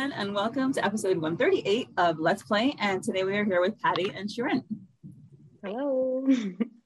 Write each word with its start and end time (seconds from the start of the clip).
Everyone, 0.00 0.18
and 0.18 0.34
welcome 0.34 0.72
to 0.72 0.82
episode 0.82 1.18
138 1.18 1.88
of 1.98 2.18
Let's 2.18 2.42
Play. 2.42 2.74
And 2.78 3.02
today 3.02 3.22
we 3.22 3.36
are 3.36 3.44
here 3.44 3.60
with 3.60 3.78
Patty 3.80 4.10
and 4.14 4.30
Shirin. 4.30 4.64
Hello. 5.62 6.26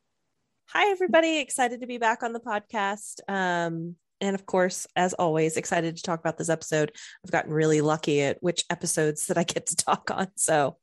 Hi, 0.71 0.91
everybody. 0.91 1.39
Excited 1.39 1.83
to 1.83 1.87
be 1.87 1.99
back 1.99 2.25
on 2.25 2.33
the 2.33 2.41
podcast. 2.41 3.21
Um, 3.29 3.95
and 4.21 4.35
of 4.35 4.47
course, 4.47 4.89
as 4.97 5.13
always, 5.13 5.57
excited 5.57 5.97
to 5.97 6.03
talk 6.03 6.19
about 6.19 6.39
this 6.39 6.49
episode. 6.49 6.91
I've 7.25 7.31
gotten 7.31 7.53
really 7.53 7.81
lucky 7.83 8.21
at 8.21 8.43
which 8.43 8.65
episodes 8.69 9.29
that 9.29 9.39
I 9.39 9.45
get 9.45 9.67
to 9.67 9.77
talk 9.77 10.11
on. 10.11 10.27
So 10.35 10.79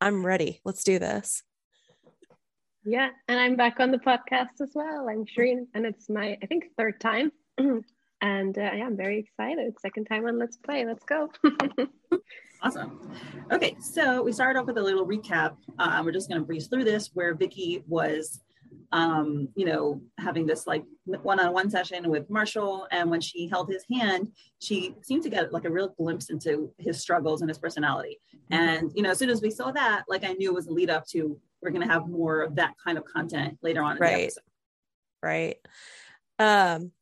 I'm 0.00 0.24
ready. 0.24 0.62
Let's 0.64 0.84
do 0.84 0.98
this. 0.98 1.42
Yeah, 2.86 3.10
and 3.28 3.38
I'm 3.38 3.56
back 3.56 3.78
on 3.78 3.90
the 3.90 3.98
podcast 3.98 4.62
as 4.62 4.70
well. 4.74 5.06
I'm 5.10 5.26
Shirin, 5.26 5.66
and 5.74 5.84
it's 5.84 6.08
my, 6.08 6.38
I 6.42 6.46
think, 6.46 6.64
third 6.78 6.98
time. 6.98 7.30
and 8.24 8.56
uh, 8.56 8.70
yeah, 8.74 8.86
I'm 8.86 8.96
very 8.96 9.18
excited. 9.18 9.78
Second 9.80 10.06
time 10.06 10.26
on 10.26 10.38
Let's 10.38 10.56
Play. 10.56 10.86
Let's 10.86 11.04
go. 11.04 11.30
Awesome. 12.62 13.12
Okay, 13.52 13.76
so 13.78 14.22
we 14.22 14.32
started 14.32 14.58
off 14.58 14.64
with 14.64 14.78
a 14.78 14.82
little 14.82 15.06
recap. 15.06 15.54
Uh, 15.78 16.00
we're 16.02 16.12
just 16.12 16.30
going 16.30 16.40
to 16.40 16.46
breeze 16.46 16.66
through 16.66 16.84
this 16.84 17.10
where 17.12 17.34
Vikki 17.34 17.84
was, 17.86 18.40
um, 18.90 19.48
you 19.54 19.66
know, 19.66 20.00
having 20.16 20.46
this 20.46 20.66
like 20.66 20.82
one-on-one 21.04 21.68
session 21.68 22.08
with 22.08 22.30
Marshall, 22.30 22.86
and 22.90 23.10
when 23.10 23.20
she 23.20 23.48
held 23.48 23.68
his 23.68 23.84
hand, 23.92 24.32
she 24.60 24.94
seemed 25.02 25.24
to 25.24 25.28
get 25.28 25.52
like 25.52 25.66
a 25.66 25.70
real 25.70 25.88
glimpse 25.98 26.30
into 26.30 26.72
his 26.78 26.98
struggles 26.98 27.42
and 27.42 27.50
his 27.50 27.58
personality. 27.58 28.18
And 28.50 28.90
you 28.94 29.02
know, 29.02 29.10
as 29.10 29.18
soon 29.18 29.28
as 29.28 29.42
we 29.42 29.50
saw 29.50 29.70
that, 29.72 30.04
like 30.08 30.24
I 30.24 30.32
knew 30.32 30.50
it 30.50 30.54
was 30.54 30.68
a 30.68 30.72
lead 30.72 30.88
up 30.88 31.06
to 31.08 31.38
we're 31.60 31.70
going 31.70 31.86
to 31.86 31.92
have 31.92 32.08
more 32.08 32.40
of 32.40 32.54
that 32.54 32.76
kind 32.82 32.96
of 32.96 33.04
content 33.04 33.58
later 33.60 33.82
on. 33.82 33.98
right. 33.98 34.32
Right. 35.22 35.56
Um, 36.38 36.92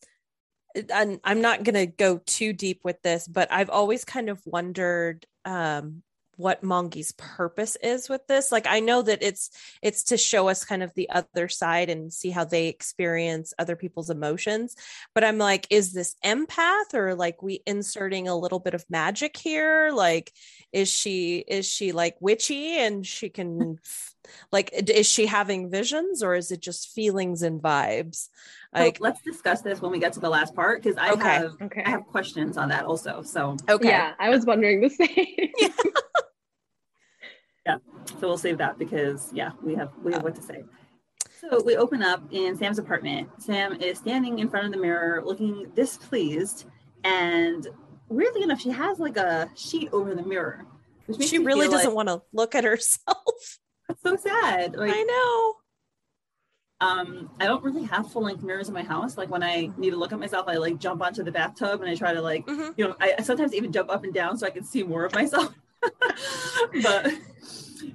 and 0.90 1.20
I'm 1.24 1.40
not 1.40 1.64
going 1.64 1.74
to 1.74 1.86
go 1.86 2.18
too 2.18 2.52
deep 2.52 2.80
with 2.84 3.00
this, 3.02 3.26
but 3.28 3.50
I've 3.52 3.70
always 3.70 4.04
kind 4.04 4.28
of 4.28 4.40
wondered 4.46 5.26
um, 5.44 6.02
what 6.42 6.62
Mongie's 6.62 7.12
purpose 7.12 7.76
is 7.82 8.08
with 8.08 8.26
this. 8.26 8.50
Like 8.50 8.66
I 8.66 8.80
know 8.80 9.02
that 9.02 9.22
it's 9.22 9.50
it's 9.80 10.02
to 10.04 10.16
show 10.16 10.48
us 10.48 10.64
kind 10.64 10.82
of 10.82 10.92
the 10.94 11.08
other 11.10 11.48
side 11.48 11.88
and 11.88 12.12
see 12.12 12.30
how 12.30 12.44
they 12.44 12.66
experience 12.66 13.54
other 13.58 13.76
people's 13.76 14.10
emotions. 14.10 14.74
But 15.14 15.24
I'm 15.24 15.38
like, 15.38 15.66
is 15.70 15.92
this 15.92 16.16
empath 16.24 16.94
or 16.94 17.14
like 17.14 17.42
we 17.42 17.62
inserting 17.64 18.26
a 18.26 18.36
little 18.36 18.58
bit 18.58 18.74
of 18.74 18.84
magic 18.90 19.36
here? 19.36 19.90
Like, 19.92 20.32
is 20.72 20.88
she 20.88 21.38
is 21.38 21.66
she 21.66 21.92
like 21.92 22.16
witchy 22.20 22.78
and 22.78 23.06
she 23.06 23.28
can 23.28 23.78
like 24.52 24.70
is 24.72 25.06
she 25.06 25.26
having 25.26 25.70
visions 25.70 26.22
or 26.22 26.34
is 26.34 26.50
it 26.50 26.60
just 26.60 26.90
feelings 26.90 27.42
and 27.42 27.62
vibes? 27.62 28.28
Like, 28.74 28.96
so 28.96 29.04
let's 29.04 29.20
discuss 29.20 29.60
this 29.60 29.82
when 29.82 29.92
we 29.92 29.98
get 29.98 30.14
to 30.14 30.20
the 30.20 30.30
last 30.30 30.54
part 30.54 30.82
because 30.82 30.96
I 30.96 31.10
okay. 31.10 31.22
have 31.22 31.52
okay. 31.60 31.82
I 31.84 31.90
have 31.90 32.06
questions 32.06 32.56
on 32.56 32.70
that 32.70 32.86
also. 32.86 33.22
So 33.22 33.56
okay, 33.68 33.88
yeah, 33.88 34.14
I 34.18 34.30
was 34.30 34.46
wondering 34.46 34.80
the 34.80 34.88
same. 34.88 35.50
yeah. 35.58 35.68
Yeah, 37.66 37.76
so 38.20 38.28
we'll 38.28 38.38
save 38.38 38.58
that 38.58 38.78
because 38.78 39.30
yeah, 39.32 39.52
we 39.62 39.74
have 39.74 39.90
we 40.02 40.12
have 40.12 40.22
what 40.22 40.34
to 40.36 40.42
say. 40.42 40.64
So 41.40 41.62
we 41.64 41.76
open 41.76 42.02
up 42.02 42.22
in 42.30 42.56
Sam's 42.56 42.78
apartment. 42.78 43.28
Sam 43.38 43.80
is 43.80 43.98
standing 43.98 44.38
in 44.38 44.48
front 44.48 44.66
of 44.66 44.72
the 44.72 44.78
mirror, 44.78 45.22
looking 45.24 45.70
displeased, 45.74 46.66
and 47.04 47.66
weirdly 48.08 48.42
enough, 48.42 48.60
she 48.60 48.70
has 48.70 48.98
like 48.98 49.16
a 49.16 49.50
sheet 49.56 49.88
over 49.92 50.14
the 50.14 50.22
mirror. 50.22 50.66
She 51.20 51.38
really 51.38 51.68
doesn't 51.68 51.88
like, 51.88 51.96
want 51.96 52.08
to 52.08 52.22
look 52.32 52.54
at 52.54 52.64
herself. 52.64 53.58
That's 53.88 54.02
so 54.02 54.16
sad. 54.16 54.76
Like, 54.76 54.92
I 54.94 55.02
know. 55.02 55.54
Um, 56.80 57.30
I 57.38 57.46
don't 57.46 57.62
really 57.62 57.84
have 57.84 58.10
full 58.10 58.22
length 58.22 58.42
mirrors 58.42 58.68
in 58.68 58.74
my 58.74 58.82
house. 58.82 59.16
Like 59.16 59.30
when 59.30 59.42
I 59.42 59.70
need 59.76 59.90
to 59.90 59.96
look 59.96 60.12
at 60.12 60.18
myself, 60.18 60.46
I 60.48 60.56
like 60.56 60.78
jump 60.78 61.00
onto 61.00 61.22
the 61.22 61.30
bathtub 61.30 61.80
and 61.80 61.88
I 61.88 61.94
try 61.94 62.12
to 62.12 62.20
like, 62.20 62.44
mm-hmm. 62.46 62.72
you 62.76 62.88
know, 62.88 62.96
I, 63.00 63.14
I 63.18 63.22
sometimes 63.22 63.54
even 63.54 63.70
jump 63.70 63.88
up 63.90 64.02
and 64.02 64.12
down 64.12 64.36
so 64.36 64.46
I 64.46 64.50
can 64.50 64.64
see 64.64 64.82
more 64.82 65.04
of 65.04 65.14
myself. 65.14 65.54
but 66.82 67.12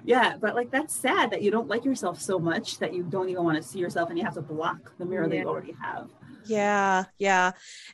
yeah, 0.03 0.35
but 0.39 0.55
like 0.55 0.71
that's 0.71 0.95
sad 0.95 1.31
that 1.31 1.41
you 1.41 1.51
don't 1.51 1.67
like 1.67 1.85
yourself 1.85 2.21
so 2.21 2.39
much 2.39 2.79
that 2.79 2.93
you 2.93 3.03
don't 3.03 3.29
even 3.29 3.43
want 3.43 3.57
to 3.57 3.63
see 3.63 3.79
yourself 3.79 4.09
and 4.09 4.17
you 4.17 4.25
have 4.25 4.35
to 4.35 4.41
block 4.41 4.97
the 4.97 5.05
mirror 5.05 5.23
yeah. 5.23 5.29
that 5.29 5.37
you 5.37 5.47
already 5.47 5.75
have. 5.81 6.09
Yeah, 6.45 7.05
yeah. 7.17 7.51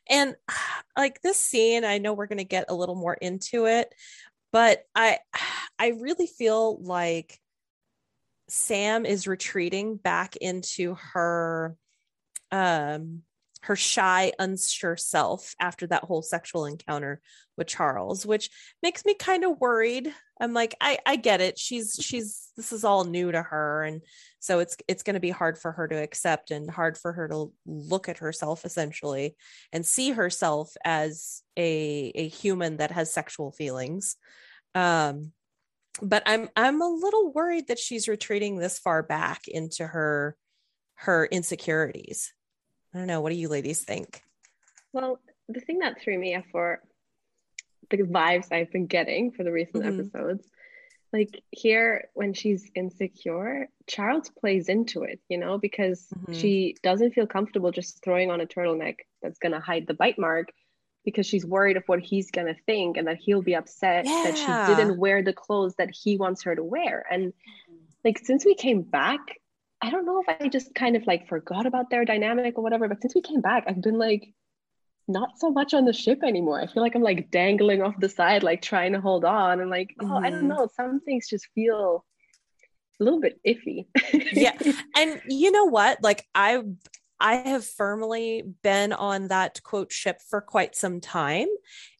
And 0.10 0.36
like 0.98 1.22
this 1.22 1.38
scene, 1.38 1.84
I 1.86 1.98
know 1.98 2.14
we're 2.14 2.28
going 2.28 2.38
to 2.38 2.44
get 2.44 2.66
a 2.70 2.76
little 2.76 2.96
more 2.96 3.14
into 3.14 3.66
it, 3.66 3.94
but 4.52 4.84
I 4.96 5.20
I 5.80 5.94
really 6.00 6.28
feel 6.28 6.82
like 6.82 7.40
Sam 8.48 9.06
is 9.06 9.28
retreating 9.28 9.98
back 9.98 10.36
into 10.36 10.96
her 11.14 11.76
um 12.52 13.24
her 13.64 13.78
shy 13.78 14.34
unsure 14.40 14.98
self 14.98 15.56
after 15.60 15.88
that 15.88 16.04
whole 16.04 16.22
sexual 16.22 16.66
encounter 16.66 17.22
with 17.58 17.68
Charles 17.68 18.26
which 18.26 18.50
makes 18.82 19.06
me 19.06 19.14
kind 19.14 19.46
of 19.46 19.60
worried. 19.60 20.14
I'm 20.40 20.54
like 20.54 20.76
I 20.82 21.00
I 21.06 21.16
get 21.16 21.40
it. 21.40 21.58
She's 21.58 21.98
she's 22.00 22.52
this 22.58 22.74
is 22.74 22.84
all 22.84 23.06
new 23.06 23.32
to 23.32 23.42
her 23.42 23.84
and 23.84 24.02
so 24.40 24.60
it's 24.60 24.76
it's 24.88 25.04
going 25.04 25.14
to 25.14 25.20
be 25.20 25.30
hard 25.30 25.58
for 25.58 25.72
her 25.72 25.88
to 25.88 25.96
accept 25.96 26.52
and 26.52 26.70
hard 26.70 26.98
for 26.98 27.14
her 27.14 27.28
to 27.30 27.54
look 27.66 28.10
at 28.10 28.18
herself 28.18 28.66
essentially 28.66 29.36
and 29.72 29.86
see 29.86 30.12
herself 30.12 30.74
as 30.84 31.42
a 31.58 32.12
a 32.16 32.28
human 32.28 32.78
that 32.78 32.92
has 32.92 33.14
sexual 33.14 33.52
feelings. 33.52 34.18
Um 34.76 35.32
but 36.02 36.24
i'm 36.26 36.50
i'm 36.56 36.82
a 36.82 36.90
little 36.90 37.32
worried 37.32 37.68
that 37.68 37.78
she's 37.78 38.08
retreating 38.08 38.58
this 38.58 38.80
far 38.80 39.04
back 39.04 39.48
into 39.48 39.86
her 39.86 40.36
her 40.96 41.26
insecurities 41.26 42.34
i 42.94 42.98
don't 42.98 43.08
know 43.08 43.22
what 43.22 43.32
do 43.32 43.36
you 43.36 43.50
ladies 43.50 43.84
think 43.84 44.24
well 44.92 45.20
the 45.50 45.60
thing 45.60 45.80
that 45.80 46.02
threw 46.02 46.18
me 46.18 46.38
for 46.52 46.82
the 47.90 47.98
vibes 47.98 48.52
i've 48.52 48.72
been 48.72 48.88
getting 48.88 49.32
for 49.32 49.44
the 49.44 49.52
recent 49.52 49.84
mm-hmm. 49.84 50.00
episodes 50.00 50.48
like 51.12 51.44
here 51.52 52.10
when 52.14 52.34
she's 52.34 52.70
insecure 52.76 53.68
charles 53.88 54.30
plays 54.30 54.68
into 54.68 55.04
it 55.04 55.20
you 55.30 55.38
know 55.38 55.58
because 55.58 56.08
mm-hmm. 56.16 56.34
she 56.34 56.76
doesn't 56.82 57.14
feel 57.14 57.28
comfortable 57.28 57.72
just 57.72 58.04
throwing 58.04 58.32
on 58.32 58.42
a 58.42 58.46
turtleneck 58.46 58.96
that's 59.22 59.40
going 59.40 59.52
to 59.52 59.60
hide 59.60 59.86
the 59.88 59.94
bite 59.94 60.18
mark 60.18 60.50
because 61.06 61.26
she's 61.26 61.46
worried 61.46 61.78
of 61.78 61.84
what 61.86 62.00
he's 62.00 62.32
going 62.32 62.48
to 62.48 62.56
think 62.66 62.98
and 62.98 63.08
that 63.08 63.18
he'll 63.18 63.42
be 63.42 63.56
upset 63.56 64.06
yeah. 64.06 64.24
that 64.26 64.38
she 64.38 64.76
didn't 64.76 64.98
wear 64.98 65.22
the 65.22 65.34
clothes 65.34 65.76
that 65.76 65.92
he 65.92 66.18
wants 66.18 66.44
her 66.44 66.56
to 66.56 66.64
wear 66.64 67.06
and 67.12 67.34
like 68.04 68.20
since 68.20 68.44
we 68.44 68.56
came 68.56 68.82
back 68.82 69.20
i 69.84 69.90
don't 69.90 70.06
know 70.06 70.22
if 70.26 70.42
i 70.42 70.48
just 70.48 70.74
kind 70.74 70.96
of 70.96 71.06
like 71.06 71.28
forgot 71.28 71.66
about 71.66 71.90
their 71.90 72.06
dynamic 72.06 72.58
or 72.58 72.64
whatever 72.64 72.88
but 72.88 73.02
since 73.02 73.14
we 73.14 73.22
came 73.22 73.42
back 73.42 73.66
i've 73.68 73.82
been 73.82 73.98
like 74.00 74.34
not 75.08 75.38
so 75.38 75.52
much 75.52 75.74
on 75.74 75.86
the 75.86 75.94
ship 75.94 76.24
anymore. 76.24 76.62
I 76.62 76.68
feel 76.68 76.82
like 76.82 76.96
i'm 76.96 77.02
like 77.02 77.30
dangling 77.30 77.82
off 77.82 78.00
the 78.00 78.10
side 78.10 78.44
like 78.44 78.62
trying 78.62 78.94
to 78.94 79.02
hold 79.02 79.26
on 79.26 79.60
and 79.60 79.70
like 79.70 79.94
oh 80.00 80.16
i 80.16 80.30
don't 80.30 80.40
mm-hmm. 80.40 80.48
know. 80.48 80.70
Some 80.76 81.02
things 81.02 81.28
just 81.28 81.48
feel 81.54 82.06
a 83.00 83.04
little 83.04 83.20
bit 83.20 83.40
iffy. 83.46 83.88
Yeah. 84.32 84.58
And 84.96 85.22
you 85.28 85.52
know 85.52 85.66
what? 85.66 86.02
Like 86.02 86.26
i 86.34 86.62
I 87.20 87.36
have 87.36 87.66
firmly 87.66 88.44
been 88.64 88.92
on 88.94 89.30
that 89.30 89.62
quote 89.64 89.92
ship 89.92 90.22
for 90.22 90.42
quite 90.42 90.76
some 90.76 91.00
time. 91.00 91.48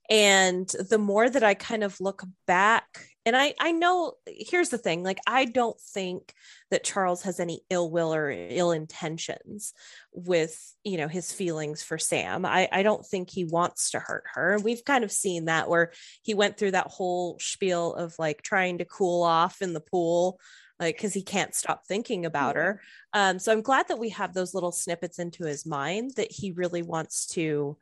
And 0.10 0.68
the 0.90 0.98
more 0.98 1.30
that 1.30 1.44
I 1.44 1.54
kind 1.54 1.84
of 1.84 2.02
look 2.02 2.24
back, 2.46 3.08
and 3.26 3.36
I, 3.38 3.54
I 3.60 3.72
know 3.72 4.14
here's 4.28 4.70
the 4.70 4.78
thing 4.78 5.04
like, 5.04 5.20
I 5.26 5.46
don't 5.46 5.80
think 5.80 6.34
that 6.72 6.84
Charles 6.84 7.24
has 7.24 7.40
any 7.40 7.62
ill 7.70 7.90
will 7.90 8.14
or 8.14 8.30
ill 8.30 8.72
intentions 8.72 9.74
with, 10.12 10.76
you 10.84 10.98
know, 10.98 11.08
his 11.08 11.32
feelings 11.32 11.84
for 11.84 11.98
Sam. 11.98 12.46
I, 12.46 12.68
I 12.72 12.84
don't 12.84 13.06
think 13.06 13.30
he 13.30 13.46
wants 13.46 13.92
to 13.92 14.00
hurt 14.00 14.26
her. 14.34 14.60
We've 14.62 14.84
kind 14.84 15.04
of 15.04 15.12
seen 15.12 15.46
that 15.46 15.70
where 15.70 15.92
he 16.22 16.34
went 16.34 16.58
through 16.58 16.72
that 16.72 16.88
whole 16.88 17.38
spiel 17.40 17.94
of 17.94 18.14
like 18.20 18.42
trying 18.42 18.80
to 18.80 18.86
cool 18.86 19.24
off 19.24 19.62
in 19.62 19.74
the 19.74 19.80
pool 19.80 20.40
like 20.80 20.98
because 20.98 21.14
he 21.14 21.22
can't 21.22 21.56
stop 21.56 21.86
thinking 21.86 22.26
about 22.26 22.56
her 22.56 22.82
um, 23.14 23.38
so 23.38 23.52
i'm 23.52 23.62
glad 23.62 23.88
that 23.88 24.00
we 24.00 24.10
have 24.10 24.34
those 24.34 24.56
little 24.56 24.72
snippets 24.72 25.20
into 25.20 25.46
his 25.46 25.68
mind 25.68 26.12
that 26.16 26.32
he 26.32 26.52
really 26.52 26.82
wants 26.82 27.28
to 27.28 27.78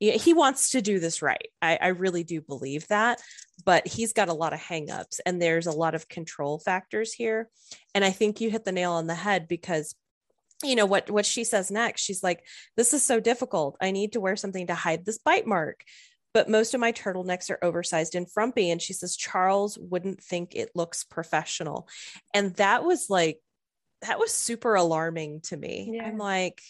he 0.00 0.32
wants 0.32 0.70
to 0.70 0.80
do 0.80 0.98
this 0.98 1.20
right. 1.20 1.48
I, 1.60 1.78
I 1.80 1.88
really 1.88 2.24
do 2.24 2.40
believe 2.40 2.88
that, 2.88 3.20
but 3.64 3.86
he's 3.86 4.14
got 4.14 4.30
a 4.30 4.34
lot 4.34 4.54
of 4.54 4.58
hangups 4.58 5.20
and 5.26 5.40
there's 5.40 5.66
a 5.66 5.72
lot 5.72 5.94
of 5.94 6.08
control 6.08 6.58
factors 6.58 7.12
here. 7.12 7.50
And 7.94 8.02
I 8.02 8.10
think 8.10 8.40
you 8.40 8.50
hit 8.50 8.64
the 8.64 8.72
nail 8.72 8.92
on 8.92 9.06
the 9.06 9.14
head 9.14 9.46
because 9.46 9.94
you 10.62 10.76
know 10.76 10.86
what 10.86 11.10
what 11.10 11.24
she 11.24 11.42
says 11.42 11.70
next 11.70 12.02
she's 12.02 12.22
like 12.22 12.44
this 12.76 12.92
is 12.92 13.02
so 13.02 13.18
difficult 13.18 13.78
i 13.80 13.90
need 13.90 14.12
to 14.12 14.20
wear 14.20 14.36
something 14.36 14.66
to 14.66 14.74
hide 14.74 15.06
this 15.06 15.16
bite 15.16 15.46
mark 15.46 15.82
but 16.34 16.50
most 16.50 16.74
of 16.74 16.80
my 16.80 16.92
turtlenecks 16.92 17.48
are 17.48 17.58
oversized 17.62 18.14
and 18.14 18.30
frumpy 18.30 18.70
and 18.70 18.82
she 18.82 18.92
says 18.92 19.16
charles 19.16 19.78
wouldn't 19.78 20.22
think 20.22 20.54
it 20.54 20.70
looks 20.74 21.02
professional 21.02 21.88
and 22.34 22.54
that 22.56 22.84
was 22.84 23.08
like 23.08 23.38
that 24.02 24.18
was 24.18 24.34
super 24.34 24.74
alarming 24.74 25.40
to 25.40 25.56
me 25.56 25.92
yeah. 25.94 26.04
i'm 26.04 26.18
like 26.18 26.60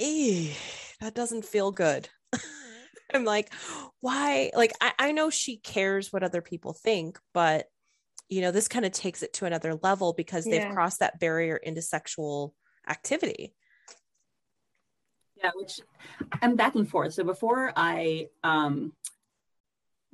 eh, 0.00 0.52
that 1.00 1.14
doesn't 1.14 1.44
feel 1.44 1.70
good. 1.70 2.08
I'm 3.14 3.24
like, 3.24 3.52
why? 4.00 4.50
Like, 4.54 4.72
I, 4.80 4.92
I 4.98 5.12
know 5.12 5.30
she 5.30 5.58
cares 5.58 6.12
what 6.12 6.22
other 6.22 6.42
people 6.42 6.72
think, 6.72 7.18
but 7.34 7.66
you 8.28 8.40
know, 8.40 8.52
this 8.52 8.68
kind 8.68 8.86
of 8.86 8.92
takes 8.92 9.22
it 9.22 9.32
to 9.34 9.44
another 9.44 9.78
level 9.82 10.12
because 10.12 10.44
they've 10.44 10.72
crossed 10.72 11.00
that 11.00 11.18
barrier 11.18 11.56
into 11.56 11.82
sexual 11.82 12.54
activity. 12.88 13.54
Yeah, 15.36 15.50
which 15.56 15.80
I'm 16.40 16.54
back 16.54 16.76
and 16.76 16.88
forth. 16.88 17.12
So 17.14 17.24
before 17.24 17.72
I 17.74 18.28
um 18.44 18.92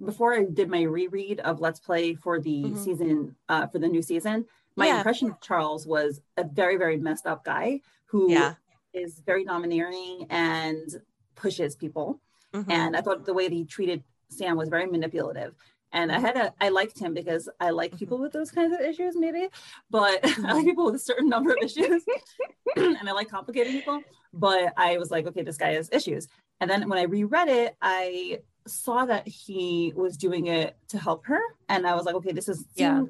before 0.03 0.35
I 0.35 0.45
did 0.45 0.71
my 0.71 0.83
reread 0.83 1.41
of 1.41 1.61
Let's 1.61 1.81
Play 1.81 2.15
for 2.15 2.41
the 2.41 2.65
mm-hmm. 2.65 2.83
season 2.83 3.37
uh 3.51 3.67
for 3.67 3.79
the 3.79 3.89
new 3.89 4.03
season, 4.03 4.47
my 4.77 4.87
yeah. 4.87 4.97
impression 4.97 5.31
of 5.31 5.41
Charles 5.43 5.87
was 5.87 6.23
a 6.39 6.45
very, 6.45 6.79
very 6.79 6.97
messed 6.97 7.27
up 7.27 7.45
guy 7.45 7.81
who 8.07 8.33
yeah 8.33 8.55
is 8.97 9.23
very 9.25 9.45
domineering 9.45 10.27
and 10.31 10.89
pushes 11.35 11.77
people. 11.77 12.21
Mm-hmm. 12.53 12.71
And 12.71 12.97
I 12.97 13.01
thought 13.01 13.25
the 13.25 13.35
way 13.35 13.49
that 13.49 13.55
he 13.55 13.65
treated 13.65 14.03
Sam 14.29 14.57
was 14.57 14.69
very 14.69 14.87
manipulative. 14.87 15.55
And 15.93 16.11
I 16.11 16.19
had 16.19 16.37
a, 16.37 16.53
I 16.61 16.71
liked 16.71 16.99
him 16.99 17.15
because 17.15 17.49
I 17.61 17.71
like 17.71 17.91
mm-hmm. 17.91 17.99
people 17.99 18.19
with 18.19 18.33
those 18.33 18.51
kinds 18.51 18.75
of 18.75 18.81
issues, 18.81 19.15
maybe, 19.17 19.49
but 19.91 20.21
I 20.25 20.29
like 20.29 20.39
mm-hmm. 20.39 20.65
people 20.65 20.87
with 20.87 20.97
a 20.97 20.99
certain 20.99 21.29
number 21.29 21.53
of 21.53 21.59
issues 21.63 22.05
and 22.77 23.09
I 23.09 23.13
like 23.13 23.31
complicated 23.31 23.73
people. 23.73 24.03
But 24.33 24.73
I 24.77 24.99
was 24.99 25.11
like, 25.11 25.27
okay, 25.27 25.43
this 25.43 25.57
guy 25.57 25.73
has 25.75 25.89
issues. 25.93 26.29
And 26.61 26.71
then 26.71 26.89
when 26.89 26.99
I 26.99 27.03
reread 27.03 27.49
it, 27.49 27.77
I 27.81 28.41
saw 28.67 29.07
that 29.07 29.29
he 29.29 29.93
was 29.95 30.17
doing 30.17 30.49
it 30.49 30.77
to 30.89 30.99
help 30.99 31.27
her. 31.27 31.41
And 31.69 31.87
I 31.87 31.95
was 31.95 32.05
like, 32.05 32.15
okay, 32.17 32.33
this 32.33 32.49
is, 32.49 32.65
yeah. 32.75 33.05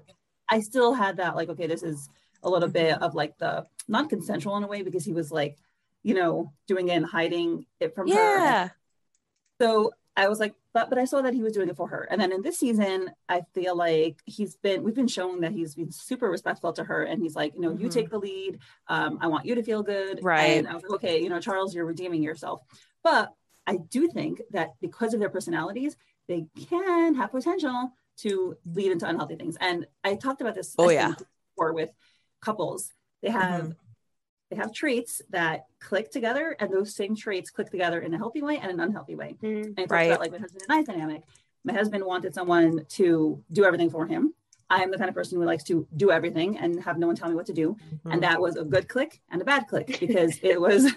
I 0.48 0.60
still 0.60 0.92
had 0.92 1.16
that, 1.16 1.34
like, 1.34 1.48
okay, 1.48 1.66
this 1.66 1.82
is 1.82 2.08
a 2.42 2.50
little 2.50 2.68
bit 2.68 2.94
mm-hmm. 2.94 3.02
of 3.02 3.14
like 3.14 3.36
the 3.38 3.66
non 3.88 4.08
consensual 4.08 4.56
in 4.56 4.62
a 4.62 4.66
way 4.66 4.82
because 4.82 5.04
he 5.04 5.12
was 5.12 5.32
like, 5.32 5.56
you 6.06 6.14
know, 6.14 6.52
doing 6.68 6.86
it 6.86 6.92
and 6.92 7.04
hiding 7.04 7.66
it 7.80 7.92
from 7.96 8.06
yeah. 8.06 8.14
her. 8.14 8.38
Yeah. 8.38 8.68
So 9.60 9.90
I 10.16 10.28
was 10.28 10.38
like, 10.38 10.54
but 10.72 10.88
but 10.88 10.98
I 10.98 11.04
saw 11.04 11.20
that 11.22 11.34
he 11.34 11.42
was 11.42 11.52
doing 11.52 11.68
it 11.68 11.76
for 11.76 11.88
her. 11.88 12.06
And 12.08 12.20
then 12.20 12.30
in 12.30 12.42
this 12.42 12.60
season, 12.60 13.10
I 13.28 13.42
feel 13.54 13.76
like 13.76 14.20
he's 14.24 14.54
been 14.54 14.84
we've 14.84 14.94
been 14.94 15.08
shown 15.08 15.40
that 15.40 15.50
he's 15.50 15.74
been 15.74 15.90
super 15.90 16.30
respectful 16.30 16.72
to 16.74 16.84
her. 16.84 17.02
And 17.02 17.20
he's 17.20 17.34
like, 17.34 17.54
you 17.56 17.60
know, 17.60 17.70
mm-hmm. 17.70 17.82
you 17.82 17.88
take 17.88 18.08
the 18.08 18.20
lead. 18.20 18.60
Um, 18.86 19.18
I 19.20 19.26
want 19.26 19.46
you 19.46 19.56
to 19.56 19.64
feel 19.64 19.82
good. 19.82 20.20
Right. 20.22 20.58
And 20.58 20.68
I 20.68 20.74
was 20.74 20.84
like, 20.84 20.92
okay, 20.92 21.20
you 21.20 21.28
know, 21.28 21.40
Charles, 21.40 21.74
you're 21.74 21.84
redeeming 21.84 22.22
yourself. 22.22 22.62
But 23.02 23.32
I 23.66 23.78
do 23.78 24.06
think 24.06 24.42
that 24.52 24.74
because 24.80 25.12
of 25.12 25.18
their 25.18 25.28
personalities, 25.28 25.96
they 26.28 26.46
can 26.68 27.16
have 27.16 27.32
potential 27.32 27.90
to 28.18 28.56
lead 28.64 28.92
into 28.92 29.08
unhealthy 29.08 29.34
things. 29.34 29.56
And 29.60 29.88
I 30.04 30.14
talked 30.14 30.40
about 30.40 30.54
this 30.54 30.72
oh, 30.78 30.88
yeah. 30.88 31.14
before 31.56 31.72
with 31.72 31.90
couples. 32.40 32.92
They 33.22 33.30
have 33.30 33.62
mm-hmm 33.62 33.85
they 34.50 34.56
have 34.56 34.72
traits 34.72 35.22
that 35.30 35.66
click 35.80 36.10
together 36.10 36.56
and 36.60 36.72
those 36.72 36.94
same 36.94 37.16
traits 37.16 37.50
click 37.50 37.70
together 37.70 38.00
in 38.00 38.14
a 38.14 38.18
healthy 38.18 38.42
way 38.42 38.58
and 38.58 38.70
an 38.70 38.80
unhealthy 38.80 39.16
way. 39.16 39.36
Mm, 39.42 39.74
and 39.76 39.80
I 39.80 39.84
right. 39.94 40.02
about 40.04 40.20
like 40.20 40.32
my 40.32 40.38
husband 40.38 40.62
and 40.68 40.78
I 40.78 40.82
dynamic. 40.82 41.22
My 41.64 41.72
husband 41.72 42.04
wanted 42.04 42.32
someone 42.32 42.84
to 42.90 43.42
do 43.52 43.64
everything 43.64 43.90
for 43.90 44.06
him. 44.06 44.32
I'm 44.70 44.90
the 44.90 44.98
kind 44.98 45.08
of 45.08 45.14
person 45.14 45.38
who 45.38 45.44
likes 45.44 45.64
to 45.64 45.86
do 45.96 46.10
everything 46.10 46.58
and 46.58 46.82
have 46.82 46.98
no 46.98 47.06
one 47.06 47.16
tell 47.16 47.28
me 47.28 47.34
what 47.34 47.46
to 47.46 47.52
do. 47.52 47.76
Mm-hmm. 47.92 48.12
And 48.12 48.22
that 48.22 48.40
was 48.40 48.56
a 48.56 48.64
good 48.64 48.88
click 48.88 49.20
and 49.30 49.42
a 49.42 49.44
bad 49.44 49.66
click 49.68 49.98
because 50.00 50.38
it 50.42 50.60
was, 50.60 50.92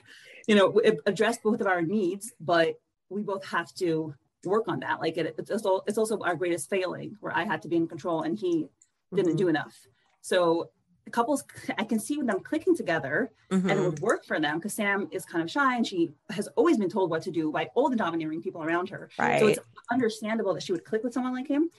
you 0.47 0.55
know, 0.55 0.77
it 0.79 0.99
addressed 1.05 1.43
both 1.43 1.61
of 1.61 1.67
our 1.67 1.81
needs, 1.81 2.33
but 2.39 2.79
we 3.09 3.21
both 3.21 3.45
have 3.45 3.73
to 3.75 4.13
work 4.45 4.67
on 4.67 4.79
that. 4.81 4.99
Like 4.99 5.17
it, 5.17 5.35
it's 5.37 5.51
also 5.51 5.81
it's 5.87 5.97
also 5.97 6.19
our 6.21 6.35
greatest 6.35 6.69
failing 6.69 7.17
where 7.19 7.35
I 7.35 7.43
had 7.43 7.61
to 7.63 7.67
be 7.67 7.75
in 7.75 7.87
control 7.87 8.21
and 8.21 8.37
he 8.37 8.67
didn't 9.13 9.31
mm-hmm. 9.31 9.37
do 9.37 9.47
enough. 9.47 9.75
So 10.21 10.69
couples 11.11 11.43
i 11.77 11.83
can 11.83 11.99
see 11.99 12.21
them 12.21 12.39
clicking 12.39 12.75
together 12.75 13.31
mm-hmm. 13.51 13.69
and 13.69 13.79
it 13.79 13.83
would 13.83 13.95
mm-hmm. 13.95 14.05
work 14.05 14.25
for 14.25 14.39
them 14.39 14.57
because 14.57 14.73
sam 14.73 15.07
is 15.11 15.25
kind 15.25 15.43
of 15.43 15.49
shy 15.49 15.75
and 15.75 15.85
she 15.85 16.11
has 16.29 16.47
always 16.55 16.77
been 16.77 16.89
told 16.89 17.09
what 17.09 17.21
to 17.21 17.31
do 17.31 17.51
by 17.51 17.67
all 17.75 17.89
the 17.89 17.95
domineering 17.95 18.41
people 18.41 18.63
around 18.63 18.89
her 18.89 19.09
right. 19.17 19.39
so 19.39 19.47
it's 19.47 19.59
understandable 19.91 20.53
that 20.53 20.63
she 20.63 20.71
would 20.71 20.85
click 20.85 21.03
with 21.03 21.13
someone 21.13 21.33
like 21.33 21.47
him 21.47 21.69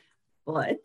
but 0.46 0.78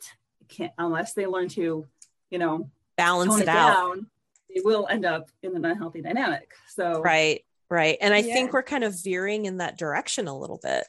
can't 0.48 0.72
unless 0.78 1.14
they 1.14 1.26
learn 1.26 1.48
to 1.50 1.86
you 2.30 2.38
know 2.38 2.70
balance 2.98 3.38
it, 3.38 3.44
it 3.44 3.48
out 3.50 3.74
down, 3.74 4.08
they 4.54 4.62
will 4.64 4.88
end 4.90 5.06
up 5.06 5.30
in 5.44 5.56
an 5.56 5.66
unhealthy 5.66 6.02
dynamic 6.02 6.54
so 6.68 7.02
right 7.02 7.44
right 7.70 7.98
and 8.02 8.14
i 8.14 8.20
yeah. 8.20 8.34
think 8.34 8.54
we're 8.54 8.64
kind 8.64 8.84
of 8.84 8.96
veering 9.04 9.46
in 9.46 9.58
that 9.58 9.78
direction 9.78 10.28
a 10.28 10.38
little 10.38 10.60
bit 10.62 10.86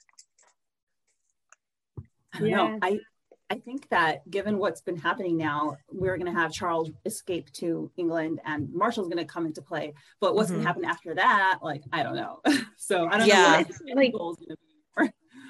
I 2.36 2.40
don't 2.40 2.48
yeah. 2.48 2.56
know. 2.56 2.78
I 2.82 2.98
I 3.48 3.56
think 3.56 3.88
that 3.90 4.28
given 4.28 4.58
what's 4.58 4.80
been 4.80 4.96
happening 4.96 5.36
now, 5.36 5.76
we're 5.90 6.16
going 6.16 6.32
to 6.32 6.38
have 6.38 6.52
Charles 6.52 6.90
escape 7.04 7.52
to 7.52 7.90
England 7.96 8.40
and 8.44 8.72
Marshall's 8.72 9.08
going 9.08 9.24
to 9.24 9.24
come 9.24 9.46
into 9.46 9.62
play. 9.62 9.94
But 10.20 10.34
what's 10.34 10.48
mm-hmm. 10.48 10.56
going 10.56 10.64
to 10.64 10.68
happen 10.68 10.84
after 10.84 11.14
that, 11.14 11.58
like, 11.62 11.82
I 11.92 12.02
don't 12.02 12.16
know. 12.16 12.40
so 12.76 13.06
I 13.06 13.18
don't 13.18 13.28
yeah. 13.28 13.62
know. 13.86 13.94
like, 13.94 14.14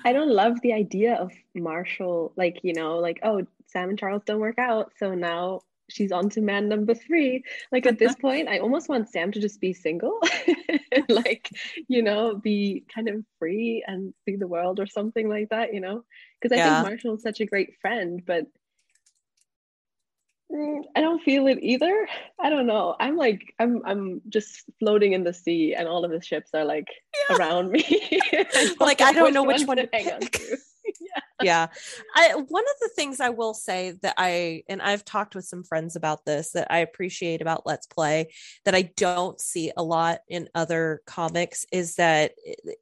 I 0.04 0.12
don't 0.12 0.30
love 0.30 0.60
the 0.60 0.72
idea 0.72 1.14
of 1.14 1.32
Marshall, 1.54 2.32
like, 2.36 2.60
you 2.62 2.74
know, 2.74 2.98
like, 2.98 3.18
oh, 3.22 3.44
Sam 3.66 3.88
and 3.88 3.98
Charles 3.98 4.22
don't 4.24 4.40
work 4.40 4.58
out. 4.58 4.92
So 4.98 5.14
now 5.14 5.62
she's 5.88 6.12
on 6.12 6.28
to 6.30 6.40
man 6.40 6.68
number 6.68 6.94
three. 6.94 7.44
Like 7.72 7.86
at 7.86 7.98
this 7.98 8.14
point, 8.20 8.48
I 8.48 8.58
almost 8.58 8.88
want 8.88 9.08
Sam 9.08 9.32
to 9.32 9.40
just 9.40 9.60
be 9.60 9.72
single, 9.72 10.20
like, 11.08 11.50
you 11.88 12.02
know, 12.02 12.36
be 12.36 12.84
kind 12.92 13.08
of 13.08 13.24
free 13.38 13.84
and 13.86 14.14
see 14.24 14.36
the 14.36 14.48
world 14.48 14.80
or 14.80 14.86
something 14.86 15.28
like 15.28 15.50
that, 15.50 15.74
you 15.74 15.80
know? 15.80 16.04
Because 16.40 16.56
I 16.56 16.60
yeah. 16.60 16.82
think 16.82 16.88
Marshall's 16.88 17.22
such 17.22 17.40
a 17.40 17.46
great 17.46 17.74
friend, 17.80 18.22
but 18.26 18.46
mm, 20.52 20.82
I 20.94 21.00
don't 21.00 21.22
feel 21.22 21.46
it 21.46 21.58
either. 21.62 22.08
I 22.40 22.50
don't 22.50 22.66
know. 22.66 22.96
I'm 23.00 23.16
like 23.16 23.54
I'm 23.58 23.82
I'm 23.84 24.22
just 24.28 24.64
floating 24.78 25.12
in 25.12 25.24
the 25.24 25.32
sea 25.32 25.74
and 25.74 25.88
all 25.88 26.04
of 26.04 26.10
the 26.10 26.22
ships 26.22 26.50
are 26.54 26.64
like 26.64 26.88
yeah. 27.30 27.36
around 27.36 27.70
me. 27.70 27.84
I 28.32 28.74
like 28.80 29.00
I 29.00 29.12
don't 29.12 29.32
know 29.32 29.44
which 29.44 29.64
one 29.64 29.78
to 29.78 29.88
hang 29.92 30.12
on 30.12 30.20
to 30.20 30.58
yeah. 31.40 31.42
yeah. 31.42 31.66
I 32.14 32.34
one 32.34 32.64
of 32.64 32.80
the 32.80 32.90
things 32.94 33.20
I 33.20 33.30
will 33.30 33.54
say 33.54 33.92
that 34.02 34.14
I 34.16 34.62
and 34.68 34.80
I've 34.82 35.04
talked 35.04 35.34
with 35.34 35.44
some 35.44 35.64
friends 35.64 35.96
about 35.96 36.24
this 36.24 36.52
that 36.52 36.68
I 36.70 36.78
appreciate 36.78 37.42
about 37.42 37.66
Let's 37.66 37.86
Play 37.86 38.32
that 38.64 38.74
I 38.74 38.82
don't 38.82 39.40
see 39.40 39.72
a 39.76 39.82
lot 39.82 40.20
in 40.28 40.48
other 40.54 41.02
comics 41.06 41.66
is 41.72 41.96
that 41.96 42.32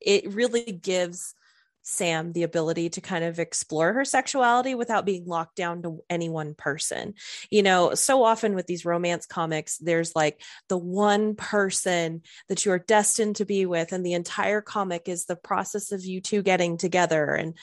it, 0.00 0.32
really 0.34 0.72
gives 0.72 1.34
Sam 1.82 2.32
the 2.32 2.44
ability 2.44 2.88
to 2.90 3.00
kind 3.02 3.24
of 3.24 3.38
explore 3.38 3.92
her 3.92 4.04
sexuality 4.06 4.74
without 4.74 5.04
being 5.04 5.26
locked 5.26 5.56
down 5.56 5.82
to 5.82 6.02
any 6.08 6.30
one 6.30 6.54
person. 6.54 7.14
You 7.50 7.62
know, 7.62 7.94
so 7.94 8.24
often 8.24 8.54
with 8.54 8.66
these 8.66 8.86
romance 8.86 9.26
comics, 9.26 9.76
there's 9.76 10.16
like 10.16 10.40
the 10.68 10.78
one 10.78 11.36
person 11.36 12.22
that 12.48 12.64
you 12.64 12.72
are 12.72 12.78
destined 12.78 13.36
to 13.36 13.44
be 13.44 13.66
with, 13.66 13.92
and 13.92 14.04
the 14.04 14.14
entire 14.14 14.62
comic 14.62 15.08
is 15.08 15.26
the 15.26 15.36
process 15.36 15.92
of 15.92 16.04
you 16.04 16.20
two 16.22 16.42
getting 16.42 16.78
together. 16.78 17.34
And 17.34 17.54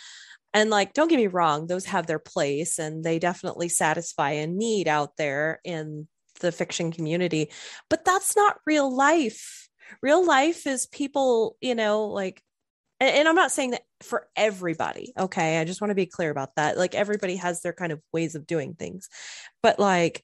and 0.53 0.69
like, 0.69 0.93
don't 0.93 1.07
get 1.07 1.17
me 1.17 1.27
wrong, 1.27 1.67
those 1.67 1.85
have 1.85 2.07
their 2.07 2.19
place 2.19 2.79
and 2.79 3.03
they 3.03 3.19
definitely 3.19 3.69
satisfy 3.69 4.31
a 4.31 4.47
need 4.47 4.87
out 4.87 5.17
there 5.17 5.59
in 5.63 6.07
the 6.39 6.51
fiction 6.51 6.91
community, 6.91 7.51
but 7.89 8.03
that's 8.03 8.35
not 8.35 8.57
real 8.65 8.93
life. 8.93 9.69
Real 10.01 10.25
life 10.25 10.67
is 10.67 10.87
people, 10.87 11.57
you 11.61 11.75
know, 11.75 12.05
like, 12.05 12.41
and, 12.99 13.27
I'm 13.27 13.35
not 13.35 13.51
saying 13.51 13.71
that 13.71 13.81
for 14.01 14.27
everybody. 14.35 15.11
Okay. 15.17 15.59
I 15.59 15.65
just 15.65 15.81
want 15.81 15.89
to 15.89 15.95
be 15.95 16.05
clear 16.05 16.29
about 16.29 16.55
that. 16.55 16.77
Like, 16.77 16.93
everybody 16.93 17.37
has 17.37 17.61
their 17.61 17.73
kind 17.73 17.91
of 17.91 17.99
ways 18.13 18.35
of 18.35 18.45
doing 18.45 18.75
things, 18.75 19.09
but 19.63 19.79
like, 19.79 20.23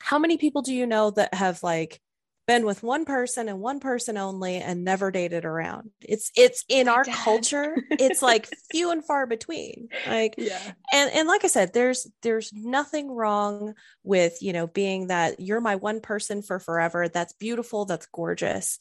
how 0.00 0.18
many 0.18 0.38
people 0.38 0.62
do 0.62 0.72
you 0.74 0.86
know 0.86 1.10
that 1.10 1.34
have 1.34 1.62
like 1.62 2.00
been 2.48 2.64
with 2.64 2.82
one 2.82 3.04
person 3.04 3.46
and 3.48 3.60
one 3.60 3.78
person 3.78 4.16
only 4.16 4.56
and 4.56 4.82
never 4.82 5.10
dated 5.10 5.44
around. 5.44 5.90
It's 6.00 6.32
it's 6.34 6.64
oh 6.70 6.74
in 6.74 6.86
My 6.86 6.92
our 6.94 7.04
dad. 7.04 7.14
culture 7.14 7.76
it's 7.90 8.22
like 8.22 8.48
few 8.72 8.90
and 8.90 9.04
far 9.04 9.26
between. 9.26 9.90
Like 10.06 10.34
yeah. 10.38 10.58
and 10.92 11.10
and 11.12 11.28
like 11.28 11.44
i 11.44 11.48
said 11.48 11.72
there's 11.72 12.10
there's 12.22 12.50
nothing 12.52 13.10
wrong 13.10 13.74
with 14.02 14.38
you 14.40 14.54
know 14.54 14.66
being 14.66 15.08
that 15.08 15.38
you're 15.38 15.60
my 15.60 15.76
one 15.76 16.00
person 16.00 16.40
for 16.42 16.58
forever 16.58 17.08
that's 17.08 17.34
beautiful 17.34 17.84
that's 17.84 18.06
gorgeous 18.06 18.78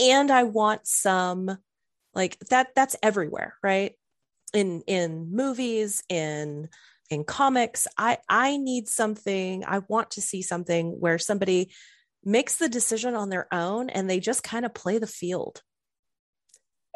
and 0.00 0.30
i 0.30 0.42
want 0.42 0.86
some 0.86 1.56
like 2.14 2.36
that 2.50 2.68
that's 2.74 2.96
everywhere 3.02 3.54
right? 3.62 3.92
In 4.52 4.82
in 4.86 5.30
movies 5.32 6.02
in 6.08 6.68
in 7.10 7.24
comics 7.24 7.86
i 7.98 8.18
i 8.28 8.56
need 8.56 8.88
something 8.88 9.64
i 9.66 9.80
want 9.88 10.12
to 10.12 10.20
see 10.20 10.42
something 10.42 10.98
where 10.98 11.18
somebody 11.18 11.70
makes 12.26 12.56
the 12.56 12.68
decision 12.68 13.14
on 13.14 13.28
their 13.28 13.52
own 13.52 13.90
and 13.90 14.08
they 14.08 14.20
just 14.20 14.42
kind 14.42 14.64
of 14.64 14.74
play 14.74 14.98
the 14.98 15.06
field. 15.06 15.62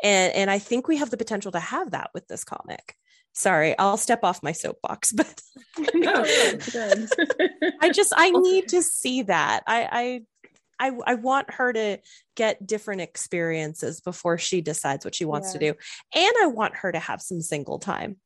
And 0.03 0.33
and 0.35 0.51
i 0.51 0.59
think 0.59 0.87
we 0.87 0.99
have 0.99 1.11
the 1.11 1.17
potential 1.17 1.53
to 1.53 1.61
have 1.61 1.91
that 1.91 2.11
with 2.15 2.27
this 2.29 2.45
comic. 2.45 2.95
Sorry 3.35 3.77
i'll 3.79 3.97
step 3.97 4.21
off 4.23 4.43
my 4.43 4.53
soapbox 4.53 5.13
but 5.17 5.41
Good. 5.93 6.63
i 7.81 7.91
just 7.91 8.13
i 8.17 8.31
need 8.31 8.69
to 8.69 8.83
see 8.83 9.23
that. 9.23 9.63
I 9.67 10.23
i 10.81 10.91
i, 10.91 10.99
I 11.07 11.15
want 11.15 11.53
her 11.55 11.73
to 11.73 11.99
get 12.37 12.65
different 12.67 13.01
experiences 13.01 14.01
before 14.01 14.39
she 14.39 14.61
decides 14.61 15.05
what 15.05 15.15
she 15.15 15.25
wants 15.25 15.53
to 15.53 15.59
do. 15.59 15.75
And 16.15 16.33
i 16.43 16.47
want 16.47 16.77
her 16.77 16.93
to 16.93 16.99
have 16.99 17.21
some 17.21 17.41
single 17.41 17.79
time. 17.79 18.17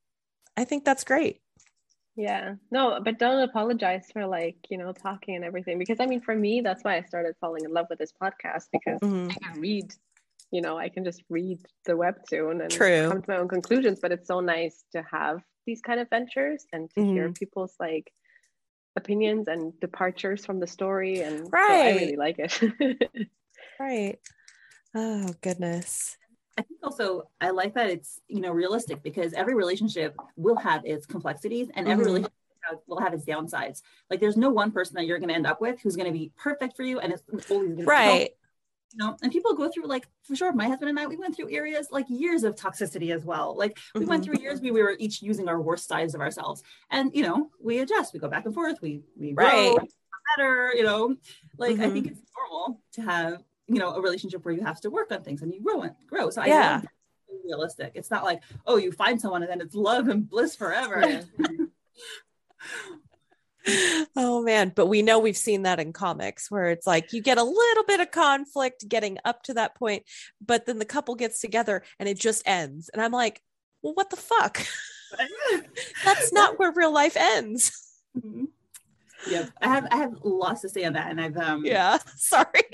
I 0.56 0.64
think 0.64 0.84
that's 0.84 1.04
great 1.04 1.41
Yeah. 2.16 2.56
No, 2.70 3.00
but 3.02 3.18
don't 3.18 3.42
apologize 3.42 4.06
for 4.12 4.26
like, 4.26 4.56
you 4.68 4.76
know, 4.78 4.92
talking 4.92 5.34
and 5.36 5.44
everything. 5.44 5.78
Because 5.78 5.98
I 6.00 6.06
mean, 6.06 6.20
for 6.20 6.34
me, 6.36 6.60
that's 6.60 6.84
why 6.84 6.96
I 6.96 7.02
started 7.02 7.34
falling 7.40 7.64
in 7.64 7.72
love 7.72 7.86
with 7.88 7.98
this 7.98 8.12
podcast 8.12 8.68
because 8.72 9.00
Mhm. 9.00 9.30
I 9.30 9.34
can 9.34 9.60
read, 9.60 9.94
you 10.50 10.60
know, 10.60 10.76
I 10.76 10.88
can 10.90 11.04
just 11.04 11.22
read 11.30 11.58
the 11.84 11.92
webtoon 11.94 12.60
and 12.62 12.70
True. 12.70 13.08
come 13.08 13.22
to 13.22 13.30
my 13.30 13.38
own 13.38 13.48
conclusions. 13.48 13.98
But 14.00 14.12
it's 14.12 14.28
so 14.28 14.40
nice 14.40 14.84
to 14.92 15.02
have 15.10 15.42
these 15.64 15.80
kind 15.80 16.00
of 16.00 16.10
ventures 16.10 16.66
and 16.72 16.90
to 16.94 17.04
hear 17.04 17.24
Mm-hmm. 17.28 17.32
people's 17.32 17.74
like 17.80 18.12
opinions 18.94 19.48
and 19.48 19.72
departures 19.80 20.44
from 20.44 20.60
the 20.60 20.66
story. 20.66 21.20
And 21.22 21.46
so 21.46 21.52
I 21.56 21.90
really 21.92 22.16
like 22.16 22.38
it. 22.38 22.60
right 23.80 24.18
oh 24.94 25.32
goodness 25.40 26.18
I 26.58 26.62
think 26.62 26.80
also 26.82 27.28
I 27.40 27.50
like 27.50 27.74
that 27.74 27.88
it's 27.90 28.20
you 28.28 28.40
know 28.40 28.52
realistic 28.52 29.02
because 29.02 29.32
every 29.32 29.54
relationship 29.54 30.14
will 30.36 30.56
have 30.56 30.84
its 30.84 31.06
complexities 31.06 31.68
and 31.74 31.88
every 31.88 32.04
Mhm. 32.04 32.08
relationship 32.08 32.32
will 32.86 33.00
have 33.00 33.12
its 33.14 33.24
downsides. 33.24 33.82
Like 34.10 34.20
there's 34.20 34.36
no 34.36 34.50
one 34.50 34.70
person 34.70 34.94
that 34.96 35.06
you're 35.06 35.18
going 35.18 35.30
to 35.30 35.34
end 35.34 35.46
up 35.46 35.60
with 35.60 35.80
who's 35.80 35.96
going 35.96 36.06
to 36.06 36.12
be 36.12 36.30
perfect 36.36 36.76
for 36.76 36.82
you 36.84 37.00
and 37.00 37.12
it's 37.12 37.22
always 37.50 37.68
going 37.70 37.78
to 37.78 37.84
right 37.86 38.30
you 38.94 38.98
know 38.98 39.16
and 39.22 39.32
people 39.32 39.54
go 39.54 39.70
through 39.70 39.86
like 39.86 40.06
for 40.22 40.36
sure 40.36 40.52
my 40.52 40.68
husband 40.68 40.90
and 40.90 41.00
i 41.00 41.06
we 41.06 41.16
went 41.16 41.34
through 41.34 41.50
areas 41.50 41.88
like 41.90 42.04
years 42.10 42.44
of 42.44 42.54
toxicity 42.54 43.10
as 43.14 43.24
well 43.24 43.56
like 43.56 43.78
we 43.94 44.04
went 44.04 44.22
Mhm. 44.22 44.26
through 44.26 44.38
years 44.38 44.60
we, 44.60 44.70
we 44.70 44.82
were 44.82 44.96
each 44.98 45.22
using 45.22 45.48
our 45.48 45.60
worst 45.62 45.88
sides 45.88 46.14
of 46.14 46.20
ourselves 46.20 46.62
and 46.90 47.10
you 47.14 47.22
know 47.22 47.50
we 47.58 47.78
adjust 47.78 48.12
we 48.12 48.20
go 48.20 48.28
back 48.28 48.44
and 48.44 48.54
forth 48.54 48.82
we 48.82 49.02
we 49.18 49.32
grow 49.32 49.46
Right. 49.46 49.78
better 50.36 50.72
you 50.74 50.82
know 50.84 51.16
like 51.56 51.78
i 51.80 51.86
Mhm. 51.88 51.92
think 51.94 52.06
it's 52.08 52.20
normal 52.38 52.80
to 52.92 53.00
have 53.02 53.42
you 53.72 53.78
know 53.78 53.94
a 53.94 54.00
relationship 54.00 54.44
where 54.44 54.54
you 54.54 54.62
have 54.62 54.80
to 54.82 54.90
work 54.90 55.10
on 55.12 55.22
things 55.22 55.42
and 55.42 55.52
you 55.52 55.60
grow 55.62 55.82
and 55.82 55.94
grow. 56.06 56.30
So 56.30 56.42
i 56.42 56.46
Yeah. 56.46 56.82
realistic. 57.44 57.92
It's 57.94 58.10
not 58.10 58.24
like 58.24 58.42
oh 58.66 58.76
you 58.76 58.92
find 58.92 59.20
someone 59.20 59.42
and 59.42 59.50
then 59.50 59.60
it's 59.60 59.74
love 59.74 60.08
and 60.08 60.28
bliss 60.28 60.54
forever. 60.56 61.22
Oh 64.16 64.42
man. 64.42 64.72
But 64.74 64.86
we 64.86 65.02
know 65.02 65.20
we've 65.20 65.36
seen 65.36 65.62
that 65.62 65.78
in 65.78 65.92
comics 65.92 66.50
where 66.50 66.70
it's 66.70 66.84
like 66.86 67.12
you 67.12 67.22
get 67.22 67.38
a 67.38 67.44
little 67.44 67.84
bit 67.84 68.00
of 68.00 68.10
conflict 68.10 68.88
getting 68.88 69.18
up 69.24 69.44
to 69.44 69.54
that 69.54 69.76
point 69.76 70.02
but 70.44 70.66
then 70.66 70.80
the 70.80 70.84
couple 70.84 71.14
gets 71.14 71.40
together 71.40 71.84
and 72.00 72.08
it 72.08 72.18
just 72.18 72.42
ends. 72.44 72.90
And 72.92 73.00
i'm 73.00 73.12
like 73.12 73.40
well 73.82 73.94
what 73.94 74.10
the 74.10 74.16
fuck? 74.16 74.66
That's 76.04 76.32
not 76.32 76.58
where 76.58 76.72
real 76.72 76.92
life 76.92 77.16
ends. 77.16 77.88
Mhm. 78.18 78.48
Yep, 79.30 79.50
I 79.60 79.68
have 79.68 79.86
I 79.92 79.96
have 79.98 80.14
lots 80.24 80.62
to 80.62 80.68
say 80.68 80.84
on 80.84 80.94
that, 80.94 81.10
and 81.10 81.20
I've 81.20 81.36
um 81.36 81.64
yeah. 81.64 81.98
Sorry 82.16 82.64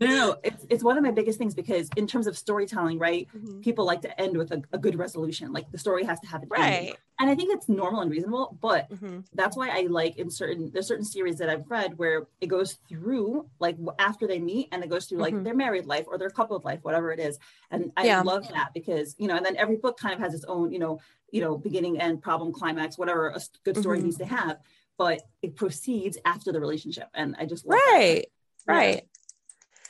no 0.00 0.06
no, 0.06 0.36
it's 0.44 0.66
it's 0.68 0.84
one 0.84 0.98
of 0.98 1.04
my 1.04 1.10
biggest 1.10 1.38
things 1.38 1.54
because 1.54 1.88
in 1.96 2.06
terms 2.06 2.26
of 2.26 2.36
storytelling, 2.36 2.98
right? 2.98 3.26
People 3.62 3.84
like 3.86 4.02
to 4.02 4.20
end 4.20 4.36
with 4.36 4.50
a, 4.52 4.62
a 4.72 4.78
good 4.78 4.96
resolution, 4.98 5.52
like 5.52 5.70
the 5.72 5.78
story 5.78 6.04
has 6.04 6.20
to 6.20 6.26
have 6.26 6.42
an 6.42 6.48
ending. 6.56 6.84
right 6.88 6.98
and 7.18 7.30
I 7.30 7.34
think 7.34 7.54
it's 7.54 7.66
normal 7.66 8.02
and 8.02 8.10
reasonable, 8.10 8.58
but 8.60 8.90
Mhm. 8.90 9.24
that's 9.32 9.56
why 9.56 9.70
I 9.70 9.82
like 9.88 10.18
in 10.18 10.28
certain 10.30 10.70
there's 10.72 10.86
certain 10.86 11.04
series 11.04 11.38
that 11.38 11.48
I've 11.48 11.64
read 11.70 11.96
where 11.96 12.26
it 12.42 12.48
goes 12.48 12.74
through 12.90 13.48
like 13.58 13.76
after 13.98 14.26
they 14.26 14.38
meet 14.38 14.68
and 14.70 14.84
it 14.84 14.90
goes 14.90 15.06
through 15.06 15.18
like 15.18 15.32
Mhm. 15.34 15.44
their 15.44 15.54
married 15.54 15.86
life 15.86 16.04
or 16.08 16.18
their 16.18 16.28
coupled 16.30 16.64
life, 16.64 16.80
whatever 16.82 17.10
it 17.12 17.18
is, 17.18 17.38
and 17.70 17.90
I 17.96 18.04
Yeah. 18.04 18.20
love 18.22 18.46
that 18.48 18.74
because 18.74 19.14
you 19.18 19.28
know, 19.28 19.36
and 19.36 19.46
then 19.46 19.56
every 19.56 19.76
book 19.76 19.96
kind 19.98 20.12
of 20.14 20.20
has 20.20 20.34
its 20.34 20.44
own 20.44 20.72
you 20.72 20.78
know 20.78 21.00
you 21.30 21.40
know 21.40 21.56
beginning 21.56 21.98
and 22.00 22.20
problem 22.22 22.52
climax, 22.52 22.98
whatever 22.98 23.28
a 23.28 23.40
good 23.64 23.78
story 23.78 23.98
Mhm. 24.00 24.04
needs 24.04 24.18
to 24.18 24.26
have, 24.26 24.58
but 24.98 25.22
it 25.42 25.56
proceeds 25.56 26.18
after 26.26 26.52
the 26.52 26.60
relationship, 26.60 27.08
and 27.14 27.34
I 27.38 27.46
just 27.46 27.64
love 27.64 27.78
that. 27.78 28.24
right 28.66 28.94
Yeah. 28.94 29.00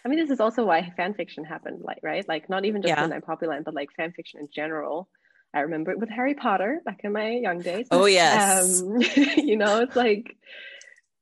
I 0.06 0.08
mean, 0.08 0.20
this 0.20 0.30
is 0.30 0.38
also 0.38 0.64
why 0.64 0.88
fan 0.96 1.14
fiction 1.14 1.44
happened, 1.44 1.80
like, 1.82 1.98
right? 2.00 2.24
Like, 2.28 2.48
not 2.48 2.64
even 2.64 2.80
just 2.80 2.94
Yeah. 2.94 3.00
Midnight 3.00 3.24
Poppyland, 3.26 3.64
but 3.64 3.74
like 3.74 3.90
fan 3.96 4.12
fiction 4.12 4.38
in 4.38 4.48
general. 4.54 5.08
I 5.52 5.60
remember 5.62 5.90
it 5.90 5.98
with 5.98 6.10
Harry 6.10 6.34
Potter 6.34 6.80
back 6.84 7.00
in 7.02 7.10
my 7.12 7.28
young 7.30 7.60
days. 7.60 7.88
oh 7.90 8.06
yes 8.06 8.80
Um, 8.82 9.00
you 9.36 9.56
know, 9.56 9.80
it's 9.80 9.96
like, 9.96 10.36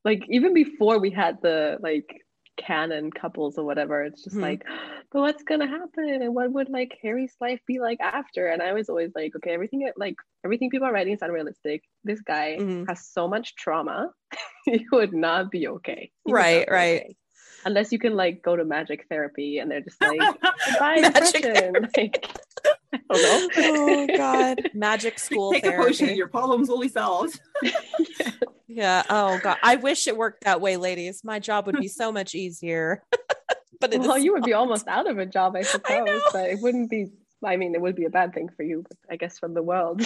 like 0.04 0.22
even 0.28 0.52
before 0.52 0.98
we 0.98 1.10
had 1.10 1.40
the 1.40 1.78
like 1.80 2.20
canon 2.58 3.10
couples 3.10 3.56
or 3.56 3.64
whatever, 3.64 4.02
it's 4.02 4.22
just 4.22 4.36
Mhm. 4.36 4.42
like, 4.42 4.66
but 5.12 5.20
what's 5.20 5.44
gonna 5.44 5.66
happen, 5.66 6.04
and 6.22 6.34
what 6.34 6.52
would 6.52 6.68
like 6.68 6.98
Harry's 7.00 7.34
life 7.40 7.60
be 7.66 7.80
like 7.80 8.00
after? 8.02 8.48
And 8.48 8.60
I 8.60 8.74
was 8.74 8.90
always 8.90 9.12
like, 9.14 9.34
okay, 9.36 9.52
everything 9.54 9.90
like 9.96 10.16
everything 10.44 10.68
people 10.68 10.86
are 10.88 10.92
writing 10.92 11.14
is 11.14 11.22
unrealistic. 11.22 11.84
This 12.04 12.20
guy 12.20 12.58
Mhm. 12.60 12.86
has 12.86 13.06
so 13.08 13.28
much 13.28 13.54
trauma, 13.56 14.10
he 14.66 14.84
would 14.92 15.14
not 15.14 15.50
be 15.50 15.68
okay. 15.68 16.10
He 16.26 16.32
Right, 16.34 16.68
right. 16.70 17.00
okay. 17.00 17.16
Unless 17.64 17.92
you 17.92 17.98
can 17.98 18.14
like 18.14 18.42
go 18.42 18.56
to 18.56 18.64
magic 18.64 19.06
therapy, 19.08 19.58
and 19.58 19.70
they're 19.70 19.80
just 19.80 20.00
like, 20.00 20.18
goodbye 20.70 21.00
Magic 21.00 21.42
depression. 21.42 21.88
Like, 21.96 22.36
I 22.94 22.98
don't 23.08 23.56
know. 23.56 24.08
oh 24.08 24.16
god 24.16 24.70
magic 24.72 25.18
school 25.18 25.52
Take 25.52 25.66
a 25.66 25.72
potion, 25.72 26.14
your 26.16 26.28
problems 26.28 26.68
will 26.68 26.80
be 26.80 26.88
solved. 26.88 27.40
yeah 28.66 29.02
oh 29.10 29.38
god 29.42 29.58
i 29.62 29.76
wish 29.76 30.06
it 30.08 30.16
worked 30.16 30.44
that 30.44 30.60
way 30.60 30.76
ladies 30.76 31.22
my 31.22 31.38
job 31.38 31.66
would 31.66 31.78
be 31.78 31.86
so 31.86 32.10
much 32.10 32.34
easier 32.34 33.02
but 33.84 33.92
it 33.92 34.00
well, 34.00 34.16
is 34.16 34.24
you 34.24 34.32
would 34.32 34.44
be 34.44 34.54
almost 34.54 34.88
out 34.88 35.08
of 35.08 35.18
a 35.18 35.26
job, 35.26 35.56
I 35.56 35.62
suppose, 35.62 36.06
know. 36.06 36.20
but 36.32 36.48
it 36.48 36.60
wouldn't 36.60 36.88
be. 36.88 37.08
I 37.44 37.56
mean, 37.56 37.74
it 37.74 37.80
would 37.82 37.94
be 37.94 38.06
a 38.06 38.10
bad 38.10 38.32
thing 38.32 38.48
for 38.48 38.62
you, 38.62 38.82
but 38.88 38.96
I 39.10 39.16
guess 39.16 39.38
from 39.38 39.52
the 39.52 39.62
world. 39.62 40.02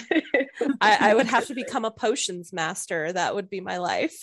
I, 0.80 1.10
I 1.10 1.14
would 1.14 1.26
have 1.26 1.46
to 1.46 1.54
become 1.54 1.84
a 1.84 1.90
potions 1.92 2.52
master. 2.52 3.12
That 3.12 3.36
would 3.36 3.48
be 3.48 3.60
my 3.60 3.78
life. 3.78 4.20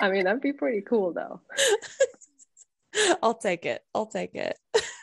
I 0.00 0.10
mean, 0.10 0.24
that'd 0.24 0.40
be 0.40 0.52
pretty 0.52 0.80
cool, 0.80 1.12
though. 1.12 1.40
I'll 3.22 3.34
take 3.34 3.66
it. 3.66 3.82
I'll 3.94 4.06
take 4.06 4.34
it. 4.34 4.58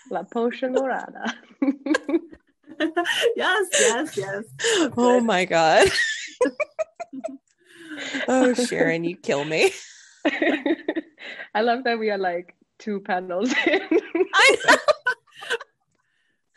La 0.10 0.24
potion 0.24 0.74
morada. 0.74 1.34
yes, 3.36 3.68
yes, 3.80 4.18
yes. 4.18 4.44
Oh 4.98 5.20
my 5.22 5.46
god. 5.46 5.88
oh 8.28 8.54
Shirin, 8.56 9.08
you 9.08 9.16
kill 9.18 9.46
me. 9.46 9.72
I 11.54 11.62
love 11.62 11.84
that 11.86 12.00
we 12.00 12.10
are 12.12 12.18
like 12.18 12.56
two 12.80 13.00
panels 13.02 13.52
in. 13.66 13.82
I 14.34 14.58
know. 14.68 14.76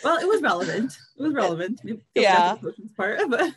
Well, 0.03 0.19
it 0.19 0.27
was 0.29 0.43
relevant. 0.43 0.99
It 1.19 1.23
was 1.23 1.35
relevant. 1.35 1.81
It 1.85 1.95
was 1.95 2.03
Yeah. 2.15 2.57
part, 2.97 3.21
but 3.29 3.55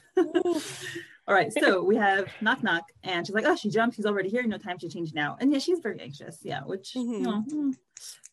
all 1.27 1.33
right. 1.33 1.51
So 1.53 1.83
we 1.83 1.95
have 1.97 2.27
knock 2.41 2.63
knock, 2.63 2.83
and 3.03 3.25
she's 3.25 3.33
like, 3.35 3.45
"Oh, 3.45 3.55
she 3.55 3.69
jumped. 3.69 3.95
She's 3.95 4.05
already 4.05 4.29
here. 4.29 4.43
No 4.43 4.57
time 4.57 4.77
to 4.79 4.89
change 4.89 5.13
now." 5.13 5.37
And 5.39 5.51
yeah, 5.51 5.59
she's 5.59 5.79
very 5.79 5.99
anxious. 5.99 6.39
Yeah, 6.43 6.61
which 6.61 6.95
you 6.95 7.03
Mhm. 7.03 7.21
know. 7.21 7.41
hmm. 7.41 7.71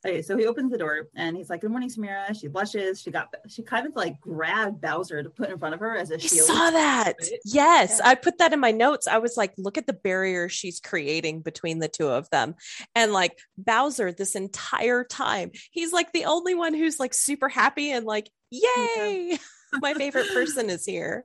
Okay, 0.06 0.20
so 0.20 0.36
he 0.36 0.44
opens 0.46 0.70
the 0.70 0.76
door 0.76 1.08
and 1.16 1.34
he's 1.34 1.48
like, 1.48 1.62
"Good 1.62 1.70
morning, 1.70 1.88
Samira." 1.88 2.38
She 2.38 2.46
blushes. 2.48 3.00
She 3.00 3.10
got 3.10 3.34
she 3.48 3.62
kind 3.62 3.86
of 3.86 3.96
like 3.96 4.20
grabbed 4.20 4.82
Bowser 4.82 5.22
to 5.22 5.30
put 5.30 5.48
in 5.48 5.58
front 5.58 5.72
of 5.74 5.80
her 5.80 5.96
as 5.96 6.10
a 6.10 6.16
I 6.16 6.18
shield. 6.18 6.46
saw 6.46 6.70
that. 6.70 7.14
Right? 7.18 7.30
Yes, 7.46 8.00
Yeah. 8.02 8.10
I 8.10 8.14
put 8.14 8.36
that 8.38 8.52
in 8.52 8.60
my 8.60 8.70
notes. 8.70 9.06
I 9.08 9.16
was 9.16 9.38
like, 9.38 9.54
look 9.56 9.78
at 9.78 9.86
the 9.86 9.94
barrier 9.94 10.50
she's 10.50 10.78
creating 10.78 11.40
between 11.40 11.78
the 11.78 11.88
two 11.88 12.08
of 12.08 12.28
them. 12.28 12.54
And 12.94 13.14
like 13.14 13.38
Bowser, 13.56 14.12
this 14.12 14.34
entire 14.36 15.04
time, 15.04 15.52
he's 15.70 15.92
like 15.94 16.12
the 16.12 16.26
only 16.26 16.54
one 16.54 16.74
who's 16.74 17.00
like 17.00 17.14
super 17.14 17.48
happy 17.48 17.90
and 17.90 18.04
like, 18.04 18.28
yay, 18.50 19.38
my 19.80 19.94
favorite 19.94 20.28
person 20.28 20.68
is 20.68 20.84
here. 20.84 21.24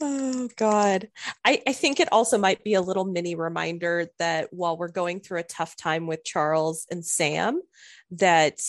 Oh 0.00 0.48
God. 0.56 1.08
I, 1.44 1.60
I 1.66 1.72
think 1.72 1.98
it 1.98 2.08
also 2.12 2.38
might 2.38 2.62
be 2.62 2.74
a 2.74 2.80
little 2.80 3.04
mini 3.04 3.34
reminder 3.34 4.06
that 4.18 4.52
while 4.52 4.76
we're 4.76 4.88
going 4.92 5.20
through 5.20 5.40
a 5.40 5.44
tough 5.44 5.74
time 5.76 6.06
with 6.06 6.22
Charles 6.24 6.86
and 6.90 7.04
Sam, 7.04 7.60
that 8.12 8.60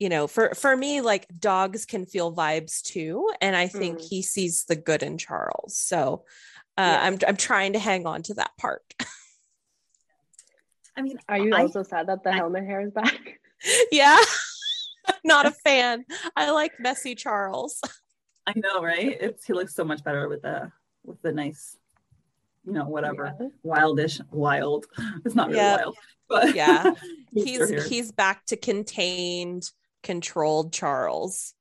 you 0.00 0.08
know, 0.08 0.26
for 0.26 0.52
for 0.54 0.76
me, 0.76 1.00
like 1.00 1.28
dogs 1.38 1.84
can 1.86 2.06
feel 2.06 2.34
vibes 2.34 2.82
too, 2.82 3.30
and 3.40 3.54
I 3.54 3.68
think 3.68 3.98
Mm. 4.00 4.08
he 4.08 4.22
sees 4.22 4.64
the 4.64 4.74
good 4.74 5.04
in 5.04 5.16
Charles. 5.18 5.76
So 5.78 6.24
uh, 6.76 6.82
Yeah. 6.82 7.00
I'm 7.04 7.18
I'm 7.28 7.36
trying 7.36 7.74
to 7.74 7.78
hang 7.78 8.04
on 8.06 8.22
to 8.24 8.34
that 8.34 8.50
part. 8.58 8.82
I 10.96 11.02
mean, 11.02 11.18
Are 11.28 11.38
you 11.38 11.54
I- 11.54 11.62
also 11.62 11.84
sad 11.84 12.08
that 12.08 12.24
the 12.24 12.30
I- 12.30 12.36
helmet 12.36 12.64
hair 12.64 12.80
is 12.80 12.90
back? 12.92 13.38
yeah, 13.92 14.18
not 15.24 15.46
a 15.46 15.52
fan. 15.52 16.04
I 16.34 16.50
like 16.50 16.72
messy 16.80 17.14
Charles. 17.14 17.80
I 18.46 18.52
know, 18.56 18.82
right? 18.82 19.16
It's 19.20 19.44
he 19.46 19.52
looks 19.52 19.74
so 19.74 19.84
much 19.84 20.02
better 20.04 20.28
with 20.28 20.42
the 20.42 20.70
with 21.04 21.20
the 21.22 21.32
nice, 21.32 21.76
you 22.64 22.72
know, 22.72 22.84
whatever 22.88 23.34
Yeah. 23.38 23.48
wildish 23.64 24.20
wild. 24.30 24.86
It's 25.24 25.34
not 25.34 25.48
really 25.48 25.58
Yeah. 25.60 25.76
wild, 25.76 25.96
but 26.28 26.54
Yeah. 26.54 26.94
He's 27.32 27.88
he's 27.88 28.12
back 28.12 28.44
to 28.46 28.56
contained, 28.56 29.70
controlled 30.02 30.72
Charles. 30.72 31.54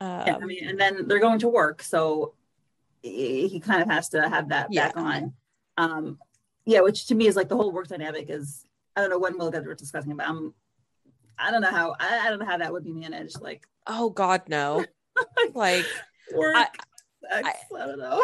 Um, 0.00 0.22
Yeah, 0.26 0.36
I 0.42 0.44
mean, 0.44 0.66
and 0.68 0.80
then 0.80 1.06
they're 1.06 1.20
going 1.20 1.38
to 1.40 1.48
work, 1.48 1.80
so 1.82 2.34
he, 3.02 3.46
he 3.46 3.60
kind 3.60 3.82
of 3.82 3.88
has 3.88 4.08
to 4.10 4.28
have 4.28 4.48
that 4.48 4.68
Yeah. 4.72 4.88
back 4.88 4.96
on. 4.96 5.34
Um, 5.78 6.18
yeah, 6.64 6.80
which 6.80 7.06
to 7.06 7.14
me 7.14 7.28
is 7.28 7.36
like 7.36 7.48
the 7.48 7.56
whole 7.56 7.70
work 7.72 7.86
dynamic 7.88 8.26
is. 8.30 8.64
I 8.96 9.00
don't 9.02 9.10
know 9.10 9.18
when 9.18 9.38
we'll 9.38 9.50
get 9.50 9.62
to 9.62 9.74
discussing 9.74 10.10
it, 10.10 10.16
but 10.16 10.26
I'm 10.26 10.54
I 11.38 11.50
don't 11.52 11.60
know 11.60 11.70
how 11.70 11.94
I, 12.00 12.26
I 12.26 12.30
don't 12.30 12.38
know 12.40 12.46
how 12.46 12.56
that 12.58 12.72
would 12.72 12.82
be 12.82 12.92
managed. 12.92 13.40
Like, 13.40 13.66
oh 13.86 14.10
God, 14.10 14.48
no. 14.48 14.84
like 15.54 15.86
work, 16.34 16.56
I- 16.56 16.68
sex, 17.42 17.58
I, 17.74 17.86
don't 17.86 17.98
know. 17.98 18.22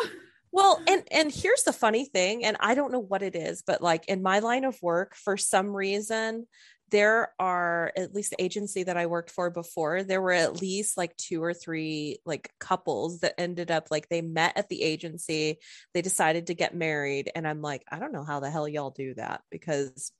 Well, 0.52 0.82
and 0.86 1.02
and 1.10 1.32
here's 1.32 1.62
the 1.62 1.72
funny 1.72 2.04
thing, 2.04 2.44
and 2.44 2.56
I 2.60 2.74
don't 2.74 2.92
know 2.92 2.98
what 3.00 3.22
it 3.22 3.34
is, 3.34 3.62
but 3.66 3.80
like 3.80 4.06
in 4.06 4.22
my 4.22 4.40
line 4.40 4.64
of 4.64 4.80
work, 4.82 5.16
for 5.16 5.36
some 5.36 5.74
reason, 5.74 6.46
there 6.90 7.32
are 7.38 7.90
at 7.96 8.14
least 8.14 8.30
the 8.30 8.42
agency 8.42 8.82
that 8.82 8.98
I 8.98 9.06
worked 9.06 9.30
for 9.30 9.48
before, 9.48 10.02
there 10.02 10.20
were 10.20 10.32
at 10.32 10.60
least 10.60 10.98
like 10.98 11.16
two 11.16 11.42
or 11.42 11.54
three 11.54 12.18
like 12.26 12.50
couples 12.60 13.20
that 13.20 13.34
ended 13.38 13.70
up 13.70 13.88
like 13.90 14.10
they 14.10 14.20
met 14.20 14.58
at 14.58 14.68
the 14.68 14.82
agency, 14.82 15.58
they 15.94 16.02
decided 16.02 16.48
to 16.48 16.54
get 16.54 16.74
married, 16.74 17.32
and 17.34 17.48
I'm 17.48 17.62
like, 17.62 17.82
I 17.90 17.98
don't 17.98 18.12
know 18.12 18.24
how 18.24 18.40
the 18.40 18.50
hell 18.50 18.68
y'all 18.68 18.90
do 18.90 19.14
that 19.14 19.40
because 19.50 20.12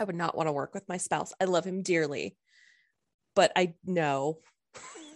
I 0.00 0.04
would 0.04 0.16
not 0.16 0.36
want 0.36 0.48
to 0.48 0.52
work 0.52 0.74
with 0.74 0.88
my 0.88 0.96
spouse. 0.96 1.32
I 1.40 1.44
love 1.44 1.64
him 1.64 1.82
dearly, 1.82 2.36
but 3.36 3.52
I 3.54 3.74
know. 3.84 4.40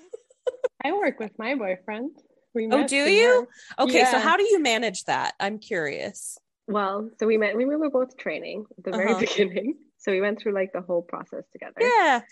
I 0.84 0.92
work 0.92 1.18
with 1.20 1.38
my 1.38 1.54
boyfriend. 1.54 2.10
We 2.54 2.68
Oh, 2.70 2.86
do 2.86 2.96
you? 2.96 3.40
work. 3.40 3.48
Okay, 3.88 4.04
so 4.04 4.18
how 4.18 4.36
do 4.36 4.42
you 4.44 4.60
manage 4.60 5.04
that? 5.04 5.34
I'm 5.40 5.58
curious. 5.58 6.38
Well, 6.68 7.10
so 7.18 7.26
we 7.26 7.38
met. 7.38 7.56
We 7.56 7.64
were 7.64 7.90
both 7.90 8.16
training 8.16 8.66
at 8.78 8.84
the 8.84 8.90
very 8.90 9.12
Uh-huh. 9.12 9.20
beginning. 9.20 9.78
So 9.98 10.12
we 10.12 10.20
went 10.20 10.40
through 10.40 10.52
like 10.52 10.72
the 10.72 10.80
whole 10.80 11.02
process 11.02 11.44
together. 11.52 11.80
Yeah. 11.80 12.22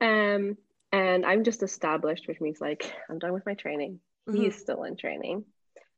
Um, 0.00 0.56
and 0.92 1.26
I'm 1.26 1.44
just 1.44 1.62
established, 1.62 2.28
which 2.28 2.40
means 2.40 2.60
like 2.60 2.90
I'm 3.10 3.18
done 3.18 3.32
with 3.32 3.44
my 3.44 3.54
training. 3.54 4.00
Mhm. 4.28 4.36
He's 4.36 4.56
still 4.56 4.84
in 4.84 4.96
training. 4.96 5.44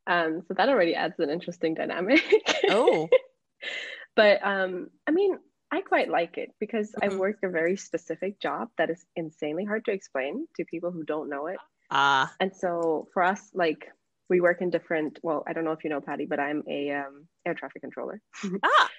Um, 0.07 0.43
so 0.49 0.55
that 0.55 0.69
already 0.69 0.95
adds 0.95 1.19
an 1.19 1.31
interesting 1.31 1.75
dynamic. 1.75 2.23
Oh. 2.69 3.09
but 4.17 4.41
um, 4.43 4.89
I 5.07 5.11
mean, 5.11 5.39
I 5.73 5.81
quite 5.83 6.09
like 6.09 6.37
it 6.39 6.51
because 6.59 6.95
I 7.01 7.09
Mhm. 7.09 7.19
work 7.19 7.37
a 7.43 7.49
very 7.49 7.77
specific 7.77 8.41
job 8.41 8.71
that 8.77 8.91
is 8.91 9.05
insanely 9.17 9.65
hard 9.65 9.85
to 9.85 9.93
explain 9.93 10.47
to 10.57 10.65
people 10.65 10.91
who 10.91 11.05
don't 11.05 11.29
know 11.29 11.47
it. 11.47 11.59
Ah. 11.91 12.35
And 12.41 12.55
so 12.55 13.09
for 13.13 13.23
us, 13.23 13.51
like 13.55 13.89
we 14.29 14.41
work 14.41 14.61
in 14.63 14.71
different. 14.71 15.19
Well, 15.23 15.43
I 15.47 15.53
don't 15.53 15.65
know 15.65 15.73
if 15.73 15.83
you 15.85 15.91
know 15.91 16.01
Patty, 16.01 16.27
but 16.27 16.39
I'm 16.41 16.63
a 16.69 16.91
um, 16.93 17.27
air 17.47 17.55
traffic 17.55 17.83
controller. 17.83 18.21
ah. 18.63 18.91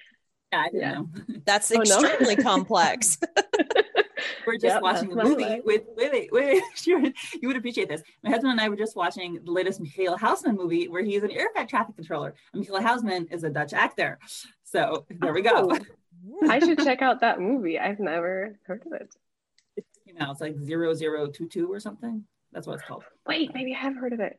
Yeah, 0.52 0.60
I 0.60 0.64
didn't 0.66 0.80
Yeah. 0.80 0.92
know. 0.92 1.08
That's 1.46 1.72
Oh, 1.72 1.76
no? 1.76 1.82
extremely 1.82 2.36
complex. 2.36 3.18
We're 4.46 4.54
just 4.54 4.64
Yep, 4.74 4.82
watching 4.82 5.12
a 5.12 5.16
movie 5.16 5.44
life. 5.44 5.62
with 5.64 5.82
wait, 5.96 6.10
wait, 6.12 6.32
wait. 6.32 6.62
You 6.86 7.00
would, 7.00 7.14
you 7.40 7.48
would 7.48 7.56
appreciate 7.56 7.88
this. 7.88 8.02
My 8.24 8.30
husband 8.30 8.50
and 8.52 8.60
I 8.60 8.68
were 8.68 8.76
just 8.76 8.96
watching 8.96 9.38
the 9.44 9.52
latest 9.52 9.80
Michael 9.80 10.16
Huisman 10.18 10.56
movie 10.56 10.88
where 10.88 11.02
he's 11.02 11.22
an 11.22 11.30
air 11.30 11.48
traffic 11.68 11.94
controller. 11.96 12.34
And 12.52 12.60
Michael 12.68 12.80
Huisman 12.86 13.32
is 13.32 13.44
a 13.44 13.50
Dutch 13.50 13.72
actor. 13.72 14.18
So 14.64 15.06
there 15.10 15.32
we 15.32 15.42
go. 15.42 15.70
Oh, 15.70 15.78
I 16.48 16.58
should 16.58 16.78
check 16.78 17.02
out 17.02 17.20
that 17.20 17.40
movie. 17.40 17.78
I've 17.78 18.00
never 18.00 18.58
heard 18.64 18.84
of 18.86 18.92
it. 18.92 19.14
You 20.06 20.14
know, 20.14 20.30
it's 20.30 20.40
like 20.40 20.56
0022 20.56 21.72
or 21.72 21.80
something. 21.80 22.24
That's 22.52 22.66
what 22.66 22.74
it's 22.74 22.84
called. 22.84 23.04
Wait, 23.26 23.52
maybe 23.54 23.74
I 23.74 23.78
have 23.78 23.96
heard 23.96 24.12
of 24.12 24.20
it. 24.20 24.38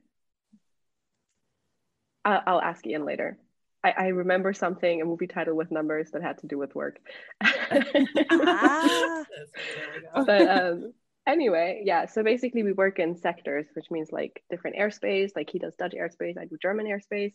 I'll, 2.25 2.41
I'll 2.45 2.61
ask 2.61 2.85
Ian 2.85 3.05
later. 3.05 3.37
I, 3.83 3.91
I 3.91 4.07
remember 4.07 4.53
something, 4.53 5.01
a 5.01 5.05
movie 5.05 5.27
title 5.27 5.55
with 5.55 5.71
numbers 5.71 6.11
that 6.11 6.21
had 6.21 6.37
to 6.39 6.47
do 6.47 6.57
with 6.57 6.73
work. 6.75 6.99
ah. 7.41 9.23
There 9.75 9.87
we 9.95 10.01
go. 10.01 10.25
but 10.25 10.47
um, 10.47 10.93
anyway, 11.27 11.81
yeah. 11.85 12.05
So 12.05 12.23
basically, 12.23 12.63
we 12.63 12.71
work 12.71 12.99
in 12.99 13.15
sectors, 13.17 13.65
which 13.73 13.91
means 13.91 14.11
like 14.11 14.41
different 14.49 14.77
airspace. 14.77 15.31
Like 15.35 15.49
he 15.49 15.59
does 15.59 15.75
Dutch 15.75 15.93
airspace, 15.93 16.37
I 16.37 16.45
do 16.45 16.57
German 16.61 16.85
airspace. 16.85 17.33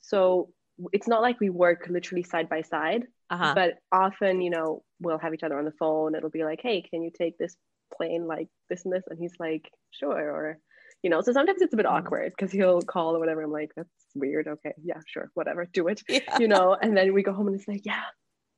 So 0.00 0.52
it's 0.92 1.08
not 1.08 1.22
like 1.22 1.40
we 1.40 1.50
work 1.50 1.86
literally 1.88 2.22
side 2.22 2.48
by 2.48 2.62
side, 2.62 3.06
Uh-huh. 3.30 3.54
but 3.54 3.78
often, 3.92 4.40
you 4.40 4.50
know, 4.50 4.82
we'll 5.00 5.18
have 5.18 5.34
each 5.34 5.42
other 5.42 5.58
on 5.58 5.64
the 5.64 5.72
phone. 5.72 6.14
It'll 6.14 6.30
be 6.30 6.44
like, 6.44 6.60
"Hey, 6.62 6.82
can 6.82 7.02
you 7.02 7.10
take 7.10 7.38
this 7.38 7.56
plane 7.96 8.26
like 8.26 8.48
this 8.68 8.84
and 8.84 8.92
this?" 8.92 9.04
And 9.08 9.18
he's 9.18 9.34
like, 9.38 9.70
"Sure." 9.90 10.16
Or, 10.16 10.58
you 11.02 11.10
know, 11.10 11.20
so 11.22 11.32
sometimes 11.32 11.62
it's 11.62 11.72
a 11.74 11.76
bit 11.76 11.86
Mhm. 11.86 11.92
awkward 11.92 12.32
because 12.36 12.52
he'll 12.52 12.82
call 12.82 13.16
or 13.16 13.18
whatever. 13.18 13.42
I'm 13.42 13.52
like, 13.52 13.72
"That's 13.76 13.90
weird." 14.14 14.46
Okay, 14.48 14.74
yeah, 14.82 15.00
sure, 15.06 15.30
whatever, 15.34 15.66
do 15.72 15.88
it. 15.88 16.02
Yeah. 16.08 16.38
You 16.38 16.48
know. 16.48 16.74
And 16.80 16.96
then 16.96 17.12
we 17.14 17.22
go 17.22 17.32
home 17.32 17.48
and 17.48 17.56
it's 17.56 17.68
like, 17.68 17.84
"Yeah." 17.84 18.04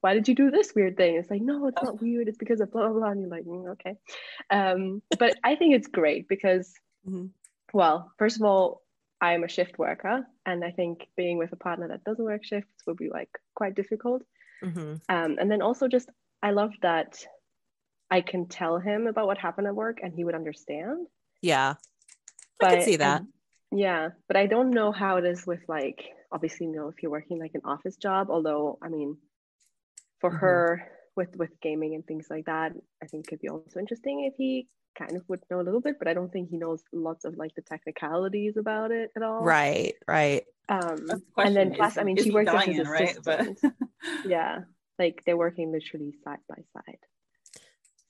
Why 0.03 0.15
did 0.15 0.27
you 0.27 0.35
do 0.35 0.51
this 0.51 0.75
weird 0.75 0.97
thing? 0.97 1.15
It's 1.15 1.31
like, 1.31 1.43
no, 1.43 1.69
it's 1.69 1.81
not 1.81 2.03
weird. 2.03 2.27
It's 2.27 2.37
because 2.37 2.61
of 2.61 2.73
blah 2.73 2.89
blah 2.89 2.99
blah. 2.99 3.11
And 3.11 3.21
you're 3.21 3.31
like, 3.31 3.45
"Mm, 3.45 3.69
okay. 3.75 3.95
Um, 4.51 5.01
but 5.17 5.37
I 5.45 5.55
think 5.55 5.75
it's 5.77 5.87
great 5.87 6.27
because, 6.27 6.75
Mhm. 7.09 7.31
well, 7.73 8.11
first 8.19 8.35
of 8.37 8.43
all, 8.43 8.82
I'm 9.23 9.45
a 9.45 9.49
shift 9.49 9.79
worker, 9.79 10.27
and 10.45 10.65
I 10.65 10.73
think 10.73 11.07
being 11.17 11.39
with 11.39 11.53
a 11.53 11.57
partner 11.57 11.87
that 11.89 12.03
doesn't 12.03 12.25
work 12.25 12.45
shifts 12.45 12.75
would 12.87 12.97
be 12.97 13.09
like 13.09 13.31
quite 13.55 13.77
difficult. 13.77 14.23
Mhm. 14.65 15.01
Um, 15.09 15.37
and 15.39 15.49
then 15.51 15.63
also 15.63 15.87
just 15.87 16.11
I 16.43 16.51
love 16.51 16.73
that 16.83 17.25
I 18.11 18.21
can 18.21 18.49
tell 18.49 18.79
him 18.79 19.07
about 19.07 19.29
what 19.29 19.39
happened 19.39 19.69
at 19.69 19.77
work 19.77 20.01
and 20.03 20.13
he 20.13 20.25
would 20.25 20.35
understand. 20.35 21.07
Yeah. 21.41 21.75
but, 22.59 22.69
I 22.69 22.75
can 22.77 22.85
see 22.85 22.97
that. 22.97 23.23
Yeah, 23.71 24.11
but 24.29 24.37
I 24.37 24.47
don't 24.47 24.71
know 24.71 24.91
how 24.93 25.17
it 25.17 25.25
is 25.25 25.47
with 25.47 25.63
like 25.69 26.05
obviously 26.33 26.67
you 26.67 26.73
know 26.73 26.89
if 26.89 27.01
you're 27.01 27.11
working 27.19 27.39
like 27.39 27.55
an 27.55 27.63
office 27.65 27.97
job, 27.97 28.29
although 28.29 28.79
I 28.83 28.89
mean 28.89 29.17
for 30.21 30.31
Mhm. 30.31 30.39
her 30.41 30.89
with 31.15 31.37
with 31.37 31.61
gaming 31.61 31.95
and 31.95 32.05
things 32.05 32.27
like 32.29 32.47
that, 32.47 32.73
I 33.03 33.07
think 33.07 33.27
it 33.27 33.29
could 33.29 33.41
be 33.41 33.49
also 33.51 33.79
interesting 33.79 34.25
if 34.25 34.35
he 34.37 34.69
kind 34.95 35.17
of 35.17 35.23
would 35.29 35.41
know 35.51 35.61
a 35.61 35.63
little 35.63 35.81
bit, 35.81 35.97
but 35.99 36.09
I 36.09 36.15
don't 36.15 36.33
think 36.33 36.51
he 36.51 36.57
knows 36.59 36.83
lots 36.93 37.25
of 37.25 37.37
like 37.37 37.55
the 37.55 37.63
technicalities 37.63 38.57
about 38.57 38.91
it 38.91 39.11
at 39.17 39.23
all. 39.23 39.43
Right. 39.43 39.95
Right. 40.07 40.45
Um 40.69 41.07
the 41.07 41.23
and 41.39 41.57
then 41.57 41.75
question, 41.75 41.77
plus 41.77 41.93
is- 41.93 41.99
I 41.99 42.05
mean 42.05 42.17
she 42.17 42.25
he 42.25 42.31
works 42.31 42.49
as 42.53 42.55
dying, 42.65 42.73
his 42.77 42.89
right? 42.89 43.19
But- 43.25 43.49
yeah. 44.27 44.61
Like 44.99 45.23
they're 45.25 45.37
working 45.37 45.73
literally 45.73 46.15
side 46.25 46.39
by 46.49 46.63
side. 46.75 46.99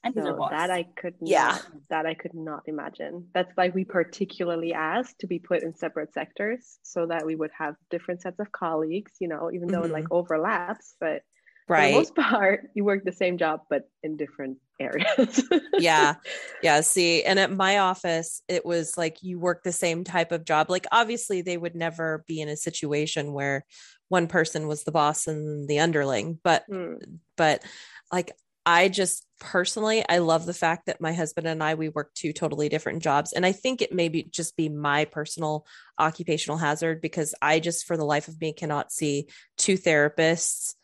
and 0.05 0.15
So 0.15 0.49
that 0.51 0.71
I 0.71 0.83
could 0.83 1.15
Yeah. 1.21 1.49
not, 1.49 1.67
that 1.91 2.07
I 2.07 2.15
could 2.15 2.35
not 2.35 2.63
imagine. 2.67 3.29
That's 3.33 3.53
why 3.55 3.69
we 3.69 3.85
particularly 3.85 4.75
asked 4.75 5.21
to 5.21 5.27
be 5.27 5.39
put 5.39 5.63
in 5.63 5.75
separate 5.77 6.13
sectors 6.13 6.79
so 6.83 7.07
that 7.07 7.25
we 7.25 7.37
would 7.37 7.53
have 7.57 7.77
different 7.91 8.23
sets 8.23 8.41
of 8.41 8.51
colleagues, 8.53 9.13
you 9.21 9.29
know, 9.29 9.51
even 9.53 9.69
though 9.69 9.85
it 9.85 9.93
like 9.93 10.11
overlaps, 10.11 10.97
but 11.01 11.23
for 11.67 11.77
the 11.77 11.93
most 11.93 12.15
part, 12.17 12.71
you 12.75 12.85
work 12.85 13.05
the 13.05 13.13
same 13.13 13.39
job 13.39 13.61
but 13.69 13.89
in 14.03 14.17
different 14.17 14.59
areas. 14.81 15.49
yeah 15.79 16.15
yeah 16.63 16.81
see 16.81 17.23
and 17.23 17.39
at 17.39 17.53
my 17.53 17.79
office 17.79 18.43
it 18.49 18.67
was 18.67 18.99
like 18.99 19.23
you 19.23 19.39
work 19.39 19.63
the 19.63 19.73
same 19.73 20.05
type 20.05 20.33
of 20.33 20.45
job 20.45 20.69
like 20.71 20.87
obviously 20.91 21.43
they 21.43 21.57
would 21.57 21.75
never 21.75 22.25
be 22.27 22.41
in 22.41 22.49
a 22.49 22.57
situation 22.57 23.33
where 23.33 23.65
one 24.09 24.27
person 24.27 24.67
was 24.67 24.85
the 24.85 24.93
boss 24.93 25.27
and 25.27 25.69
the 25.69 25.79
underling 25.79 26.39
but 26.43 26.65
Hmm. 26.69 26.95
but 27.37 27.63
like 28.11 28.33
i 28.67 28.89
just 28.89 29.25
personally 29.41 30.05
i 30.09 30.19
love 30.19 30.47
the 30.47 30.55
fact 30.55 30.87
that 30.87 31.01
my 31.01 31.13
husband 31.13 31.47
and 31.47 31.63
i 31.63 31.75
we 31.75 31.89
work 31.89 32.13
two 32.15 32.33
totally 32.33 32.69
different 32.69 33.03
jobs 33.03 33.33
and 33.33 33.47
i 33.47 33.53
think 33.53 33.83
it 33.83 33.93
may 33.93 34.09
be 34.09 34.25
just 34.25 34.57
be 34.57 34.69
my 34.69 35.05
personal 35.05 35.67
occupational 35.99 36.59
hazard 36.59 37.01
because 37.01 37.35
i 37.41 37.61
just 37.61 37.87
for 37.87 37.97
the 37.97 38.05
life 38.05 38.29
of 38.29 38.41
me 38.41 38.53
cannot 38.53 38.93
see 38.93 39.29
two 39.57 39.77
therapists 39.79 40.75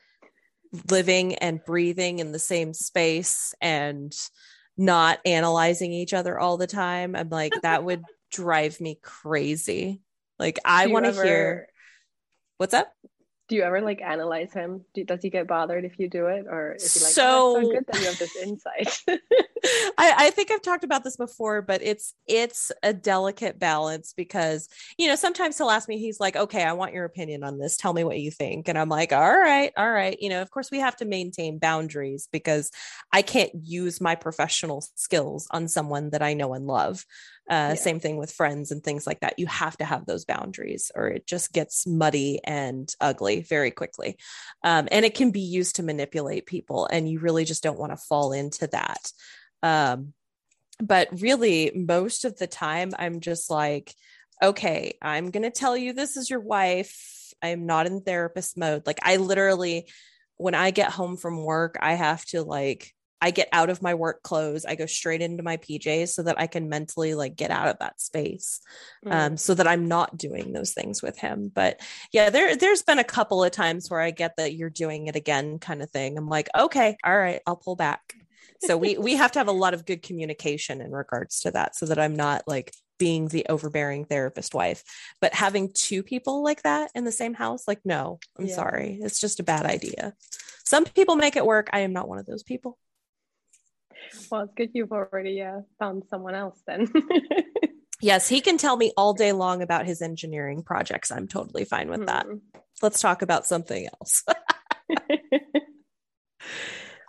living 0.90 1.34
and 1.36 1.64
breathing 1.64 2.18
in 2.18 2.32
the 2.32 2.38
same 2.38 2.74
space 2.74 3.54
and 3.60 4.14
not 4.76 5.18
analyzing 5.24 5.92
each 5.92 6.14
other 6.14 6.38
all 6.38 6.56
the 6.56 6.66
time 6.66 7.16
i'm 7.16 7.28
like 7.30 7.52
that 7.62 7.84
would 7.84 8.02
drive 8.30 8.78
me 8.80 8.98
crazy. 9.02 10.02
Like 10.38 10.58
i 10.64 10.86
want 10.88 11.06
to 11.06 11.10
ever- 11.10 11.24
hear 11.24 11.66
what's 12.58 12.74
up 12.74 12.92
Do 13.48 13.56
you 13.56 13.62
ever 13.62 13.80
like 13.80 14.02
analyze 14.02 14.52
him? 14.52 14.84
Do, 14.92 15.04
does 15.04 15.22
he 15.22 15.30
get 15.30 15.46
bothered 15.46 15.84
if 15.84 15.98
you 15.98 16.08
do 16.10 16.26
it, 16.26 16.44
or 16.48 16.72
is 16.74 16.94
he 16.94 17.00
like, 17.04 17.12
So- 17.12 17.56
oh, 17.56 17.62
so 17.62 17.70
good 17.72 17.84
that 17.86 18.00
you 18.00 18.06
have 18.06 18.18
this 18.18 18.36
insight? 18.36 19.02
I, 19.98 20.14
I 20.26 20.30
think 20.30 20.50
I've 20.50 20.62
talked 20.62 20.84
about 20.84 21.02
this 21.02 21.16
before, 21.16 21.62
but 21.62 21.82
it's 21.82 22.14
it's 22.26 22.70
a 22.82 22.92
delicate 22.92 23.58
balance 23.58 24.12
because 24.16 24.68
you 24.98 25.08
know 25.08 25.16
sometimes 25.16 25.56
he'll 25.58 25.70
ask 25.70 25.88
me, 25.88 25.98
he's 25.98 26.20
like, 26.20 26.36
"Okay, 26.36 26.62
I 26.62 26.72
want 26.74 26.92
your 26.92 27.04
opinion 27.04 27.42
on 27.42 27.58
this. 27.58 27.76
Tell 27.76 27.92
me 27.92 28.04
what 28.04 28.20
you 28.20 28.30
think," 28.30 28.68
and 28.68 28.78
I'm 28.78 28.88
like, 28.90 29.12
"All 29.12 29.38
right, 29.40 29.72
all 29.76 29.90
right." 29.90 30.16
You 30.20 30.28
know, 30.28 30.42
of 30.42 30.50
course, 30.50 30.70
we 30.70 30.80
have 30.80 30.96
to 30.96 31.04
maintain 31.06 31.58
boundaries 31.58 32.28
because 32.30 32.70
I 33.12 33.22
can't 33.22 33.50
use 33.62 34.00
my 34.00 34.14
professional 34.14 34.84
skills 34.94 35.46
on 35.50 35.68
someone 35.68 36.10
that 36.10 36.22
I 36.22 36.34
know 36.34 36.52
and 36.54 36.66
love. 36.66 37.04
Uh, 37.48 37.72
Yeah. 37.72 37.74
Same 37.74 37.98
thing 37.98 38.18
with 38.18 38.30
friends 38.30 38.70
and 38.70 38.84
things 38.84 39.06
like 39.06 39.20
that. 39.20 39.38
You 39.38 39.46
have 39.46 39.76
to 39.78 39.84
have 39.84 40.04
those 40.04 40.24
boundaries, 40.26 40.90
or 40.94 41.08
it 41.08 41.26
just 41.26 41.52
gets 41.52 41.86
muddy 41.86 42.40
and 42.44 42.94
ugly 43.00 43.40
very 43.40 43.70
quickly. 43.70 44.18
Um, 44.62 44.88
and 44.90 45.04
it 45.04 45.14
can 45.14 45.30
be 45.30 45.40
used 45.40 45.76
to 45.76 45.82
manipulate 45.82 46.46
people, 46.46 46.86
and 46.86 47.08
you 47.08 47.20
really 47.20 47.44
just 47.44 47.62
don't 47.62 47.78
want 47.78 47.92
to 47.92 47.96
fall 47.96 48.32
into 48.32 48.66
that. 48.68 49.12
Um, 49.62 50.12
but 50.80 51.08
really, 51.20 51.72
most 51.74 52.24
of 52.24 52.36
the 52.36 52.46
time, 52.46 52.92
I'm 52.98 53.20
just 53.20 53.50
like, 53.50 53.94
okay, 54.42 54.96
I'm 55.02 55.30
going 55.30 55.42
to 55.42 55.50
tell 55.50 55.76
you 55.76 55.92
this 55.92 56.16
is 56.16 56.30
your 56.30 56.40
wife. 56.40 57.32
I'm 57.42 57.66
not 57.66 57.86
in 57.86 58.02
therapist 58.02 58.56
mode. 58.56 58.86
Like, 58.86 59.00
I 59.02 59.16
literally, 59.16 59.88
when 60.36 60.54
I 60.54 60.70
get 60.70 60.92
home 60.92 61.16
from 61.16 61.42
work, 61.44 61.76
I 61.80 61.94
have 61.94 62.24
to 62.26 62.42
like, 62.42 62.94
I 63.20 63.30
get 63.32 63.48
out 63.52 63.68
of 63.70 63.82
my 63.82 63.94
work 63.94 64.22
clothes. 64.22 64.64
I 64.64 64.74
go 64.76 64.86
straight 64.86 65.20
into 65.22 65.42
my 65.42 65.56
PJs 65.56 66.08
so 66.10 66.22
that 66.22 66.38
I 66.38 66.46
can 66.46 66.68
mentally 66.68 67.14
like 67.14 67.34
get 67.36 67.50
out 67.50 67.68
of 67.68 67.78
that 67.80 68.00
space 68.00 68.60
Mm. 69.04 69.12
um, 69.12 69.36
so 69.36 69.54
that 69.54 69.66
I'm 69.68 69.86
not 69.88 70.16
doing 70.16 70.52
those 70.52 70.72
things 70.72 71.02
with 71.02 71.18
him. 71.18 71.50
But 71.54 71.80
yeah, 72.12 72.30
there 72.30 72.56
there's 72.56 72.82
been 72.82 72.98
a 72.98 73.04
couple 73.04 73.42
of 73.44 73.50
times 73.52 73.88
where 73.90 74.00
I 74.00 74.10
get 74.10 74.36
that 74.36 74.54
you're 74.54 74.70
doing 74.70 75.06
it 75.06 75.16
again 75.16 75.58
kind 75.58 75.82
of 75.82 75.90
thing. 75.90 76.16
I'm 76.18 76.28
like, 76.28 76.48
okay, 76.56 76.96
all 77.04 77.16
right, 77.16 77.40
I'll 77.46 77.56
pull 77.56 77.76
back. 77.76 78.14
so 78.64 78.76
we 78.76 78.98
we 78.98 79.14
have 79.14 79.30
to 79.32 79.38
have 79.38 79.48
a 79.48 79.52
lot 79.52 79.74
of 79.74 79.86
good 79.86 80.02
communication 80.02 80.80
in 80.80 80.90
regards 80.90 81.40
to 81.40 81.50
that 81.52 81.76
so 81.76 81.86
that 81.86 81.98
i'm 81.98 82.16
not 82.16 82.42
like 82.48 82.72
being 82.98 83.28
the 83.28 83.46
overbearing 83.48 84.04
therapist 84.04 84.52
wife 84.52 84.82
but 85.20 85.32
having 85.32 85.70
two 85.72 86.02
people 86.02 86.42
like 86.42 86.62
that 86.62 86.90
in 86.96 87.04
the 87.04 87.12
same 87.12 87.34
house 87.34 87.68
like 87.68 87.78
no 87.84 88.18
i'm 88.36 88.46
Yeah. 88.46 88.54
sorry 88.56 88.98
it's 89.00 89.20
just 89.20 89.38
a 89.38 89.44
bad 89.44 89.64
idea 89.64 90.12
some 90.64 90.84
people 90.84 91.14
make 91.14 91.36
it 91.36 91.46
work 91.46 91.68
i 91.72 91.80
am 91.80 91.92
not 91.92 92.08
one 92.08 92.18
of 92.18 92.26
those 92.26 92.42
people 92.42 92.76
Well, 94.30 94.42
it's 94.42 94.54
good 94.54 94.70
you've 94.74 94.92
already 94.92 95.42
uh, 95.42 95.60
found 95.78 96.04
someone 96.10 96.34
else 96.34 96.60
then. 96.66 96.90
yes 98.00 98.28
he 98.28 98.40
can 98.40 98.58
tell 98.58 98.76
me 98.76 98.92
all 98.96 99.12
day 99.12 99.32
long 99.32 99.60
about 99.62 99.84
his 99.84 100.02
engineering 100.02 100.62
projects 100.62 101.10
i'm 101.10 101.26
totally 101.26 101.64
fine 101.64 101.90
with 101.90 102.06
that 102.06 102.26
Mhm. 102.26 102.40
let's 102.80 103.00
talk 103.00 103.22
about 103.22 103.44
something 103.46 103.88
else 104.00 104.24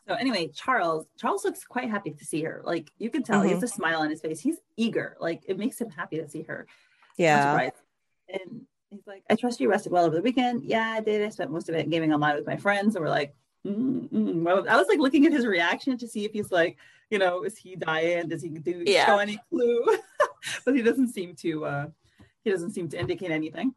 So 0.07 0.15
anyway, 0.15 0.49
Charles, 0.55 1.05
Charles 1.19 1.45
looks 1.45 1.63
quite 1.65 1.87
happy 1.87 2.09
to 2.09 2.25
see 2.25 2.41
her. 2.41 2.63
Like 2.65 2.89
you 2.97 3.11
can 3.11 3.21
tell, 3.21 3.43
he 3.43 3.51
has 3.51 3.61
a 3.61 3.67
smile 3.67 3.99
on 3.99 4.09
his 4.09 4.21
face. 4.21 4.39
He's 4.39 4.57
eager. 4.75 5.15
Like 5.19 5.43
it 5.47 5.59
makes 5.59 5.79
him 5.79 5.91
happy 5.91 6.17
to 6.17 6.27
see 6.27 6.41
her. 6.43 6.65
Yeah 7.15 7.51
surprised. 7.51 7.73
And 8.27 8.61
he's 8.89 9.05
like, 9.05 9.21
I 9.29 9.35
trust 9.35 9.59
you 9.59 9.69
rested 9.69 9.91
well 9.91 10.05
over 10.05 10.15
the 10.15 10.23
weekend. 10.23 10.63
Yeah, 10.63 10.89
I 10.89 11.01
did. 11.01 11.21
I 11.21 11.29
spent 11.29 11.51
most 11.51 11.69
of 11.69 11.75
it 11.75 11.87
gaming 11.91 12.11
online 12.11 12.35
with 12.37 12.47
my 12.47 12.57
friends. 12.57 12.95
And 12.95 13.05
we're 13.05 13.11
like, 13.11 13.35
mm, 13.65 14.09
mm. 14.09 14.43
Well, 14.43 14.65
I 14.69 14.77
was 14.77 14.87
like 14.87 14.99
looking 14.99 15.25
at 15.25 15.31
his 15.31 15.45
reaction 15.45 15.97
to 15.97 16.07
see 16.07 16.25
if 16.25 16.31
he's 16.31 16.51
like, 16.51 16.77
you 17.09 17.19
know, 17.19 17.43
is 17.43 17.57
he 17.57 17.75
dying? 17.75 18.27
Does 18.27 18.41
he 18.41 18.49
do 18.49 18.83
Yeah. 18.85 19.05
show 19.05 19.17
any 19.17 19.39
clue? 19.49 19.83
but 20.65 20.75
he 20.75 20.81
doesn't 20.81 21.09
seem 21.09 21.35
to. 21.37 21.65
uh 21.65 21.87
He 22.43 22.51
doesn't 22.51 22.71
seem 22.71 22.87
to 22.89 22.99
indicate 22.99 23.31
anything. 23.31 23.73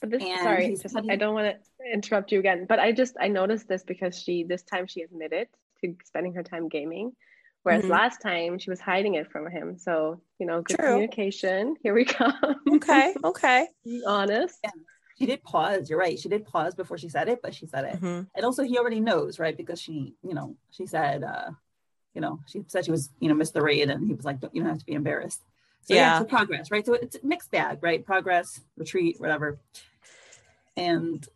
But 0.00 0.10
this, 0.10 0.22
And 0.22 0.40
sorry, 0.42 0.76
just, 0.76 0.94
putting- 0.94 1.10
I 1.10 1.16
don't 1.16 1.34
want 1.34 1.56
to 1.56 1.92
interrupt 1.92 2.32
you 2.32 2.38
again, 2.40 2.66
but 2.68 2.78
I 2.78 2.92
just 2.92 3.16
I 3.20 3.28
noticed 3.28 3.68
this 3.68 3.82
because 3.84 4.18
she 4.22 4.44
this 4.44 4.62
time 4.62 4.86
she 4.86 5.02
admitted 5.02 5.48
to 5.80 5.94
spending 6.04 6.34
her 6.34 6.42
time 6.42 6.68
gaming, 6.68 7.12
whereas 7.64 7.84
Mhm. 7.84 7.90
last 7.90 8.20
time 8.22 8.58
she 8.58 8.70
was 8.70 8.80
hiding 8.80 9.14
it 9.14 9.30
from 9.30 9.50
him. 9.50 9.76
So 9.78 10.20
you 10.38 10.46
know, 10.46 10.62
good 10.62 10.76
True. 10.78 10.86
communication. 10.88 11.76
Here 11.82 11.94
we 11.94 12.04
come. 12.18 12.34
okay 12.76 13.14
okay 13.24 13.68
Be 13.84 14.02
honest. 14.06 14.58
She 15.20 15.26
did 15.26 15.42
pause. 15.42 15.90
You're 15.90 15.98
right. 15.98 16.18
She 16.18 16.30
did 16.30 16.46
pause 16.46 16.74
before 16.74 16.96
she 16.96 17.10
said 17.10 17.28
it, 17.28 17.40
but 17.42 17.54
she 17.54 17.66
said 17.66 17.84
it. 17.84 18.00
Mhm. 18.00 18.26
and 18.34 18.44
also 18.44 18.62
he 18.62 18.78
already 18.78 19.00
knows 19.00 19.38
right 19.38 19.54
because 19.56 19.78
she 19.80 20.14
you 20.26 20.32
know 20.34 20.56
she 20.70 20.86
said 20.86 21.22
uh 21.22 21.50
you 22.14 22.22
know 22.22 22.40
she 22.46 22.64
said 22.68 22.84
she 22.86 22.90
was 22.90 23.10
you 23.20 23.28
know 23.28 23.34
missed 23.34 23.52
the 23.52 23.60
raid 23.62 23.90
and 23.90 24.06
he 24.06 24.14
was 24.14 24.24
like 24.24 24.38
you 24.52 24.60
don't 24.62 24.70
have 24.70 24.78
to 24.78 24.86
be 24.86 24.94
embarrassed 24.94 25.42
so 25.82 25.94
yeah, 25.94 26.00
Yeah. 26.00 26.18
so 26.20 26.24
progress 26.24 26.70
right 26.70 26.84
so 26.86 26.94
it's 26.94 27.16
a 27.16 27.26
mixed 27.26 27.50
bag 27.50 27.78
right 27.82 28.04
progress 28.04 28.60
retreat 28.78 29.20
whatever 29.20 29.58
and 30.76 31.26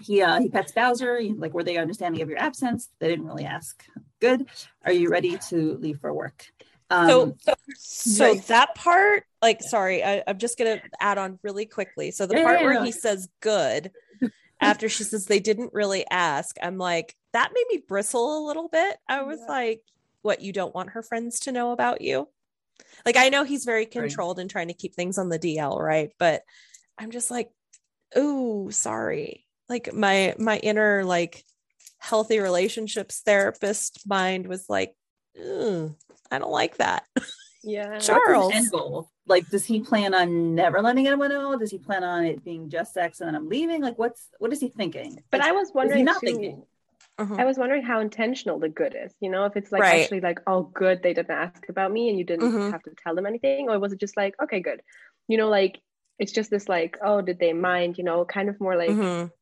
he 0.00 0.22
uh 0.22 0.40
he 0.40 0.48
pets 0.48 0.72
bowser 0.72 1.20
like 1.36 1.52
were 1.54 1.62
they 1.64 1.76
understanding 1.76 2.22
of 2.22 2.28
your 2.28 2.38
absence 2.38 2.88
they 2.98 3.08
didn't 3.08 3.26
really 3.26 3.44
ask 3.44 3.84
good 4.20 4.46
are 4.84 4.92
you 4.92 5.08
ready 5.10 5.36
to 5.50 5.76
leave 5.78 6.00
for 6.00 6.12
work 6.12 6.46
um 6.90 7.34
so 7.38 7.54
so 7.76 8.24
right. 8.24 8.46
that 8.46 8.74
part 8.74 9.24
like 9.42 9.62
sorry 9.62 10.02
I, 10.02 10.22
i'm 10.26 10.38
just 10.38 10.56
gonna 10.58 10.80
add 11.00 11.18
on 11.18 11.38
really 11.42 11.66
quickly. 11.66 12.10
So 12.10 12.26
the 12.26 12.36
Yeah, 12.36 12.44
part 12.44 12.60
yeah, 12.60 12.64
where 12.64 12.74
yeah. 12.74 12.84
he 12.84 12.92
says 12.92 13.28
good 13.40 13.90
after 14.60 14.88
she 14.88 15.04
says 15.04 15.26
they 15.26 15.38
didn't 15.40 15.72
really 15.74 16.06
ask 16.10 16.56
i'm 16.62 16.78
like 16.78 17.14
that 17.34 17.52
made 17.54 17.66
me 17.70 17.82
bristle 17.86 18.44
a 18.44 18.46
little 18.46 18.68
bit. 18.68 18.96
I 19.08 19.22
was 19.22 19.40
like 19.48 19.82
what 20.22 20.40
you 20.40 20.52
don't 20.52 20.74
want 20.74 20.90
her 20.90 21.02
friends 21.02 21.40
to 21.40 21.52
know 21.52 21.72
about 21.72 22.00
you? 22.00 22.28
Like 23.04 23.16
i 23.16 23.28
know 23.28 23.44
he's 23.44 23.64
very 23.64 23.86
controlled 23.86 24.38
and 24.38 24.50
trying 24.50 24.68
to 24.68 24.74
keep 24.74 24.94
things 24.94 25.18
on 25.18 25.28
the 25.28 25.38
dl 25.38 25.78
right? 25.78 26.10
But 26.18 26.42
i'm 26.98 27.10
just 27.10 27.30
like 27.30 27.50
ooh 28.16 28.68
sorry. 28.70 29.44
Like 29.68 29.92
my 29.92 30.34
my 30.38 30.56
inner 30.58 31.04
like 31.04 31.44
healthy 31.98 32.38
relationships 32.38 33.20
therapist 33.24 34.00
mind 34.08 34.46
was 34.46 34.64
like 34.68 34.94
"Ugh, 35.38 35.94
i 36.30 36.38
don't 36.38 36.50
like 36.52 36.76
that 36.78 37.04
Yeah. 37.64 37.98
Sure. 37.98 38.14
what's 38.14 38.28
his 38.28 38.36
Charles. 38.36 38.54
end 38.54 38.70
goal 38.70 39.10
like 39.26 39.48
does 39.50 39.64
he 39.64 39.80
plan 39.80 40.14
on 40.14 40.54
never 40.54 40.80
letting 40.80 41.06
anyone 41.06 41.30
know 41.30 41.58
does 41.58 41.70
he 41.70 41.78
plan 41.78 42.04
on 42.04 42.24
it 42.24 42.44
being 42.44 42.70
just 42.70 42.94
sex 42.94 43.20
and 43.20 43.28
then 43.28 43.34
i'm 43.34 43.48
leaving 43.48 43.82
like 43.82 43.98
what's 43.98 44.28
what 44.38 44.52
is 44.52 44.60
he 44.60 44.68
thinking 44.68 45.22
But 45.30 45.40
Like, 45.40 45.48
I 45.48 45.52
was 45.52 45.70
wondering 45.74 46.04
not 46.04 46.20
too, 46.20 46.26
thinking? 46.26 46.62
Mhm. 47.20 47.40
I 47.40 47.44
was 47.44 47.58
wondering 47.58 47.82
how 47.82 47.98
intentional 47.98 48.60
the 48.60 48.68
good 48.68 48.94
is. 49.04 49.12
You 49.20 49.28
know, 49.30 49.44
if 49.44 49.56
it's 49.56 49.72
like 49.72 49.82
Right. 49.82 50.02
actually 50.02 50.20
like, 50.20 50.38
oh, 50.46 50.62
good, 50.62 51.02
they 51.02 51.14
didn't 51.14 51.32
ask 51.32 51.68
about 51.68 51.90
me 51.90 52.08
and 52.08 52.16
you 52.18 52.24
didn't 52.24 52.52
Mhm. 52.52 52.70
have 52.70 52.82
to 52.84 52.92
tell 53.02 53.16
them 53.16 53.26
anything, 53.26 53.68
or 53.68 53.76
was 53.80 53.92
it 53.92 53.98
just 53.98 54.16
like, 54.16 54.34
okay, 54.40 54.60
good, 54.60 54.80
you 55.26 55.36
know, 55.36 55.48
like 55.48 55.80
it's 56.20 56.30
just 56.32 56.48
this 56.50 56.68
like, 56.68 56.96
oh, 57.02 57.20
did 57.20 57.38
they 57.40 57.52
mind? 57.52 57.98
You 57.98 58.04
know, 58.04 58.24
kind 58.24 58.48
of 58.48 58.60
more 58.60 58.76
like 58.76 58.90
Mhm. 58.90 59.32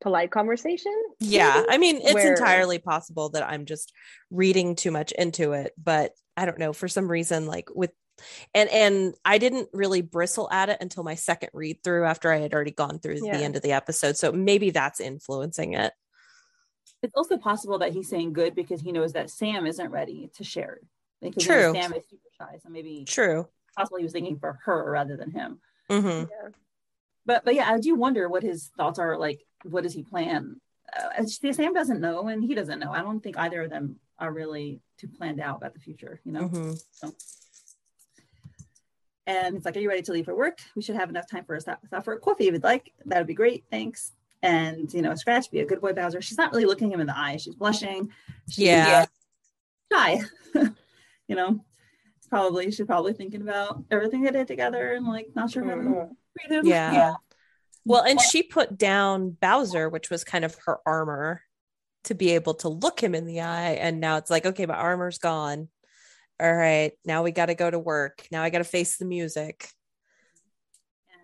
Polite 0.00 0.30
conversation. 0.30 0.92
Yeah, 1.20 1.54
maybe? 1.56 1.66
I 1.70 1.78
mean, 1.78 1.96
it's 2.02 2.14
where- 2.14 2.32
entirely 2.34 2.78
possible 2.78 3.30
that 3.30 3.42
I'm 3.42 3.64
just 3.66 3.92
reading 4.30 4.76
too 4.76 4.90
much 4.90 5.12
into 5.12 5.52
it, 5.52 5.72
but 5.82 6.12
I 6.36 6.44
don't 6.46 6.58
know 6.58 6.72
for 6.72 6.88
some 6.88 7.10
reason 7.10 7.46
like 7.46 7.68
with 7.74 7.90
and 8.54 8.68
and 8.70 9.14
I 9.24 9.38
didn't 9.38 9.68
really 9.72 10.00
bristle 10.02 10.50
at 10.50 10.68
it 10.68 10.78
until 10.80 11.02
my 11.02 11.14
second 11.14 11.50
read 11.52 11.82
through 11.84 12.04
after 12.04 12.32
I 12.32 12.38
had 12.38 12.54
already 12.54 12.70
gone 12.70 12.98
through 12.98 13.18
Yeah. 13.22 13.36
the 13.36 13.44
end 13.44 13.56
of 13.56 13.62
the 13.62 13.72
episode. 13.72 14.16
So 14.16 14.32
maybe 14.32 14.70
that's 14.70 15.00
influencing 15.00 15.74
it. 15.74 15.92
it's 17.02 17.14
also 17.14 17.36
possible 17.36 17.78
that 17.78 17.92
he's 17.92 18.08
saying 18.08 18.32
good 18.32 18.54
because 18.54 18.80
he 18.80 18.90
knows 18.92 19.12
that 19.12 19.28
sam 19.30 19.66
isn't 19.66 19.90
ready 19.90 20.30
to 20.34 20.42
share 20.44 20.74
it 20.80 20.84
because 21.20 21.44
True. 21.44 21.72
sam 21.74 21.92
is 21.92 22.04
super 22.08 22.22
shy 22.38 22.58
so 22.62 22.68
maybe 22.70 23.04
True. 23.06 23.46
possibly 23.76 24.00
he 24.00 24.04
was 24.04 24.12
thinking 24.12 24.38
for 24.38 24.58
her 24.64 24.90
rather 24.90 25.16
than 25.16 25.30
him 25.30 25.60
hmm 25.90 26.06
Yeah. 26.06 26.48
But 27.26 27.44
but 27.44 27.54
yeah 27.54 27.70
i 27.70 27.78
do 27.78 27.94
wonder 27.94 28.28
what 28.28 28.42
his 28.42 28.70
thoughts 28.76 28.98
are 28.98 29.18
like 29.18 29.40
what 29.64 29.82
does 29.82 29.92
he 29.92 30.02
plan 30.02 30.60
uh, 30.96 31.24
sam 31.52 31.74
doesn't 31.74 32.00
know 32.00 32.28
and 32.28 32.42
he 32.44 32.54
doesn't 32.54 32.78
know 32.78 32.92
i 32.92 33.02
don't 33.02 33.20
think 33.20 33.36
either 33.38 33.62
of 33.62 33.70
them 33.70 33.96
are 34.18 34.32
really 34.32 34.80
too 34.96 35.08
planned 35.08 35.40
out 35.40 35.58
about 35.58 35.74
the 35.74 35.80
future 35.80 36.20
you 36.24 36.32
know 36.32 36.46
hmm 36.48 36.72
And 39.28 39.56
it's 39.56 39.64
like, 39.64 39.76
Are 39.76 39.80
you 39.80 39.88
ready 39.88 40.02
to 40.02 40.12
leave 40.12 40.26
for 40.26 40.36
work? 40.36 40.58
We 40.76 40.82
should 40.82 40.94
have 40.94 41.10
enough 41.10 41.28
time 41.28 41.44
for 41.44 41.56
a 41.56 41.60
stop, 41.60 41.84
stop 41.86 42.04
for 42.04 42.12
a 42.14 42.18
coffee 42.20 42.46
if 42.46 42.52
you'd 42.52 42.62
like. 42.62 42.92
That 43.06 43.18
would 43.18 43.26
be 43.26 43.34
great. 43.34 43.64
Thanks. 43.72 44.12
And, 44.42 44.92
you 44.94 45.02
know, 45.02 45.14
Scratch, 45.16 45.50
be 45.50 45.58
a 45.60 45.66
good 45.66 45.80
boy, 45.80 45.92
Bowser. 45.94 46.22
She's 46.22 46.38
not 46.38 46.52
really 46.52 46.64
looking 46.64 46.92
him 46.92 47.00
in 47.00 47.08
the 47.08 47.18
eye. 47.18 47.36
She's 47.36 47.56
blushing. 47.56 48.10
She's 48.48 48.64
Yeah. 48.66 49.06
shy. 49.92 50.20
you 50.54 51.34
know, 51.34 51.64
probably, 52.26 52.70
she's 52.70 52.86
probably 52.86 53.12
thinking 53.12 53.42
about 53.42 53.84
everything 53.90 54.22
they 54.22 54.30
did 54.30 54.46
together 54.46 54.92
and 54.92 55.06
like 55.06 55.28
not 55.34 55.50
sure 55.50 55.64
how 55.64 55.74
to 55.74 55.80
Mhm. 55.80 56.16
treat 56.38 56.52
him. 56.58 56.66
Yeah. 56.66 57.14
Well, 57.84 58.02
and 58.02 58.20
she 58.20 58.42
put 58.42 58.76
down 58.76 59.30
Bowser, 59.40 59.88
which 59.88 60.10
was 60.10 60.24
kind 60.24 60.44
of 60.44 60.56
her 60.66 60.78
armor 60.84 61.42
to 62.04 62.14
be 62.14 62.32
able 62.32 62.54
to 62.54 62.68
look 62.68 63.00
him 63.00 63.14
in 63.14 63.26
the 63.26 63.40
eye. 63.42 63.72
And 63.72 64.00
now 64.00 64.16
it's 64.16 64.30
like, 64.30 64.44
okay, 64.46 64.66
my 64.66 64.74
armor's 64.74 65.18
gone. 65.18 65.68
All 66.38 66.52
right, 66.52 66.92
now 67.04 67.22
we 67.22 67.30
got 67.30 67.46
to 67.46 67.54
go 67.54 67.70
to 67.70 67.78
work. 67.78 68.26
Now 68.30 68.42
I 68.42 68.50
got 68.50 68.58
to 68.58 68.64
face 68.64 68.96
the 68.98 69.06
music. 69.06 69.70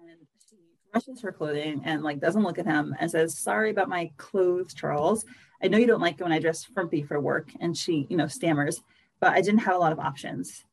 And 0.08 0.18
she 0.48 0.56
brushes 0.90 1.20
her 1.22 1.32
clothing 1.32 1.82
and 1.84 2.02
like 2.02 2.20
doesn't 2.20 2.42
look 2.42 2.58
at 2.58 2.64
him 2.66 2.94
and 2.98 3.10
says, 3.10 3.38
Sorry 3.38 3.70
about 3.70 3.88
my 3.88 4.10
clothes, 4.16 4.72
Charles. 4.72 5.24
I 5.62 5.68
know 5.68 5.78
you 5.78 5.86
don't 5.86 6.00
like 6.00 6.14
it 6.18 6.22
when 6.22 6.32
I 6.32 6.38
dress 6.38 6.64
frumpy 6.64 7.02
for 7.02 7.20
work. 7.20 7.50
And 7.60 7.76
she, 7.76 8.06
you 8.08 8.16
know, 8.16 8.26
stammers, 8.26 8.80
but 9.20 9.32
I 9.32 9.40
didn't 9.42 9.60
have 9.60 9.74
a 9.74 9.78
lot 9.78 9.92
of 9.92 9.98
options. 9.98 10.64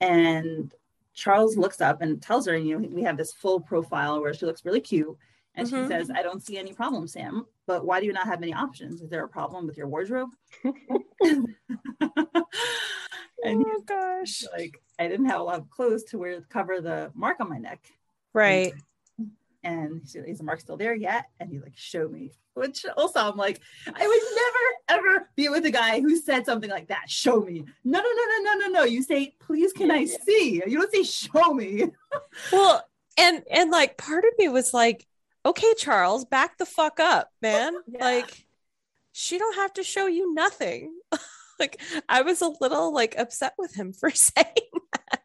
And 0.00 0.72
Charles 1.14 1.56
looks 1.56 1.80
up 1.80 2.02
and 2.02 2.20
tells 2.22 2.46
her, 2.46 2.56
you 2.56 2.78
know, 2.78 2.88
we 2.88 3.02
have 3.02 3.16
this 3.16 3.32
full 3.32 3.60
profile 3.60 4.20
where 4.20 4.34
she 4.34 4.46
looks 4.46 4.64
really 4.64 4.80
cute. 4.80 5.16
And 5.54 5.66
Mhm. 5.66 5.82
she 5.82 5.88
says, 5.88 6.10
I 6.14 6.22
don't 6.22 6.42
see 6.42 6.58
any 6.58 6.74
problem, 6.74 7.08
Sam, 7.08 7.46
but 7.66 7.86
why 7.86 8.00
do 8.00 8.06
you 8.06 8.12
not 8.12 8.26
have 8.26 8.42
any 8.42 8.52
options? 8.52 9.00
Is 9.00 9.08
there 9.08 9.24
a 9.24 9.28
problem 9.28 9.66
with 9.66 9.78
your 9.78 9.88
wardrobe? 9.88 10.28
and 11.22 11.56
oh 13.44 13.82
gosh. 13.86 14.44
like, 14.52 14.78
I 14.98 15.08
didn't 15.08 15.26
have 15.26 15.40
a 15.40 15.44
lot 15.44 15.58
of 15.58 15.70
clothes 15.70 16.04
to 16.04 16.18
wear 16.18 16.34
to 16.38 16.46
cover 16.46 16.80
the 16.80 17.10
mark 17.14 17.40
on 17.40 17.48
my 17.48 17.58
neck. 17.58 17.80
Right. 18.34 18.72
And 18.72 18.82
he's, 20.02 20.14
is 20.14 20.38
the 20.38 20.44
mark 20.44 20.60
still 20.60 20.76
there 20.76 20.94
yet? 20.94 21.26
And 21.40 21.50
he's 21.50 21.62
like, 21.62 21.76
show 21.76 22.08
me. 22.08 22.32
Which 22.54 22.86
also 22.96 23.20
I'm 23.20 23.36
like, 23.36 23.60
I 23.86 24.06
would 24.06 24.22
never 24.34 25.08
ever 25.08 25.28
be 25.36 25.48
with 25.48 25.66
a 25.66 25.70
guy 25.70 26.00
who 26.00 26.16
said 26.16 26.46
something 26.46 26.70
like 26.70 26.88
that. 26.88 27.08
Show 27.10 27.40
me. 27.40 27.64
No, 27.84 27.98
no, 27.98 28.04
no, 28.04 28.24
no, 28.42 28.52
no, 28.54 28.58
no, 28.66 28.72
no. 28.80 28.84
You 28.84 29.02
say, 29.02 29.34
please 29.40 29.72
can 29.72 29.90
I 29.90 29.98
Yeah. 30.00 30.16
see? 30.24 30.62
You 30.66 30.78
don't 30.80 30.92
say 30.92 31.02
show 31.02 31.52
me. 31.52 31.86
Well, 32.52 32.82
and 33.18 33.42
and 33.50 33.70
like 33.70 33.96
part 33.98 34.24
of 34.24 34.30
me 34.38 34.48
was 34.48 34.72
like, 34.74 35.06
okay, 35.44 35.74
Charles, 35.76 36.24
back 36.24 36.58
the 36.58 36.66
fuck 36.66 36.98
up, 37.00 37.30
man. 37.42 37.74
Yeah. 37.86 38.04
Like 38.04 38.46
she 39.12 39.38
don't 39.38 39.56
have 39.56 39.72
to 39.74 39.82
show 39.82 40.06
you 40.06 40.32
nothing. 40.34 40.94
like 41.58 41.80
I 42.08 42.22
was 42.22 42.42
a 42.42 42.52
little 42.60 42.92
like 42.92 43.18
upset 43.18 43.54
with 43.58 43.74
him 43.74 43.92
for 43.92 44.10
saying 44.10 44.44
that. 44.92 45.22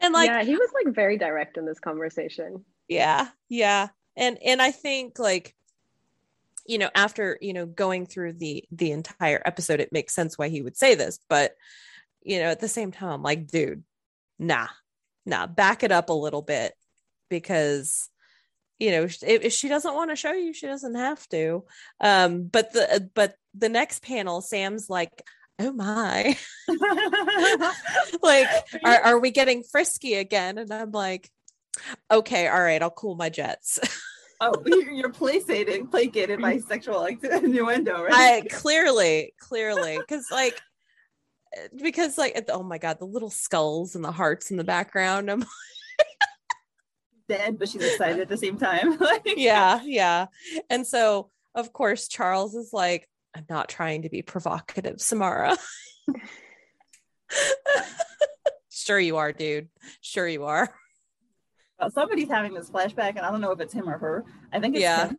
And 0.00 0.12
like 0.14 0.28
yeah, 0.28 0.42
he 0.42 0.56
was 0.56 0.70
like 0.84 0.94
very 0.94 1.16
direct 1.16 1.56
in 1.58 1.64
this 1.64 1.80
conversation. 1.80 2.64
Yeah 2.92 3.28
yeah. 3.48 3.88
And 4.16 4.38
and 4.44 4.60
i 4.60 4.70
think 4.70 5.18
like 5.18 5.54
you 6.66 6.78
know 6.78 6.90
after 6.94 7.38
you 7.40 7.52
know 7.52 7.66
going 7.66 8.06
through 8.06 8.34
the 8.34 8.64
the 8.70 8.92
entire 8.92 9.42
episode 9.44 9.80
it 9.80 9.92
makes 9.92 10.14
sense 10.14 10.38
why 10.38 10.48
he 10.48 10.62
would 10.62 10.76
say 10.76 10.94
this 10.94 11.18
but 11.28 11.54
you 12.22 12.38
know 12.38 12.46
at 12.46 12.60
the 12.60 12.68
same 12.68 12.92
time 12.92 13.10
I'm 13.10 13.22
like 13.22 13.46
dude 13.48 13.82
nah 14.38 14.68
nah 15.26 15.46
back 15.46 15.82
it 15.82 15.92
up 15.92 16.08
a 16.08 16.14
little 16.14 16.42
bit 16.42 16.74
because 17.28 18.08
you 18.78 18.90
know 18.90 19.04
if, 19.04 19.22
if 19.22 19.52
she 19.52 19.68
doesn't 19.68 19.94
want 19.94 20.10
to 20.10 20.16
show 20.16 20.32
you 20.32 20.52
she 20.52 20.66
doesn't 20.66 20.94
have 20.94 21.26
to. 21.28 21.64
Um 22.00 22.44
but 22.44 22.72
the 22.72 23.10
but 23.14 23.36
the 23.54 23.68
next 23.68 24.02
panel 24.02 24.40
sam's 24.40 24.88
like 24.88 25.22
oh 25.58 25.72
my. 25.72 26.36
Like 28.22 28.48
are, 28.84 29.00
are 29.00 29.18
we 29.18 29.30
getting 29.30 29.62
frisky 29.64 30.14
again? 30.14 30.58
And 30.58 30.72
i'm 30.72 30.92
like 30.92 31.30
okay 32.10 32.48
all 32.48 32.62
right 32.62 32.82
i'll 32.82 32.90
cool 32.90 33.14
my 33.14 33.28
jets. 33.28 33.78
Oh 34.44 34.60
you're 34.66 35.12
placated 35.12 35.88
placated 35.88 36.40
by 36.40 36.58
sexual 36.58 37.04
innuendo 37.22 38.02
right? 38.02 38.12
I 38.12 38.48
clearly 38.50 39.34
clearly 39.38 39.94
eh, 39.94 39.98
because 39.98 40.26
like 40.32 40.60
because 41.80 42.18
like 42.18 42.44
oh 42.48 42.64
my 42.64 42.78
god 42.78 42.98
the 42.98 43.04
little 43.04 43.30
skulls 43.30 43.94
and 43.94 44.04
the 44.04 44.10
hearts 44.10 44.50
in 44.50 44.56
the 44.56 44.64
background 44.64 45.30
i'm 45.30 45.44
dead 47.28 47.56
but 47.56 47.68
she's 47.68 47.84
excited 47.84 48.18
at 48.18 48.28
the 48.28 48.36
same 48.36 48.58
time 48.58 48.98
yeah 49.36 49.80
yeah. 49.84 50.26
And 50.68 50.84
so 50.84 51.30
of 51.54 51.72
course 51.72 52.08
charles 52.08 52.56
is 52.56 52.72
like 52.72 53.08
i'm 53.36 53.46
not 53.48 53.68
trying 53.68 54.02
to 54.02 54.08
be 54.08 54.22
provocative 54.22 55.00
samara. 55.00 55.56
Sure 58.70 58.98
you 58.98 59.18
are 59.18 59.32
dude. 59.32 59.68
Sure 60.00 60.26
you 60.26 60.44
are 60.46 60.74
somebody's 61.88 62.28
having 62.28 62.54
this 62.54 62.70
flashback 62.70 63.10
and 63.10 63.20
i 63.20 63.30
don't 63.30 63.40
know 63.40 63.52
if 63.52 63.60
it's 63.60 63.72
him 63.74 63.88
or 63.88 63.98
her 63.98 64.24
i 64.52 64.60
think 64.60 64.74
it's 64.74 64.82
Yeah. 64.82 65.08
him 65.08 65.18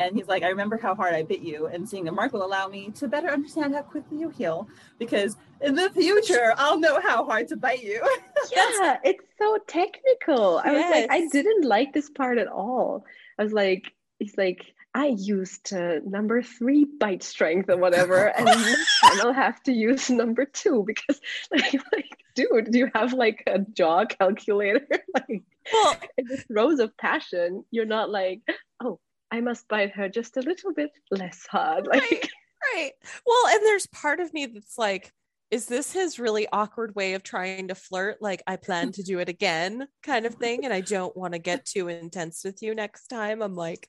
and 0.00 0.14
he's 0.16 0.28
like 0.28 0.42
i 0.42 0.48
remember 0.48 0.76
how 0.76 0.94
hard 0.94 1.14
i 1.14 1.22
bit 1.22 1.40
you 1.40 1.66
and 1.66 1.88
seeing 1.88 2.04
the 2.04 2.12
mark 2.12 2.32
will 2.32 2.44
allow 2.44 2.68
me 2.68 2.90
to 2.92 3.08
better 3.08 3.28
understand 3.28 3.74
how 3.74 3.82
quickly 3.82 4.18
you 4.18 4.28
heal 4.28 4.68
because 4.98 5.36
in 5.60 5.74
the 5.74 5.90
future 5.90 6.54
i'll 6.56 6.78
know 6.78 7.00
how 7.00 7.24
hard 7.24 7.48
to 7.48 7.56
bite 7.56 7.82
you 7.82 8.00
yeah, 8.54 8.98
it's 9.04 9.24
so 9.38 9.58
technical. 9.66 10.58
I 10.58 10.72
was 10.72 10.84
like, 10.90 11.06
I 11.10 11.26
didn't 11.28 11.64
like 11.64 11.92
this 11.92 12.08
part 12.08 12.38
at 12.38 12.46
all. 12.48 13.04
I 13.38 13.42
was 13.42 13.52
like, 13.52 13.92
he's 14.18 14.36
like, 14.38 14.64
I 14.94 15.08
used 15.08 15.72
uh, 15.72 15.96
number 16.06 16.40
three 16.42 16.84
bite 16.84 17.22
strength 17.22 17.68
or 17.68 17.76
whatever, 17.76 18.26
and 18.36 18.46
next 18.46 19.00
time 19.00 19.20
I'll 19.20 19.32
have 19.32 19.62
to 19.64 19.72
use 19.72 20.08
number 20.08 20.44
two 20.44 20.84
because, 20.86 21.20
like, 21.52 21.74
like, 21.92 22.10
dude, 22.34 22.70
do 22.70 22.78
you 22.78 22.90
have 22.94 23.12
like 23.12 23.42
a 23.46 23.58
jaw 23.58 24.06
calculator? 24.06 24.86
like, 25.14 25.42
well 25.72 25.96
in 26.18 26.26
the 26.26 26.36
throes 26.38 26.78
of 26.80 26.96
passion, 26.96 27.64
you're 27.70 27.84
not 27.84 28.10
like, 28.10 28.40
oh, 28.82 28.98
I 29.30 29.40
must 29.40 29.68
bite 29.68 29.92
her 29.96 30.08
just 30.08 30.36
a 30.36 30.40
little 30.42 30.72
bit 30.74 30.90
less 31.10 31.46
hard. 31.50 31.86
Like, 31.86 32.02
Right. 32.02 32.30
right 32.74 32.92
well 33.24 33.54
and 33.54 33.62
there's 33.64 33.86
part 33.86 34.18
of 34.20 34.34
me 34.34 34.46
that's 34.46 34.76
like 34.76 35.12
is 35.52 35.66
this 35.66 35.92
his 35.92 36.18
really 36.18 36.46
awkward 36.52 36.94
way 36.96 37.14
of 37.14 37.22
trying 37.22 37.68
to 37.68 37.74
flirt 37.76 38.20
like 38.20 38.42
i 38.48 38.56
plan 38.56 38.90
to 38.90 39.04
do 39.04 39.20
it 39.20 39.28
again 39.28 39.86
kind 40.02 40.26
of 40.26 40.34
thing 40.34 40.64
and 40.64 40.74
i 40.74 40.80
don't 40.80 41.16
want 41.16 41.34
to 41.34 41.38
get 41.38 41.64
too 41.64 41.86
intense 41.86 42.42
with 42.44 42.60
you 42.60 42.74
next 42.74 43.06
time 43.06 43.42
i'm 43.42 43.54
like 43.54 43.88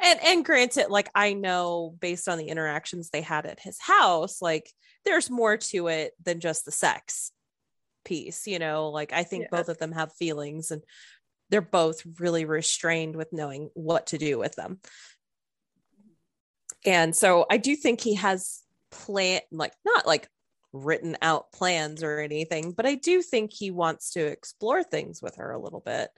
and 0.00 0.18
and 0.24 0.44
granted 0.44 0.88
like 0.90 1.08
i 1.14 1.32
know 1.32 1.94
based 2.00 2.28
on 2.28 2.38
the 2.38 2.48
interactions 2.48 3.08
they 3.10 3.22
had 3.22 3.46
at 3.46 3.60
his 3.60 3.78
house 3.80 4.42
like 4.42 4.68
there's 5.04 5.30
more 5.30 5.56
to 5.56 5.86
it 5.86 6.12
than 6.24 6.40
just 6.40 6.64
the 6.64 6.72
sex 6.72 7.30
piece 8.04 8.46
you 8.48 8.58
know 8.58 8.88
like 8.90 9.12
i 9.12 9.22
think 9.22 9.44
Yeah. 9.44 9.58
both 9.58 9.68
of 9.68 9.78
them 9.78 9.92
have 9.92 10.12
feelings 10.14 10.70
and 10.72 10.82
they're 11.50 11.60
both 11.60 12.02
really 12.18 12.44
restrained 12.44 13.16
with 13.16 13.32
knowing 13.32 13.70
what 13.74 14.08
to 14.08 14.18
do 14.18 14.38
with 14.38 14.54
them. 14.54 14.80
And 16.84 17.14
so 17.14 17.46
i 17.50 17.56
do 17.56 17.74
think 17.74 18.00
he 18.00 18.14
has 18.14 18.62
plan 18.90 19.40
like 19.50 19.72
not 19.84 20.06
like 20.06 20.28
written 20.72 21.16
out 21.22 21.50
plans 21.52 22.02
or 22.02 22.20
anything 22.20 22.72
but 22.72 22.86
i 22.86 22.94
do 22.94 23.22
think 23.22 23.52
he 23.52 23.70
wants 23.70 24.12
to 24.12 24.24
explore 24.24 24.82
things 24.82 25.20
with 25.20 25.36
her 25.36 25.50
a 25.50 25.58
little 25.58 25.80
bit. 25.80 26.10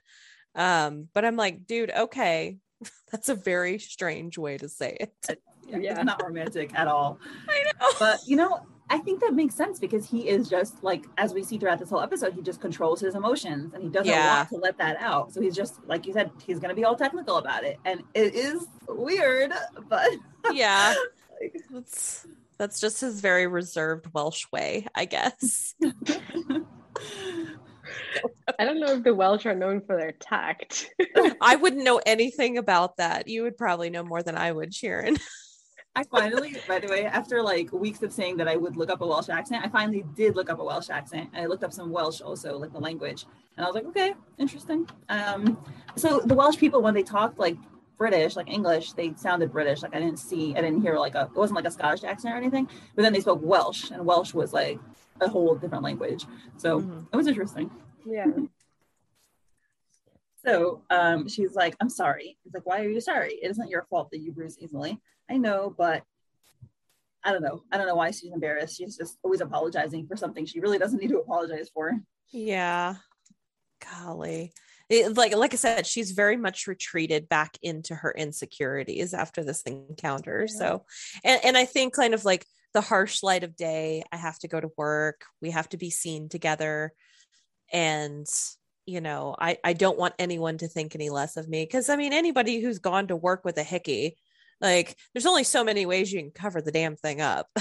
Um 0.54 1.08
but 1.14 1.24
i'm 1.24 1.36
like 1.36 1.66
dude 1.66 1.90
okay. 1.90 2.58
That's 3.12 3.28
a 3.28 3.34
very 3.34 3.78
strange 3.78 4.38
way 4.38 4.56
to 4.56 4.68
say 4.68 4.96
it. 5.00 5.40
Yeah, 5.68 5.96
it's 5.96 6.04
not 6.04 6.22
romantic 6.22 6.74
at 6.74 6.88
all. 6.88 7.18
I 7.48 7.62
know. 7.62 7.88
But 7.98 8.20
you 8.26 8.36
know 8.36 8.60
i 8.90 8.98
think 8.98 9.20
that 9.20 9.32
makes 9.32 9.54
sense 9.54 9.78
because 9.78 10.04
he 10.08 10.28
is 10.28 10.48
just 10.50 10.82
like 10.84 11.06
as 11.16 11.32
we 11.32 11.42
see 11.42 11.56
throughout 11.58 11.78
this 11.78 11.88
whole 11.88 12.00
episode 12.00 12.34
he 12.34 12.42
just 12.42 12.60
controls 12.60 13.00
his 13.00 13.14
emotions 13.14 13.72
and 13.72 13.82
he 13.82 13.88
doesn't 13.88 14.06
Yeah. 14.12 14.38
want 14.38 14.48
to 14.50 14.56
let 14.56 14.76
that 14.78 14.96
out. 15.00 15.32
So 15.32 15.40
he's 15.40 15.54
just 15.56 15.76
like 15.86 16.06
you 16.06 16.12
said 16.12 16.30
he's 16.44 16.58
going 16.58 16.68
to 16.70 16.74
be 16.74 16.84
all 16.84 16.96
technical 16.96 17.36
about 17.36 17.64
it. 17.64 17.78
And 17.84 18.02
it 18.14 18.34
is 18.34 18.66
weird 18.88 19.52
but 19.88 20.10
yeah. 20.52 20.94
That's 21.70 22.26
that's 22.58 22.80
just 22.80 23.00
his 23.00 23.20
very 23.20 23.46
reserved 23.46 24.06
welsh 24.12 24.44
way 24.52 24.86
i 24.94 25.04
guess. 25.06 25.74
I 28.58 28.64
don't 28.64 28.80
know 28.80 28.92
if 28.92 29.04
the 29.04 29.14
Welsh 29.14 29.46
are 29.46 29.54
known 29.54 29.80
for 29.80 29.96
their 29.96 30.12
tact. 30.12 30.90
i 31.40 31.56
wouldn't 31.56 31.82
know 31.84 32.00
anything 32.04 32.58
about 32.58 32.96
that. 32.98 33.26
You 33.28 33.42
would 33.44 33.56
probably 33.56 33.90
know 33.90 34.02
more 34.02 34.22
than 34.22 34.36
i 34.36 34.50
would 34.52 34.72
Shirin 34.72 35.18
I 35.96 36.04
finally, 36.04 36.56
by 36.68 36.78
the 36.78 36.86
way, 36.88 37.04
after 37.04 37.42
like 37.42 37.72
weeks 37.72 38.02
of 38.02 38.12
saying 38.12 38.36
that 38.36 38.46
I 38.48 38.56
would 38.56 38.76
look 38.76 38.90
up 38.90 39.00
a 39.00 39.06
Welsh 39.06 39.28
accent, 39.28 39.64
I 39.64 39.68
finally 39.68 40.04
did 40.14 40.36
look 40.36 40.48
up 40.48 40.60
a 40.60 40.64
Welsh 40.64 40.88
accent. 40.88 41.30
I 41.34 41.46
looked 41.46 41.64
up 41.64 41.72
some 41.72 41.90
Welsh 41.90 42.20
also, 42.20 42.56
like 42.58 42.72
the 42.72 42.78
language. 42.78 43.26
And 43.56 43.64
I 43.64 43.68
was 43.68 43.74
like, 43.74 43.86
okay, 43.86 44.14
interesting. 44.38 44.88
Um, 45.08 45.62
so 45.96 46.20
the 46.20 46.34
Welsh 46.34 46.56
people, 46.58 46.80
when 46.80 46.94
they 46.94 47.02
talked 47.02 47.38
like 47.38 47.56
British, 47.98 48.36
like 48.36 48.48
English, 48.48 48.92
they 48.92 49.12
sounded 49.16 49.50
British. 49.52 49.82
Like 49.82 49.94
I 49.94 49.98
didn't 49.98 50.20
see, 50.20 50.54
I 50.56 50.60
didn't 50.60 50.80
hear 50.80 50.96
like 50.96 51.16
a, 51.16 51.22
it 51.24 51.36
wasn't 51.36 51.56
like 51.56 51.66
a 51.66 51.70
Scottish 51.72 52.04
accent 52.04 52.34
or 52.34 52.36
anything. 52.38 52.68
But 52.94 53.02
then 53.02 53.12
they 53.12 53.20
spoke 53.20 53.40
Welsh, 53.42 53.90
and 53.90 54.06
Welsh 54.06 54.32
was 54.32 54.52
like 54.52 54.78
a 55.20 55.28
whole 55.28 55.56
different 55.56 55.82
language. 55.84 56.24
So 56.56 56.80
Mhm. 56.80 57.06
it 57.12 57.16
was 57.16 57.26
interesting. 57.26 57.70
yeah. 58.06 58.26
So 60.46 60.80
um, 60.88 61.28
she's 61.28 61.54
like, 61.54 61.76
I'm 61.80 61.90
sorry. 61.90 62.38
He's 62.44 62.54
like, 62.54 62.64
why 62.64 62.80
are 62.80 62.88
you 62.88 63.00
sorry? 63.02 63.34
It 63.34 63.50
isn't 63.50 63.68
your 63.68 63.82
fault 63.90 64.10
that 64.12 64.20
you 64.20 64.32
bruise 64.32 64.56
easily. 64.58 64.98
I 65.30 65.36
know, 65.36 65.74
but 65.76 66.02
I 67.24 67.32
don't 67.32 67.42
know. 67.42 67.62
I 67.70 67.76
don't 67.76 67.86
know 67.86 67.94
why 67.94 68.10
she's 68.10 68.32
embarrassed. 68.32 68.76
She's 68.76 68.96
just 68.96 69.18
always 69.22 69.40
apologizing 69.40 70.06
for 70.06 70.16
something 70.16 70.46
she 70.46 70.60
really 70.60 70.78
doesn't 70.78 71.00
need 71.00 71.10
to 71.10 71.18
apologize 71.18 71.70
for. 71.72 71.92
Yeah. 72.32 72.96
Golly. 73.80 74.52
It, 74.88 75.16
like 75.16 75.36
like 75.36 75.52
I 75.52 75.56
said, 75.56 75.86
she's 75.86 76.10
very 76.10 76.36
much 76.36 76.66
retreated 76.66 77.28
back 77.28 77.56
into 77.62 77.94
her 77.94 78.12
insecurities 78.12 79.14
after 79.14 79.44
this 79.44 79.62
encounter. 79.62 80.46
Yeah. 80.48 80.58
So 80.58 80.84
and, 81.22 81.40
and 81.44 81.56
I 81.56 81.64
think 81.64 81.94
kind 81.94 82.14
of 82.14 82.24
like 82.24 82.44
the 82.74 82.80
harsh 82.80 83.22
light 83.22 83.44
of 83.44 83.56
day, 83.56 84.02
I 84.10 84.16
have 84.16 84.38
to 84.40 84.48
go 84.48 84.60
to 84.60 84.70
work, 84.76 85.24
we 85.40 85.50
have 85.50 85.68
to 85.70 85.76
be 85.76 85.90
seen 85.90 86.28
together. 86.28 86.92
And 87.72 88.26
you 88.86 89.00
know, 89.00 89.36
I, 89.38 89.58
I 89.62 89.74
don't 89.74 89.98
want 89.98 90.14
anyone 90.18 90.58
to 90.58 90.66
think 90.66 90.94
any 90.94 91.10
less 91.10 91.36
of 91.36 91.48
me. 91.48 91.64
Cause 91.66 91.88
I 91.88 91.94
mean, 91.94 92.12
anybody 92.12 92.60
who's 92.60 92.80
gone 92.80 93.08
to 93.08 93.16
work 93.16 93.44
with 93.44 93.58
a 93.58 93.62
hickey, 93.62 94.16
like 94.60 94.96
there's 95.14 95.26
only 95.26 95.44
so 95.44 95.64
many 95.64 95.86
ways 95.86 96.12
you 96.12 96.20
can 96.20 96.30
cover 96.30 96.60
the 96.60 96.72
damn 96.72 96.96
thing 96.96 97.20
up. 97.20 97.48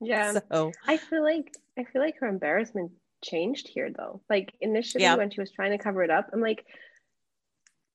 Yeah. 0.00 0.38
so 0.50 0.72
I 0.86 0.98
feel 0.98 1.22
like 1.22 1.54
I 1.78 1.84
feel 1.84 2.02
like 2.02 2.18
her 2.20 2.26
embarrassment 2.28 2.92
changed 3.24 3.68
here 3.68 3.90
though. 3.96 4.20
Like 4.28 4.52
initially 4.60 5.02
Yeah. 5.04 5.14
when 5.14 5.30
she 5.30 5.40
was 5.40 5.50
trying 5.50 5.70
to 5.70 5.82
cover 5.82 6.02
it 6.02 6.10
up, 6.10 6.28
I'm 6.32 6.40
like, 6.42 6.66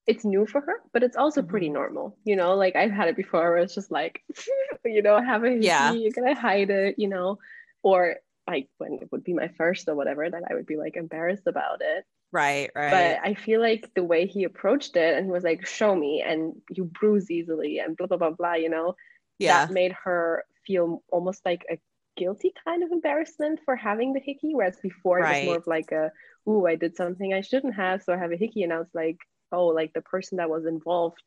it's 0.08 0.25
new 0.25 0.47
for 0.47 0.62
her, 0.62 0.82
but 0.91 1.03
it's 1.03 1.15
also 1.17 1.41
Mm-hmm. 1.41 1.49
pretty 1.51 1.69
normal. 1.69 2.17
You 2.23 2.36
know, 2.36 2.55
like 2.55 2.75
I've 2.75 2.89
had 2.91 3.10
it 3.10 3.15
before 3.15 3.41
where 3.51 3.58
it's 3.60 3.75
just 3.75 3.91
like, 3.91 4.23
you 4.86 5.03
know, 5.03 5.21
have 5.21 5.43
a 5.43 5.51
Yeah. 5.53 5.91
you're 5.91 6.12
gonna 6.12 6.34
hide 6.34 6.71
it, 6.71 6.95
you 6.97 7.10
know, 7.10 7.38
or 7.84 8.15
like 8.47 8.69
when 8.79 8.93
it 8.93 9.10
would 9.12 9.23
be 9.23 9.34
my 9.34 9.49
first 9.49 9.88
or 9.88 9.93
whatever, 9.95 10.27
that 10.27 10.43
I 10.49 10.55
would 10.55 10.65
be 10.65 10.77
like 10.77 10.95
embarrassed 10.95 11.45
about 11.45 11.82
it. 11.82 12.05
Right, 12.32 12.70
right. 12.76 13.18
But 13.22 13.30
I 13.30 13.34
feel 13.34 13.62
like 13.62 13.92
the 13.96 14.04
way 14.04 14.26
he 14.28 14.44
approached 14.44 14.96
it 14.96 15.15
and 15.18 15.26
he 15.26 15.32
was 15.32 15.44
like, 15.44 15.65
show 15.65 15.96
me, 15.96 16.24
and 16.26 16.54
you 16.70 16.86
bruise 16.86 17.30
easily, 17.32 17.80
and 17.80 17.96
blah 17.98 18.08
blah 18.08 18.18
blah 18.18 18.32
blah, 18.32 18.54
you 18.56 18.70
know, 18.70 18.96
yeah. 19.39 19.65
that 19.65 19.74
made 19.74 19.94
her 20.04 20.44
feel 20.65 21.04
almost 21.12 21.42
like 21.46 21.65
a 21.72 21.80
guilty 22.18 22.52
kind 22.65 22.84
of 22.84 22.92
embarrassment 22.92 23.60
for 23.63 23.78
having 23.78 24.12
the 24.12 24.20
hickey 24.20 24.54
whereas 24.54 24.76
before 24.84 25.20
it 25.20 25.30
was 25.30 25.42
more 25.46 25.56
of 25.56 25.68
like 25.68 25.89
a 25.94 26.12
ooh 26.50 26.68
i 26.68 26.76
did 26.76 26.94
something 26.98 27.34
i 27.34 27.39
shouldn't 27.39 27.74
have 27.76 28.04
so 28.04 28.12
i 28.13 28.18
have 28.18 28.34
a 28.34 28.36
hickey 28.36 28.62
and 28.63 28.74
i 28.74 28.78
was 28.78 28.89
like 28.94 29.15
oh 29.54 29.68
like 29.68 29.94
the 29.94 30.02
person 30.02 30.38
that 30.38 30.50
was 30.50 30.65
involved 30.65 31.24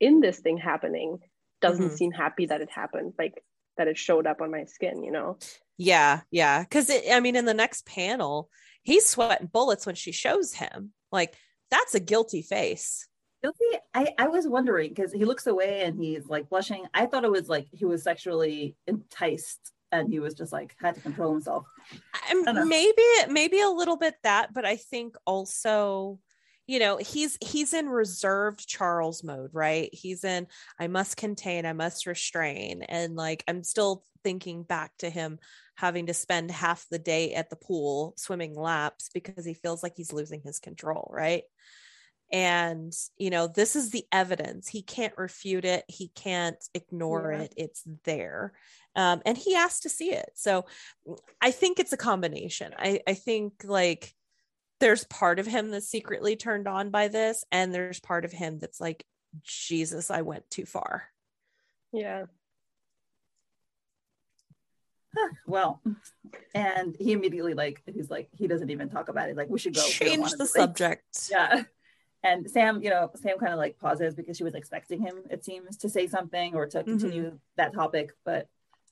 in 0.00 0.20
this 0.20 0.40
thing 0.40 0.56
happening 0.58 1.18
doesn't 1.60 1.90
Mhm. 1.90 1.96
seem 1.96 2.10
happy 2.10 2.46
that 2.46 2.60
it 2.60 2.70
happened 2.70 3.12
like 3.18 3.40
that 3.76 3.86
it 3.86 3.96
showed 3.96 4.26
up 4.26 4.40
on 4.40 4.50
my 4.50 4.64
skin 4.64 5.04
you 5.04 5.12
know 5.12 5.38
Yeah, 5.78 6.20
yeah. 6.30 6.60
Because 6.62 6.90
I 7.10 7.20
mean, 7.20 7.34
in 7.36 7.44
the 7.44 7.54
next 7.54 7.86
panel, 7.86 8.48
he's 8.82 9.06
sweating 9.06 9.48
bullets 9.52 9.86
when 9.86 9.94
she 9.94 10.12
shows 10.12 10.54
him. 10.54 10.92
Like 11.10 11.34
that's 11.70 11.94
a 11.94 12.00
guilty 12.00 12.42
face. 12.42 13.06
Guilty? 13.42 13.64
I, 13.94 14.14
I 14.18 14.28
was 14.28 14.46
wondering 14.46 14.90
because 14.90 15.12
he 15.12 15.24
looks 15.24 15.46
away 15.46 15.82
and 15.82 15.98
he's 15.98 16.28
like 16.28 16.48
blushing. 16.48 16.84
I 16.94 17.06
thought 17.06 17.24
it 17.24 17.30
was 17.30 17.48
like 17.48 17.66
he 17.72 17.84
was 17.84 18.02
sexually 18.02 18.76
enticed 18.86 19.72
and 19.90 20.08
he 20.08 20.20
was 20.20 20.34
just 20.34 20.52
like 20.52 20.74
had 20.80 20.94
to 20.94 21.00
control 21.00 21.32
himself. 21.32 21.66
Maybe, 22.32 23.02
maybe 23.28 23.60
a 23.60 23.68
little 23.68 23.96
bit 23.96 24.14
that, 24.22 24.54
but 24.54 24.64
I 24.64 24.76
think 24.76 25.16
also, 25.26 26.18
you 26.66 26.78
know, 26.78 26.96
he's 26.98 27.36
he's 27.42 27.74
in 27.74 27.88
reserved 27.88 28.68
Charles 28.68 29.24
mode, 29.24 29.50
right? 29.52 29.90
He's 29.92 30.24
in 30.24 30.46
I 30.78 30.86
must 30.86 31.16
contain, 31.16 31.66
I 31.66 31.72
must 31.72 32.06
restrain, 32.06 32.82
and 32.82 33.16
like 33.16 33.44
I'm 33.48 33.62
still 33.64 34.04
thinking 34.22 34.62
back 34.62 34.92
to 34.98 35.10
him 35.10 35.38
having 35.76 36.06
to 36.06 36.14
spend 36.14 36.50
half 36.50 36.86
the 36.90 36.98
day 36.98 37.34
at 37.34 37.50
the 37.50 37.56
pool 37.56 38.14
swimming 38.16 38.54
laps 38.54 39.10
because 39.12 39.44
he 39.44 39.54
feels 39.54 39.82
like 39.82 39.94
he's 39.96 40.12
losing 40.12 40.40
his 40.42 40.60
control, 40.60 41.10
right? 41.12 41.42
and 42.32 42.94
you 43.18 43.28
know 43.28 43.46
this 43.46 43.76
is 43.76 43.90
the 43.90 44.04
evidence 44.10 44.66
he 44.66 44.82
can't 44.82 45.12
refute 45.18 45.64
it 45.64 45.84
he 45.86 46.08
can't 46.14 46.56
ignore 46.74 47.32
Yeah. 47.32 47.42
it 47.42 47.54
it's 47.56 47.82
there 48.04 48.52
um, 48.96 49.20
and 49.26 49.36
he 49.36 49.54
asked 49.54 49.82
to 49.82 49.90
see 49.90 50.12
it 50.12 50.30
so 50.34 50.64
i 51.40 51.50
think 51.50 51.78
it's 51.78 51.92
a 51.92 51.96
combination 51.98 52.74
i 52.78 53.00
i 53.06 53.14
think 53.14 53.64
like 53.64 54.14
there's 54.82 55.04
part 55.04 55.38
of 55.38 55.46
him 55.46 55.70
that's 55.70 55.88
secretly 55.88 56.34
turned 56.34 56.66
on 56.66 56.90
by 56.90 57.06
this 57.08 57.44
and 57.52 57.72
there's 57.72 58.00
part 58.00 58.24
of 58.24 58.32
him 58.32 58.58
that's 58.58 58.80
like 58.80 59.06
jesus 59.42 60.10
i 60.10 60.22
went 60.22 60.48
too 60.50 60.66
far 60.66 61.04
Yeah. 61.92 62.24
well, 65.46 65.80
and 66.54 66.96
he 66.98 67.12
immediately 67.12 67.54
like 67.54 67.82
he's 67.86 68.10
like 68.10 68.28
he 68.32 68.46
doesn't 68.46 68.70
even 68.70 68.88
talk 68.88 69.08
about 69.08 69.28
it. 69.28 69.36
Like 69.36 69.48
we 69.50 69.58
should 69.58 69.74
go 69.74 69.82
change 69.82 70.30
the 70.32 70.36
be 70.38 70.42
late. 70.44 70.48
subject 70.48 71.04
Yeah. 71.30 71.62
And 72.24 72.50
Sam, 72.50 72.82
you 72.82 72.88
know, 72.88 73.10
Sam 73.16 73.38
kind 73.38 73.52
of 73.52 73.58
like 73.58 73.78
pauses 73.78 74.14
because 74.14 74.36
she 74.36 74.44
was 74.44 74.54
expecting 74.54 75.00
him, 75.02 75.16
it 75.28 75.44
seems, 75.44 75.76
to 75.78 75.88
say 75.90 76.06
something 76.06 76.54
or 76.54 76.66
to 76.68 76.78
mm-hmm. 76.78 76.90
continue 76.90 77.38
that 77.56 77.74
topic, 77.74 78.12
but 78.24 78.48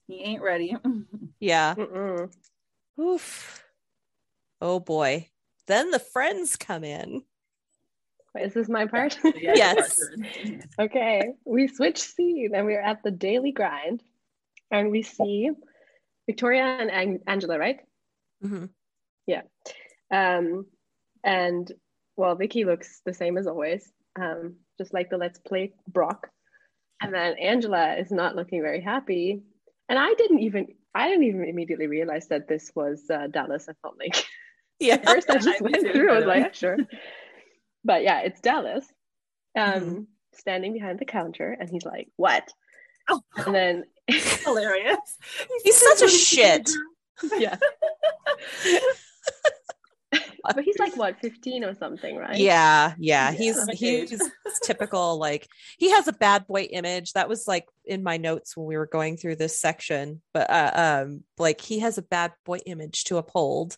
he 0.09 0.21
ain't 0.23 0.43
ready. 0.43 0.77
yeah 1.41 1.75
Mm-mm. 1.75 2.31
Oof. 3.01 3.65
oh 4.61 4.79
boy 4.81 5.27
then 5.71 5.91
the 5.91 5.99
friends 5.99 6.57
come 6.57 6.85
in 6.85 7.23
Wait, 8.35 8.45
is 8.45 8.55
this 8.55 8.69
my 8.69 8.87
part? 8.87 9.19
Yeah, 9.25 9.55
Yes. 9.57 10.01
Okay. 10.79 11.33
We 11.45 11.67
switch 11.67 11.99
scene 11.99 12.53
and 12.55 12.65
we're 12.65 12.81
at 12.81 13.03
the 13.03 13.11
daily 13.11 13.51
grind 13.53 14.03
and 14.71 14.91
we 14.91 15.03
see 15.03 15.51
Victoria 16.27 16.63
and 16.63 16.91
Ang- 16.91 17.21
Angela, 17.27 17.59
right? 17.59 17.81
Mm-hmm. 18.45 18.67
Yeah. 19.27 19.43
Um, 20.13 20.67
and 21.25 21.71
well, 22.17 22.37
Vikki 22.37 22.65
looks 22.65 23.01
the 23.05 23.15
same 23.15 23.37
as 23.37 23.47
always, 23.49 23.91
um, 24.17 24.55
just 24.79 24.95
like 24.95 25.11
the 25.11 25.19
Let's 25.19 25.39
Play 25.41 25.73
Brock. 25.89 26.29
And 27.03 27.13
then 27.13 27.35
Angela 27.39 27.95
is 27.97 28.11
not 28.13 28.37
looking 28.37 28.63
very 28.63 28.81
happy. 28.81 29.43
And 29.89 29.99
I 29.99 30.15
didn't 30.15 30.39
even, 30.41 30.69
I 30.95 31.09
didn't 31.09 31.25
even 31.25 31.45
immediately 31.45 31.89
realize 31.89 32.29
that 32.29 32.47
this 32.47 32.71
was 32.77 33.03
uh, 33.11 33.27
Dallas. 33.27 33.67
I 33.69 33.73
felt 33.83 33.99
like 33.99 34.25
yeah 34.81 34.95
at 34.95 35.07
first 35.07 35.31
I 35.31 35.39
just 35.39 35.61
went 35.61 35.75
too, 35.77 35.93
through. 35.93 36.11
I 36.11 36.17
was 36.17 36.25
by 36.25 36.27
the 36.27 36.29
way. 36.29 36.41
like, 36.43 36.55
sure. 36.55 36.77
But 37.85 38.03
yeah, 38.03 38.21
it's 38.21 38.41
Dallas, 38.41 38.85
um, 39.57 39.65
Mhm. 39.83 40.07
standing 40.35 40.73
behind 40.75 40.99
the 40.99 41.05
counter, 41.07 41.57
and 41.59 41.69
he's 41.71 41.85
like, 41.85 42.09
"What?" 42.17 42.53
Oh, 43.09 43.23
And 43.47 43.55
then 43.55 43.85
hilarious. 44.07 44.99
He's 45.65 45.77
such 45.77 46.03
a 46.03 46.09
shit. 46.09 46.69
yeah, 47.39 47.57
but 50.55 50.65
he's 50.65 50.79
like 50.79 50.97
what, 50.97 51.21
fifteen 51.21 51.65
or 51.65 51.75
something, 51.75 52.17
right? 52.17 52.37
Yeah, 52.37 52.95
yeah. 52.99 53.31
Yeah. 53.31 53.33
He's 53.33 53.69
he's 53.69 54.31
typical 54.63 55.19
like 55.19 55.49
he 55.79 55.91
has 55.91 56.09
a 56.09 56.13
bad 56.13 56.47
boy 56.47 56.63
image. 56.63 57.13
That 57.13 57.29
was 57.29 57.47
like 57.47 57.67
in 57.85 58.03
my 58.03 58.17
notes 58.17 58.57
when 58.57 58.67
we 58.67 58.77
were 58.77 58.87
going 58.87 59.17
through 59.17 59.37
this 59.37 59.59
section. 59.59 60.23
But 60.33 60.51
uh, 60.51 60.73
um 60.75 61.25
like 61.39 61.61
he 61.61 61.81
has 61.81 61.99
a 61.99 62.03
bad 62.03 62.33
boy 62.45 62.59
image 62.67 63.05
to 63.05 63.19
uphold. 63.19 63.77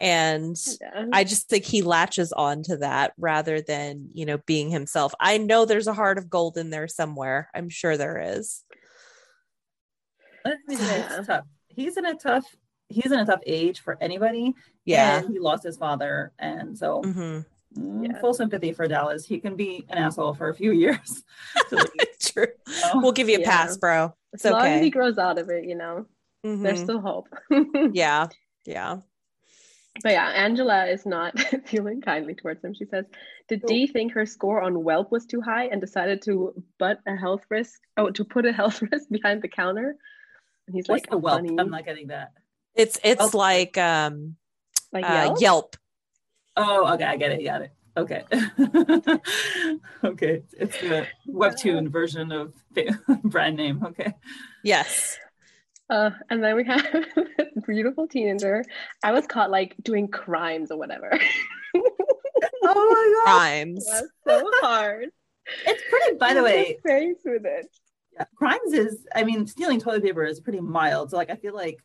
And 0.00 0.56
Yeah. 0.80 1.06
I 1.12 1.24
just 1.24 1.50
think 1.50 1.64
he 1.64 1.82
latches 1.82 2.32
on 2.32 2.62
to 2.64 2.78
that 2.78 3.12
rather 3.18 3.60
than, 3.60 4.08
you 4.14 4.24
know, 4.24 4.38
being 4.46 4.70
himself. 4.70 5.14
I 5.20 5.36
know 5.36 5.66
there's 5.66 5.88
a 5.88 5.92
heart 5.92 6.16
of 6.16 6.30
gold 6.30 6.56
in 6.56 6.70
there 6.70 6.88
somewhere. 6.88 7.50
I'm 7.54 7.68
sure 7.68 7.98
there 7.98 8.18
is. 8.38 8.64
Let's 10.44 10.62
be 10.66 10.76
Yeah. 10.76 11.22
tough. 11.26 11.44
He's 11.68 11.96
in 11.98 12.06
a 12.06 12.14
tough 12.14 12.46
he's 12.90 13.10
in 13.12 13.18
a 13.18 13.24
tough 13.24 13.40
age 13.46 13.80
for 13.80 13.96
anybody. 14.00 14.54
Yeah. 14.84 15.20
And 15.20 15.30
he 15.32 15.38
lost 15.38 15.62
his 15.62 15.76
father. 15.78 16.32
And 16.38 16.76
so 16.76 17.02
Mhm. 17.02 17.46
mm, 17.78 18.06
Yeah. 18.06 18.20
full 18.20 18.34
sympathy 18.34 18.72
for 18.72 18.86
Dallas. 18.88 19.24
He 19.24 19.38
can 19.38 19.56
be 19.56 19.86
an 19.88 19.96
asshole 19.98 20.34
for 20.34 20.48
a 20.48 20.54
few 20.54 20.72
years. 20.84 21.22
to 21.70 21.76
leave, 21.98 22.18
True. 22.20 22.46
so. 22.66 23.00
We'll 23.00 23.12
give 23.12 23.28
you 23.28 23.36
a 23.38 23.40
Yeah. 23.40 23.48
pass, 23.50 23.76
bro. 23.76 24.12
It's 24.32 24.44
as 24.44 24.52
long 24.52 24.66
as 24.66 24.82
he 24.82 24.90
grows 24.90 25.18
out 25.18 25.38
of 25.38 25.48
it, 25.50 25.64
you 25.64 25.74
know, 25.76 26.06
Mhm. 26.44 26.62
there's 26.62 26.80
still 26.82 27.00
hope. 27.00 27.28
Yeah. 27.94 28.28
Yeah. 28.66 29.00
But 30.02 30.12
yeah, 30.12 30.28
Angela 30.28 30.86
is 30.86 31.04
not 31.04 31.38
feeling 31.66 32.00
kindly 32.00 32.34
towards 32.34 32.64
him. 32.64 32.74
She 32.74 32.84
says, 32.86 33.04
Did 33.48 33.62
Dee 33.66 33.86
think 33.88 34.12
her 34.12 34.24
score 34.24 34.62
on 34.62 34.74
Whelp 34.84 35.10
was 35.10 35.26
too 35.26 35.40
high 35.40 35.66
and 35.66 35.80
decided 35.80 36.22
to 36.22 36.54
butt 36.78 37.00
a 37.06 37.16
health 37.16 37.44
risk 37.50 37.80
oh 37.96 38.10
to 38.10 38.24
put 38.24 38.46
a 38.46 38.52
health 38.52 38.80
risk 38.92 39.08
behind 39.10 39.42
the 39.42 39.48
counter? 39.48 39.96
And 40.66 40.74
he's 40.76 40.86
What's 40.88 41.02
like, 41.02 41.10
the 41.10 41.18
whelp? 41.18 41.40
"Honey." 41.40 41.56
I'm 41.58 41.70
not 41.70 41.84
getting 41.84 42.06
that. 42.08 42.32
It's 42.74 42.98
it's 43.04 43.34
Oh. 43.34 43.36
like 43.36 43.76
um 43.78 44.36
like 44.92 45.04
uh, 45.04 45.34
Yelp? 45.38 45.40
Yelp. 45.40 45.76
Oh, 46.56 46.94
okay, 46.94 47.04
I 47.04 47.16
get 47.16 47.32
it. 47.32 47.40
You 47.40 47.46
got 47.48 47.62
it. 47.62 47.72
Okay. 47.96 48.24
okay. 50.04 50.42
It's 50.58 50.78
the 50.80 51.06
webtoon 51.28 51.88
version 51.90 52.32
of 52.32 52.54
brand 53.24 53.56
name. 53.56 53.84
Okay. 53.84 54.12
Yes. 54.64 55.18
Uh, 55.88 56.10
and 56.30 56.42
then 56.42 56.54
we 56.56 56.64
have 56.64 56.84
beautiful 57.66 58.06
teenager. 58.06 58.64
I 59.02 59.12
was 59.12 59.26
caught 59.26 59.50
like 59.50 59.74
doing 59.82 60.06
crimes 60.08 60.70
or 60.70 60.78
whatever. 60.78 61.18
Oh 61.74 61.82
my 62.62 63.24
god. 63.24 63.38
Crimes. 63.38 63.86
It 63.88 64.08
was 64.26 64.40
so 64.42 64.50
hard. 64.66 65.08
It's 65.66 65.82
pretty, 65.90 66.16
by 66.16 66.34
the 66.34 66.42
way, 66.44 66.78
face 66.86 67.16
with 67.24 67.44
it. 67.44 67.66
yeah, 68.12 68.24
crimes 68.36 68.72
is, 68.72 69.04
I 69.14 69.24
mean, 69.24 69.46
stealing 69.46 69.80
toilet 69.80 70.02
paper 70.04 70.24
is 70.24 70.38
pretty 70.38 70.60
mild. 70.60 71.10
So, 71.10 71.16
like, 71.16 71.30
I 71.30 71.34
feel 71.36 71.54
like, 71.54 71.78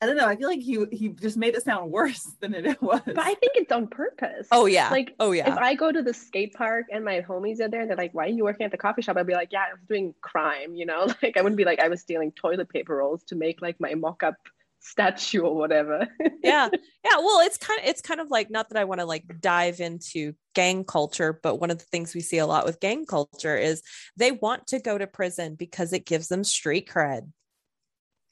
I 0.00 0.06
don't 0.06 0.16
know, 0.16 0.26
I 0.26 0.36
feel 0.36 0.48
like 0.48 0.60
he 0.60 0.84
he 0.92 1.08
just 1.08 1.38
made 1.38 1.54
it 1.54 1.64
sound 1.64 1.90
worse 1.90 2.22
than 2.40 2.54
it 2.54 2.82
was. 2.82 3.00
But 3.06 3.18
I 3.18 3.34
think 3.34 3.52
it's 3.54 3.72
on 3.72 3.86
purpose. 3.86 4.46
Oh 4.52 4.66
yeah. 4.66 4.90
Like, 4.90 5.14
oh 5.18 5.32
yeah. 5.32 5.52
If. 5.52 5.58
I 5.58 5.74
go 5.74 5.90
to 5.90 6.02
the 6.02 6.12
skate 6.12 6.52
park 6.54 6.86
and 6.92 7.04
my 7.04 7.22
homies 7.22 7.60
are 7.60 7.68
there, 7.68 7.86
they're 7.86 7.96
like, 7.96 8.12
"Why 8.12 8.26
are 8.26 8.28
you 8.28 8.44
working 8.44 8.66
at 8.66 8.72
the 8.72 8.78
coffee 8.78 9.02
shop?" 9.02 9.16
I'd 9.16 9.26
be 9.26 9.32
like, 9.32 9.52
"Yeah, 9.52 9.64
I 9.70 9.72
was 9.72 9.82
doing 9.88 10.14
crime," 10.20 10.74
you 10.74 10.86
know. 10.86 11.06
Like 11.22 11.36
I 11.38 11.42
wouldn't 11.42 11.56
be 11.56 11.64
like 11.64 11.80
I 11.80 11.88
was 11.88 12.02
stealing 12.02 12.30
toilet 12.32 12.68
paper 12.68 12.96
rolls 12.96 13.24
to 13.24 13.36
make 13.36 13.62
like 13.62 13.80
my 13.80 13.94
mock-up 13.94 14.36
statue 14.80 15.40
or 15.40 15.56
whatever. 15.56 16.06
yeah. 16.42 16.68
Yeah. 17.04 17.16
Well, 17.18 17.44
it's 17.46 17.56
kind 17.56 17.80
of 17.80 17.88
it's 17.88 18.00
kind 18.02 18.20
of 18.20 18.30
like 18.30 18.50
not 18.50 18.68
that 18.68 18.78
I 18.78 18.84
want 18.84 19.00
to 19.00 19.06
like 19.06 19.24
dive 19.40 19.80
into 19.80 20.34
gang 20.54 20.84
culture, 20.84 21.38
but 21.42 21.56
one 21.56 21.70
of 21.70 21.78
the 21.78 21.84
things 21.84 22.14
we 22.14 22.20
see 22.20 22.38
a 22.38 22.46
lot 22.46 22.64
with 22.64 22.80
gang 22.80 23.06
culture 23.06 23.56
is 23.56 23.82
they 24.16 24.32
want 24.32 24.68
to 24.68 24.78
go 24.78 24.96
to 24.98 25.06
prison 25.06 25.54
because 25.54 25.92
it 25.92 26.06
gives 26.06 26.28
them 26.28 26.44
street 26.44 26.88
cred. 26.88 27.30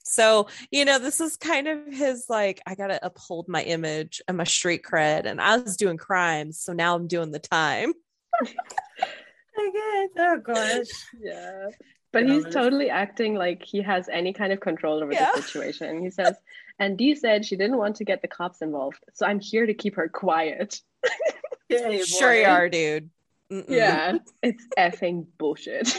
So, 0.07 0.47
you 0.71 0.85
know, 0.85 0.99
this 0.99 1.19
is 1.19 1.35
kind 1.35 1.67
of 1.67 1.79
his 1.91 2.25
like, 2.29 2.61
I 2.67 2.75
got 2.75 2.87
to 2.87 3.03
uphold 3.05 3.47
my 3.47 3.63
image 3.63 4.21
and 4.27 4.37
my 4.37 4.43
street 4.43 4.83
cred. 4.83 5.25
And 5.25 5.41
I 5.41 5.57
was 5.57 5.77
doing 5.77 5.97
crimes. 5.97 6.59
So 6.59 6.73
now 6.73 6.95
I'm 6.95 7.07
doing 7.07 7.31
the 7.31 7.39
time. 7.39 7.93
I 9.57 9.69
guess. 9.73 10.09
Oh 10.19 10.37
gosh. 10.43 10.87
yeah. 11.19 11.67
But 12.13 12.27
Yeah, 12.27 12.33
he's 12.35 12.45
totally 12.53 12.89
acting 12.89 13.35
like 13.35 13.63
he 13.63 13.81
has 13.81 14.07
any 14.09 14.31
kind 14.31 14.53
of 14.53 14.59
control 14.59 15.01
over 15.03 15.11
Yeah. 15.11 15.31
the 15.35 15.41
situation. 15.41 16.01
He 16.01 16.09
says, 16.11 16.35
and 16.79 16.97
Dee 16.97 17.15
said 17.15 17.45
she 17.45 17.55
didn't 17.55 17.77
want 17.77 17.95
to 17.97 18.05
get 18.05 18.21
the 18.21 18.27
cops 18.27 18.61
involved, 18.61 18.99
so 19.13 19.25
I'm 19.25 19.39
here 19.39 19.65
to 19.65 19.73
keep 19.73 19.95
her 19.95 20.09
quiet. 20.09 20.79
Yay, 21.69 22.03
Sure 22.03 22.33
you 22.35 22.45
are, 22.45 22.69
dude. 22.69 23.09
Mm-mm. 23.51 23.65
Yeah, 23.69 24.17
it's 24.43 24.65
effing 24.77 25.25
bullshit. 25.37 25.95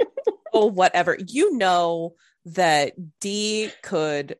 oh 0.52 0.66
whatever 0.66 1.16
you 1.28 1.56
know 1.56 2.14
that 2.54 2.92
d 3.20 3.70
could 3.82 4.36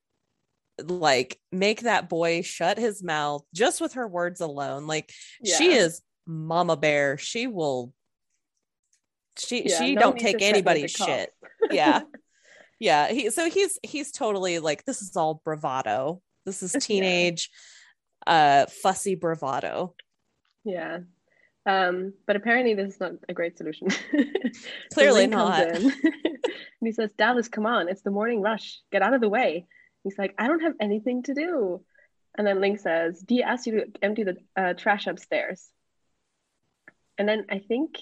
like 0.82 1.38
make 1.50 1.82
that 1.82 2.08
boy 2.08 2.42
shut 2.42 2.78
his 2.78 3.02
mouth 3.02 3.42
just 3.54 3.80
with 3.80 3.94
her 3.94 4.06
words 4.06 4.40
alone. 4.40 4.86
Like 4.86 5.12
she 5.44 5.72
is 5.72 6.00
mama 6.26 6.76
bear. 6.76 7.18
She 7.18 7.46
will 7.46 7.92
she 9.38 9.68
Yeah, 9.68 9.78
she 9.78 9.94
no 9.94 10.00
don't 10.02 10.18
take 10.18 10.42
anybody's 10.42 10.90
shit. 10.92 11.32
Yeah. 11.70 12.02
Yeah. 12.78 13.08
He 13.08 13.30
so 13.30 13.50
he's 13.50 13.78
he's 13.82 14.12
totally 14.12 14.58
like 14.60 14.84
this 14.84 15.02
is 15.02 15.16
all 15.16 15.40
bravado. 15.44 16.22
This 16.46 16.62
is 16.62 16.72
Yeah. 16.74 16.80
teenage 16.80 17.50
uh 18.26 18.66
fussy 18.66 19.16
bravado. 19.16 19.94
Yeah. 20.64 21.00
Um, 21.66 22.14
but 22.26 22.36
apparently 22.36 22.74
this 22.74 22.94
is 22.94 23.00
not 23.00 23.12
a 23.28 23.34
great 23.34 23.58
solution. 23.58 23.88
Clearly 24.94 25.28
comes 25.28 25.32
not. 25.32 25.60
in, 25.68 25.82
and 26.04 26.82
he 26.82 26.92
says, 26.92 27.12
Dallas, 27.18 27.48
come 27.48 27.66
on, 27.66 27.88
it's 27.88 28.02
the 28.02 28.10
morning 28.10 28.40
rush. 28.40 28.80
Get 28.90 29.02
out 29.02 29.14
of 29.14 29.20
the 29.20 29.28
way. 29.28 29.66
He's 30.02 30.16
like, 30.16 30.34
I 30.38 30.46
don't 30.46 30.62
have 30.62 30.74
anything 30.80 31.22
to 31.24 31.34
do. 31.34 31.82
And 32.36 32.46
then 32.46 32.60
Link 32.60 32.78
says, 32.78 33.20
Dee 33.20 33.42
asked 33.42 33.66
you 33.66 33.80
to 33.80 33.86
empty 34.00 34.24
the 34.24 34.36
uh, 34.56 34.74
trash 34.74 35.06
upstairs. 35.06 35.68
And 37.18 37.28
then 37.28 37.46
I 37.50 37.58
think, 37.58 37.98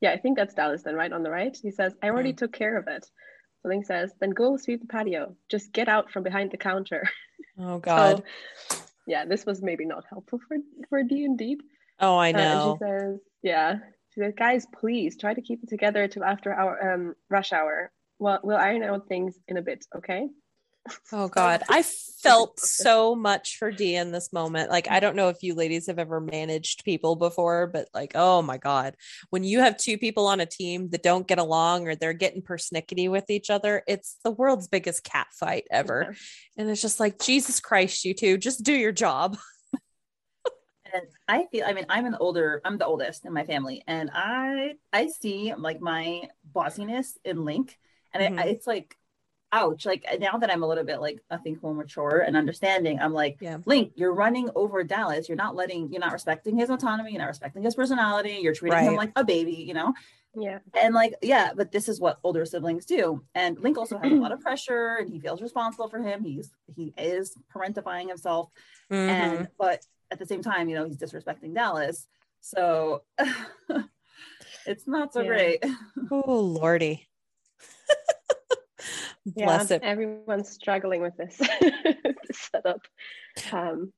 yeah, 0.00 0.10
I 0.10 0.18
think 0.18 0.36
that's 0.38 0.54
Dallas 0.54 0.82
then, 0.82 0.94
right? 0.94 1.12
On 1.12 1.22
the 1.22 1.30
right. 1.30 1.56
He 1.62 1.70
says, 1.70 1.94
I 2.02 2.08
already 2.08 2.32
took 2.32 2.52
care 2.52 2.78
of 2.78 2.88
it. 2.88 3.04
So 3.62 3.68
Link 3.68 3.84
says, 3.84 4.10
then 4.20 4.30
go 4.30 4.56
sweep 4.56 4.80
the 4.80 4.86
patio. 4.86 5.36
Just 5.50 5.72
get 5.72 5.88
out 5.88 6.10
from 6.10 6.22
behind 6.22 6.50
the 6.50 6.56
counter. 6.56 7.08
oh 7.58 7.78
god 7.80 8.24
So, 8.68 8.78
yeah, 9.06 9.26
this 9.26 9.44
was 9.44 9.62
maybe 9.62 9.84
not 9.84 10.04
helpful 10.08 10.40
for, 10.48 10.56
for 10.88 11.02
Dee 11.02 11.26
and 11.26 11.38
Deep. 11.38 11.60
Oh 12.00 12.16
i 12.16 12.30
Uh, 12.30 12.32
know 12.32 12.40
and 12.42 12.78
she 12.78 12.84
says, 12.84 13.20
yeah. 13.42 13.78
She 14.14 14.20
says, 14.20 14.34
guys, 14.36 14.66
please 14.72 15.16
try 15.16 15.34
to 15.34 15.42
keep 15.42 15.62
it 15.62 15.68
together 15.68 16.06
till 16.06 16.22
after 16.24 16.52
our 16.54 16.94
um, 16.94 17.14
rush 17.30 17.52
hour. 17.52 17.90
Well, 18.20 18.40
we'll 18.44 18.56
iron 18.56 18.84
out 18.84 19.08
things 19.08 19.36
in 19.48 19.56
a 19.56 19.62
bit, 19.62 19.84
okay? 19.96 20.28
Oh 21.12 21.28
God, 21.28 21.62
I 21.70 21.82
felt 21.82 22.60
so 22.60 23.14
much 23.14 23.56
for 23.56 23.70
Dee 23.70 23.96
in 23.96 24.12
this 24.12 24.34
moment. 24.34 24.70
Like, 24.70 24.90
I 24.90 25.00
don't 25.00 25.16
know 25.16 25.30
if 25.30 25.42
you 25.42 25.54
ladies 25.54 25.86
have 25.86 25.98
ever 25.98 26.20
managed 26.20 26.84
people 26.84 27.16
before, 27.16 27.66
but 27.66 27.88
like, 27.94 28.12
oh 28.14 28.42
my 28.42 28.58
God, 28.58 28.94
when 29.30 29.44
you 29.44 29.60
have 29.60 29.78
two 29.78 29.96
people 29.96 30.26
on 30.26 30.40
a 30.40 30.46
team 30.46 30.90
that 30.90 31.02
don't 31.02 31.26
get 31.26 31.38
along 31.38 31.88
or 31.88 31.96
they're 31.96 32.12
getting 32.12 32.42
persnickety 32.42 33.10
with 33.10 33.30
each 33.30 33.48
other, 33.48 33.82
it's 33.86 34.18
the 34.24 34.30
world's 34.30 34.68
biggest 34.68 35.04
cat 35.04 35.28
fight 35.32 35.64
ever. 35.70 36.14
And 36.58 36.68
it's 36.68 36.82
just 36.82 37.00
like, 37.00 37.18
Jesus 37.18 37.60
Christ, 37.60 38.04
you 38.04 38.12
two, 38.12 38.36
just 38.36 38.62
do 38.62 38.74
your 38.74 38.92
job. 38.92 39.38
and 40.94 41.06
I 41.28 41.46
feel 41.50 41.64
I 41.66 41.72
mean 41.74 41.84
I'm 41.90 42.06
an 42.06 42.16
older 42.18 42.62
I'm 42.64 42.78
the 42.78 42.86
oldest 42.86 43.26
in 43.26 43.32
my 43.32 43.44
family 43.44 43.82
and 43.86 44.10
I 44.14 44.76
I 44.92 45.08
see 45.08 45.52
like 45.54 45.80
my 45.80 46.22
bossiness 46.54 47.18
in 47.24 47.44
Link 47.44 47.78
and 48.12 48.22
it, 48.22 48.32
Mhm. 48.32 48.46
it's 48.46 48.66
like 48.66 48.96
ouch 49.52 49.86
like 49.86 50.04
now 50.20 50.36
that 50.38 50.50
I'm 50.50 50.62
a 50.62 50.66
little 50.66 50.84
bit 50.84 51.00
like 51.00 51.20
I 51.30 51.36
think 51.36 51.62
more 51.62 51.74
mature 51.74 52.20
and 52.26 52.36
understanding 52.36 52.98
I'm 53.00 53.12
like 53.12 53.36
Yeah. 53.40 53.58
Link 53.66 53.92
you're 53.96 54.14
running 54.14 54.50
over 54.54 54.82
Dallas 54.84 55.28
you're 55.28 55.36
not 55.36 55.54
letting 55.56 55.90
you're 55.92 56.00
not 56.00 56.12
respecting 56.12 56.56
his 56.56 56.70
autonomy 56.70 57.10
you're 57.12 57.20
not 57.20 57.28
respecting 57.28 57.62
his 57.62 57.74
personality 57.74 58.38
you're 58.40 58.54
treating 58.54 58.78
him 58.84 58.94
like 58.96 59.12
a 59.16 59.24
baby 59.24 59.52
you 59.68 59.74
know 59.74 59.92
Yeah. 60.36 60.58
and 60.80 60.94
like 60.94 61.14
yeah 61.22 61.50
but 61.54 61.70
this 61.72 61.88
is 61.88 62.00
what 62.00 62.18
older 62.24 62.44
siblings 62.44 62.84
do 62.84 63.22
and 63.34 63.58
link 63.60 63.78
also 63.78 63.98
has 63.98 64.10
a 64.12 64.14
lot 64.16 64.32
of 64.32 64.40
pressure 64.48 64.96
and 65.00 65.08
he 65.10 65.20
feels 65.20 65.40
responsible 65.42 65.88
for 65.88 66.00
him 66.00 66.22
he's 66.24 66.50
he 66.74 66.92
is 66.98 67.36
parentifying 67.54 68.08
himself 68.08 68.50
Mhm. 68.90 69.08
and 69.08 69.48
but 69.58 69.86
at 70.14 70.20
the 70.20 70.26
same 70.26 70.42
time 70.42 70.68
you 70.68 70.76
know 70.76 70.86
he's 70.86 70.96
disrespecting 70.96 71.52
dallas 71.54 72.06
so 72.40 73.02
it's 74.66 74.86
not 74.86 75.12
so 75.12 75.22
Yeah. 75.22 75.26
great 75.28 75.64
oh 76.10 76.40
Lordy. 76.40 77.08
Bless 79.26 79.70
yeah, 79.70 79.76
it. 79.76 79.82
Everyone's 79.82 80.50
struggling 80.50 81.00
with 81.00 81.16
this, 81.16 81.38
this 81.38 81.96
setup. 82.52 82.80
Um, 83.52 83.92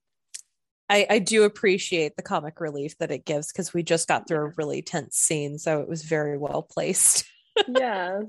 I, 0.89 1.05
I 1.11 1.19
do 1.19 1.43
appreciate 1.43 2.17
the 2.17 2.23
comic 2.23 2.61
relief 2.61 2.97
that 2.99 3.11
it 3.11 3.25
gives 3.25 3.53
because 3.53 3.75
we 3.75 3.83
just 3.83 4.07
got 4.07 4.29
through 4.29 4.47
a 4.47 4.53
really 4.57 4.83
tense 4.83 5.17
scene, 5.17 5.59
so 5.59 5.81
it 5.81 5.89
was 5.89 6.05
very 6.05 6.39
well 6.39 6.63
placed. 6.63 7.25
yeah. 7.67 8.21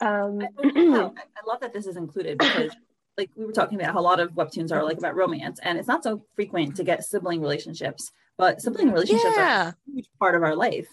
Um, 0.00 0.38
I, 0.40 0.48
I 0.64 0.84
love 0.84 1.14
that. 1.16 1.26
I 1.36 1.50
love 1.50 1.60
that 1.60 1.72
this 1.72 1.86
is 1.86 1.96
included 1.96 2.38
because 2.38 2.70
like 3.16 3.30
we 3.36 3.44
were 3.44 3.52
talking 3.52 3.80
about 3.80 3.92
how 3.94 4.00
a 4.00 4.02
lot 4.02 4.20
of 4.20 4.32
webtoons 4.32 4.72
are 4.72 4.82
like 4.84 4.98
about 4.98 5.14
romance 5.14 5.60
and 5.62 5.78
it's 5.78 5.88
not 5.88 6.02
so 6.02 6.24
frequent 6.34 6.76
to 6.76 6.84
get 6.84 7.04
sibling 7.04 7.40
relationships 7.40 8.10
but 8.36 8.60
sibling 8.60 8.90
relationships 8.90 9.36
are 9.38 9.42
a 9.68 9.76
huge 9.86 10.08
part 10.18 10.34
of 10.34 10.42
our 10.42 10.56
life 10.56 10.88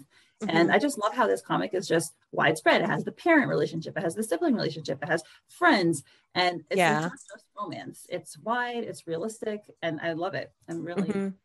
And 0.47 0.69
Mhm. 0.69 0.73
I 0.73 0.79
just 0.79 0.97
love 0.97 1.13
how 1.13 1.27
this 1.27 1.43
comic 1.43 1.75
is 1.75 1.87
just 1.87 2.15
widespread. 2.31 2.81
It 2.81 2.87
has 2.89 3.03
the 3.03 3.11
parent 3.11 3.47
relationship, 3.47 3.95
it 3.95 4.01
has 4.01 4.15
the 4.15 4.23
sibling 4.23 4.55
relationship, 4.55 4.97
it 5.03 5.07
has 5.07 5.21
friends, 5.47 6.03
and 6.33 6.63
it's 6.71 6.79
Yeah. 6.79 7.01
not 7.01 7.11
just 7.11 7.45
romance. 7.55 8.07
It's 8.09 8.39
wide, 8.39 8.83
it's 8.83 9.05
realistic, 9.05 9.59
and 9.83 9.99
I 10.01 10.13
love 10.13 10.33
it. 10.33 10.51
I'm 10.67 10.83
really, 10.83 11.09
Mhm. 11.09 11.35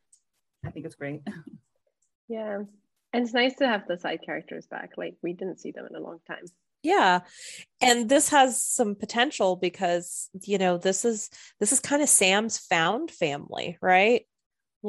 I 0.64 0.70
think 0.70 0.86
it's 0.86 0.94
great. 0.94 1.20
yeah. 2.28 2.62
And 3.12 3.24
it's 3.24 3.34
nice 3.34 3.54
to 3.56 3.66
have 3.68 3.86
the 3.86 3.98
side 3.98 4.22
characters 4.24 4.66
back. 4.66 4.96
Like 4.96 5.16
we 5.22 5.34
didn't 5.34 5.60
see 5.60 5.72
them 5.72 5.86
in 5.90 5.94
a 5.94 6.00
long 6.00 6.20
time. 6.26 6.46
Yeah. 6.86 7.20
And 7.80 8.08
this 8.08 8.28
has 8.28 8.62
some 8.62 8.94
potential 8.94 9.56
because, 9.56 10.30
you 10.42 10.56
know, 10.56 10.78
this 10.78 11.04
is 11.04 11.30
this 11.58 11.72
is 11.72 11.80
kind 11.80 12.00
of 12.00 12.08
Sam's 12.08 12.58
found 12.58 13.10
family, 13.10 13.76
right? 13.82 14.24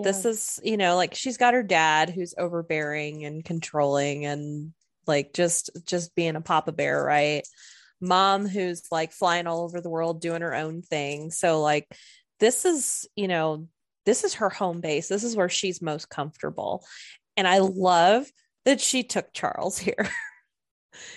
This 0.04 0.26
is, 0.26 0.60
you 0.64 0.78
know, 0.78 0.96
like 0.96 1.16
she's 1.16 1.38
got 1.38 1.56
her 1.56 1.64
dad 1.64 2.12
who's 2.12 2.36
overbearing 2.38 3.26
and 3.26 3.44
controlling 3.44 4.26
and 4.26 4.74
like 5.08 5.34
just 5.34 5.72
just 5.88 6.14
being 6.14 6.36
a 6.36 6.42
papa 6.42 6.72
bear, 6.72 7.04
right? 7.04 7.44
Mom 8.00 8.48
who's 8.48 8.84
like 8.92 9.12
flying 9.12 9.48
all 9.48 9.64
over 9.64 9.82
the 9.82 9.90
world 9.90 10.22
doing 10.22 10.44
her 10.44 10.54
own 10.54 10.84
thing. 10.84 11.32
So 11.32 11.62
like 11.62 11.88
this 12.40 12.64
is, 12.64 13.08
you 13.16 13.28
know, 13.28 13.68
this 14.06 14.24
is 14.24 14.36
her 14.36 14.52
home 14.52 14.82
base. 14.82 15.08
This 15.08 15.24
is 15.24 15.36
where 15.36 15.50
she's 15.50 15.82
most 15.82 16.12
comfortable. 16.12 16.86
And 17.36 17.48
I 17.48 17.58
love 17.58 18.28
that 18.66 18.80
she 18.82 19.02
took 19.02 19.34
Charles 19.34 19.80
here. 19.80 20.08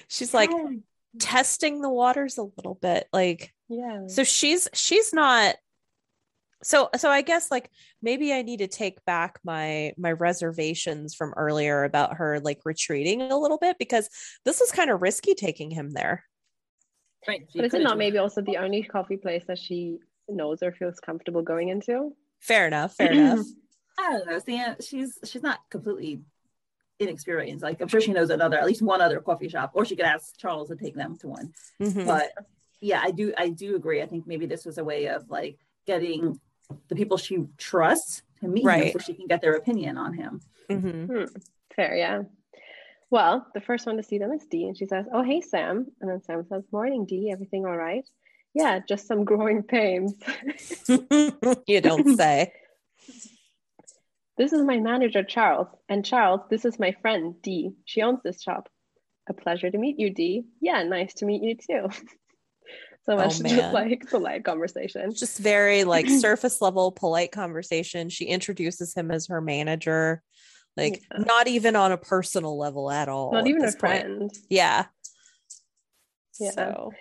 She's 0.08 0.34
like 0.34 0.50
testing 1.18 1.80
the 1.80 1.90
waters 1.90 2.38
a 2.38 2.42
little 2.42 2.74
bit. 2.74 3.08
Like 3.12 3.52
yeah. 3.68 4.06
so 4.06 4.24
she's 4.24 4.68
she's 4.72 5.12
not 5.12 5.56
so 6.62 6.90
so 6.94 7.08
i 7.08 7.22
guess 7.22 7.50
like 7.50 7.70
maybe 8.02 8.34
i 8.34 8.42
need 8.42 8.58
to 8.58 8.66
take 8.66 9.02
back 9.06 9.38
my 9.42 9.94
my 9.96 10.12
reservations 10.12 11.14
from 11.14 11.32
earlier 11.34 11.84
about 11.84 12.16
her 12.16 12.38
like 12.40 12.60
retreating 12.66 13.22
a 13.22 13.38
little 13.38 13.56
bit 13.56 13.78
because 13.78 14.10
this 14.44 14.60
is 14.60 14.70
kind 14.70 14.90
of 14.90 15.00
risky 15.00 15.32
taking 15.32 15.70
him 15.70 15.90
there 15.92 16.22
Right. 17.28 17.46
But 17.54 17.66
is 17.66 17.74
it 17.74 17.82
not 17.82 17.98
maybe 17.98 18.18
also 18.18 18.40
the 18.40 18.56
only 18.56 18.82
coffee 18.82 19.16
place 19.16 19.44
that 19.46 19.58
she 19.58 19.98
knows 20.28 20.62
or 20.62 20.72
feels 20.72 21.00
comfortable 21.00 21.42
going 21.42 21.68
into? 21.68 22.14
fair 22.40 22.66
enough 22.66 22.94
fair 22.94 23.12
enough 23.12 23.44
I 23.98 24.12
don't 24.12 24.26
know. 24.26 24.38
Sam, 24.38 24.76
she's 24.80 25.18
she's 25.24 25.42
not 25.42 25.58
completely 25.68 26.22
inexperienced. 27.00 27.62
Like 27.64 27.80
I'm 27.80 27.88
sure 27.88 28.00
she 28.00 28.12
knows 28.12 28.30
another, 28.30 28.58
at 28.58 28.66
least 28.66 28.82
one 28.82 29.00
other 29.00 29.20
coffee 29.20 29.48
shop, 29.48 29.72
or 29.74 29.84
she 29.84 29.96
could 29.96 30.04
ask 30.04 30.36
Charles 30.38 30.68
to 30.68 30.76
take 30.76 30.94
them 30.94 31.16
to 31.18 31.28
one. 31.28 31.52
Mhm. 31.80 32.06
But 32.06 32.30
yeah, 32.80 33.00
I 33.02 33.10
do 33.10 33.32
I 33.36 33.48
do 33.48 33.74
agree. 33.74 34.02
I 34.02 34.06
think 34.06 34.26
maybe 34.26 34.46
this 34.46 34.64
was 34.64 34.78
a 34.78 34.84
way 34.84 35.06
of 35.06 35.28
like 35.30 35.58
getting 35.86 36.38
the 36.88 36.94
people 36.94 37.16
she 37.16 37.46
trusts 37.56 38.22
to 38.40 38.48
meet 38.48 38.60
him 38.62 38.66
Right. 38.66 38.92
so 38.92 38.98
she 38.98 39.14
can 39.14 39.26
get 39.26 39.40
their 39.40 39.54
opinion 39.54 39.96
on 39.96 40.12
him. 40.14 40.40
Mhm. 40.68 41.28
Fair, 41.74 41.96
yeah. 41.96 42.22
Well, 43.10 43.46
the 43.54 43.60
first 43.60 43.86
one 43.86 43.96
to 43.96 44.04
see 44.04 44.18
them 44.18 44.30
is 44.32 44.46
Dee, 44.46 44.68
and 44.68 44.76
she 44.76 44.86
says, 44.86 45.04
"Oh, 45.12 45.22
hey, 45.22 45.40
Sam," 45.40 45.90
and 46.00 46.08
then 46.08 46.22
Sam 46.22 46.46
says, 46.48 46.62
"Morning, 46.70 47.06
Dee. 47.06 47.30
Everything 47.32 47.66
all 47.66 47.76
right?" 47.76 48.06
Yeah, 48.54 48.78
just 48.88 49.06
some 49.08 49.24
growing 49.30 49.62
pains. 49.64 50.14
you 51.66 51.80
don't 51.80 52.16
say 52.16 52.52
this 54.40 54.54
is 54.54 54.62
my 54.62 54.78
manager, 54.78 55.22
Charles, 55.22 55.68
and 55.86 56.02
Charles, 56.02 56.40
this 56.48 56.64
is 56.64 56.78
my 56.78 56.96
friend 57.02 57.34
Dee. 57.42 57.72
She 57.84 58.00
owns 58.00 58.20
this 58.24 58.40
shop. 58.42 58.70
A 59.28 59.34
pleasure 59.34 59.70
to 59.70 59.76
meet 59.76 59.98
you, 59.98 60.08
Dee. 60.14 60.44
Yeah, 60.62 60.82
nice 60.82 61.12
to 61.16 61.26
meet 61.26 61.42
you 61.42 61.56
too. 61.56 61.90
so 63.04 63.12
oh, 63.12 63.16
much 63.16 63.34
Oh, 63.42 63.48
just 63.48 63.74
like 63.74 64.08
polite 64.08 64.42
conversation. 64.44 65.14
just 65.14 65.38
very 65.38 65.84
like 65.84 66.08
surface 66.20 66.62
level 66.62 66.90
polite 66.90 67.32
conversation 67.32 68.08
she 68.08 68.24
introduces 68.24 68.94
him 68.94 69.10
as 69.10 69.26
her 69.26 69.42
manager 69.42 70.22
like 70.76 71.02
Yeah. 71.10 71.18
not 71.26 71.46
even 71.46 71.76
on 71.76 71.92
a 71.92 71.98
personal 71.98 72.56
level 72.58 72.90
at 72.90 73.08
all 73.10 73.32
Not 73.32 73.42
at 73.42 73.48
even 73.48 73.62
a 73.62 73.66
point. 73.66 73.78
friend. 73.78 74.30
yeah 74.48 74.86
Yeah. 76.38 76.50
so 76.50 76.92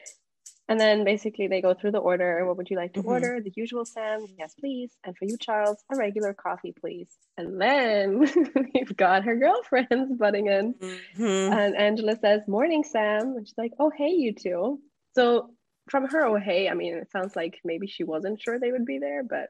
And 0.70 0.80
then 0.80 1.04
basically 1.04 1.48
they 1.48 1.62
go 1.62 1.74
through 1.74 1.92
the 1.92 1.98
order. 1.98 2.46
What 2.46 2.56
would 2.58 2.70
you 2.70 2.78
like 2.78 2.94
to 2.94 3.02
Mhm. 3.04 3.08
order? 3.08 3.42
The 3.42 3.52
usual 3.56 3.86
Sam, 3.86 4.26
yes, 4.38 4.54
please. 4.54 4.96
And 5.04 5.18
for 5.18 5.26
you, 5.26 5.36
Charles, 5.38 5.84
a 5.92 5.96
regular 5.98 6.34
coffee, 6.34 6.72
please. 6.72 7.10
And 7.38 7.60
then 7.60 8.20
we've 8.74 8.96
got 8.96 9.24
her 9.24 9.36
girlfriends 9.36 10.14
butting 10.16 10.46
in. 10.48 10.76
Mhm. 10.76 11.52
And 11.52 11.76
Angela 11.76 12.16
says, 12.18 12.48
Morning, 12.48 12.84
Sam. 12.84 13.36
And 13.36 13.48
she's 13.48 13.58
like, 13.58 13.74
Oh, 13.80 13.90
hey, 13.90 14.10
you 14.12 14.32
two. 14.34 14.80
So 15.16 15.50
from 15.90 16.08
her, 16.08 16.24
oh, 16.28 16.36
hey, 16.36 16.70
I 16.70 16.76
mean, 16.76 16.94
it 16.94 17.10
sounds 17.12 17.36
like 17.36 17.60
maybe 17.66 17.88
she 17.88 18.04
wasn't 18.04 18.40
sure 18.40 18.60
they 18.60 18.72
would 18.72 18.86
be 18.86 19.00
there, 19.00 19.24
but 19.24 19.50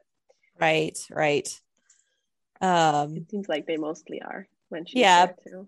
right 0.58 0.98
right 1.10 1.48
um 2.60 3.16
it 3.16 3.30
seems 3.30 3.48
like 3.48 3.66
they 3.66 3.76
mostly 3.78 4.20
are 4.20 4.46
when 4.68 4.84
she's 4.84 5.02
there. 5.02 5.36
Yeah. 5.46 5.62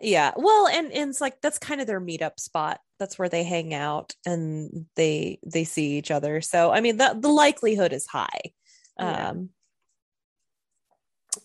There 0.00 0.06
too. 0.08 0.10
yeah 0.12 0.32
well 0.36 0.68
and, 0.68 0.92
and 0.92 1.10
it's 1.10 1.20
like 1.20 1.40
that's 1.40 1.58
kind 1.58 1.80
of 1.80 1.86
their 1.86 2.00
meetup 2.00 2.38
spot 2.38 2.80
that's 2.98 3.18
where 3.18 3.28
they 3.28 3.44
hang 3.44 3.74
out 3.74 4.14
and 4.24 4.86
they 4.96 5.38
they 5.46 5.64
see 5.64 5.96
each 5.98 6.10
other 6.10 6.40
so 6.40 6.70
i 6.70 6.80
mean 6.80 6.96
the, 6.96 7.16
the 7.18 7.28
likelihood 7.28 7.92
is 7.92 8.06
high 8.06 8.40
Yeah. 8.98 9.28
um 9.30 9.50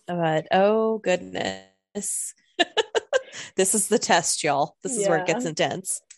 but 0.08 0.47
oh 0.52 0.99
goodness 0.99 2.34
this 3.56 3.76
is 3.76 3.88
the 3.88 3.99
test 3.99 4.43
y'all 4.43 4.76
this 4.84 4.97
is 4.97 5.08
where 5.08 5.20
it 5.20 5.28
gets 5.28 5.45
intense 5.45 6.02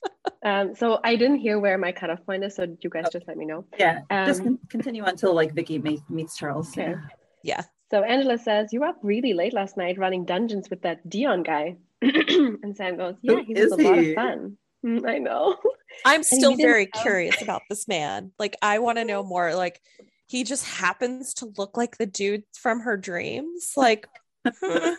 Um, 0.44 0.76
so 0.76 1.00
I 1.02 1.16
didn't 1.16 1.38
hear 1.38 1.58
where 1.60 1.78
my 1.78 1.94
cutoff 1.94 2.26
point 2.26 2.44
is, 2.44 2.56
so 2.56 2.66
you 2.82 2.90
guys 2.90 3.06
just 3.10 3.26
let 3.30 3.38
me 3.38 3.46
know. 3.46 3.64
Yeah, 3.80 4.02
just 4.26 4.42
Um, 4.42 4.46
con- 4.46 4.60
continue 4.70 5.04
until 5.06 5.34
like 5.34 5.54
Vikki 5.54 5.80
meets, 5.80 6.02
meets 6.10 6.36
Charles. 6.38 6.70
Okay. 6.78 6.92
Yeah. 6.92 6.98
yeah 7.44 7.62
So 7.90 8.04
Angela 8.04 8.38
says, 8.38 8.74
You 8.74 8.82
were 8.82 8.88
up 8.88 8.98
really 9.02 9.32
late 9.34 9.54
last 9.54 9.78
night 9.78 9.98
running 9.98 10.26
dungeons 10.26 10.70
with 10.70 10.82
that 10.82 11.10
Dion 11.10 11.44
guy. 11.44 11.78
and 12.64 12.76
Sam 12.76 12.98
goes, 12.98 13.16
Yeah, 13.22 13.36
Who 13.36 13.44
he 13.46 13.54
was 13.54 13.64
is 13.64 13.72
a 13.72 13.76
lot 13.78 13.98
of 14.00 14.14
fun. 14.16 14.58
"Mm, 14.86 15.08
I 15.10 15.18
know. 15.18 15.56
i'm 16.06 16.24
still 16.24 16.58
very 16.58 16.88
tell- 16.88 17.04
curious 17.04 17.42
about 17.42 17.62
this 17.70 17.88
man 17.88 18.32
like 18.40 18.56
i 18.64 18.80
want 18.80 18.98
to 18.98 19.06
know 19.06 19.24
more 19.24 19.54
like 19.56 19.80
he 20.28 20.44
just 20.44 20.66
happens 20.66 21.36
to 21.36 21.54
look 21.58 21.78
like 21.78 21.98
the 21.98 22.06
dude 22.08 22.44
from 22.58 22.80
her 22.82 22.98
dreams 22.98 23.74
like 23.78 24.08
hmm, 24.48 24.94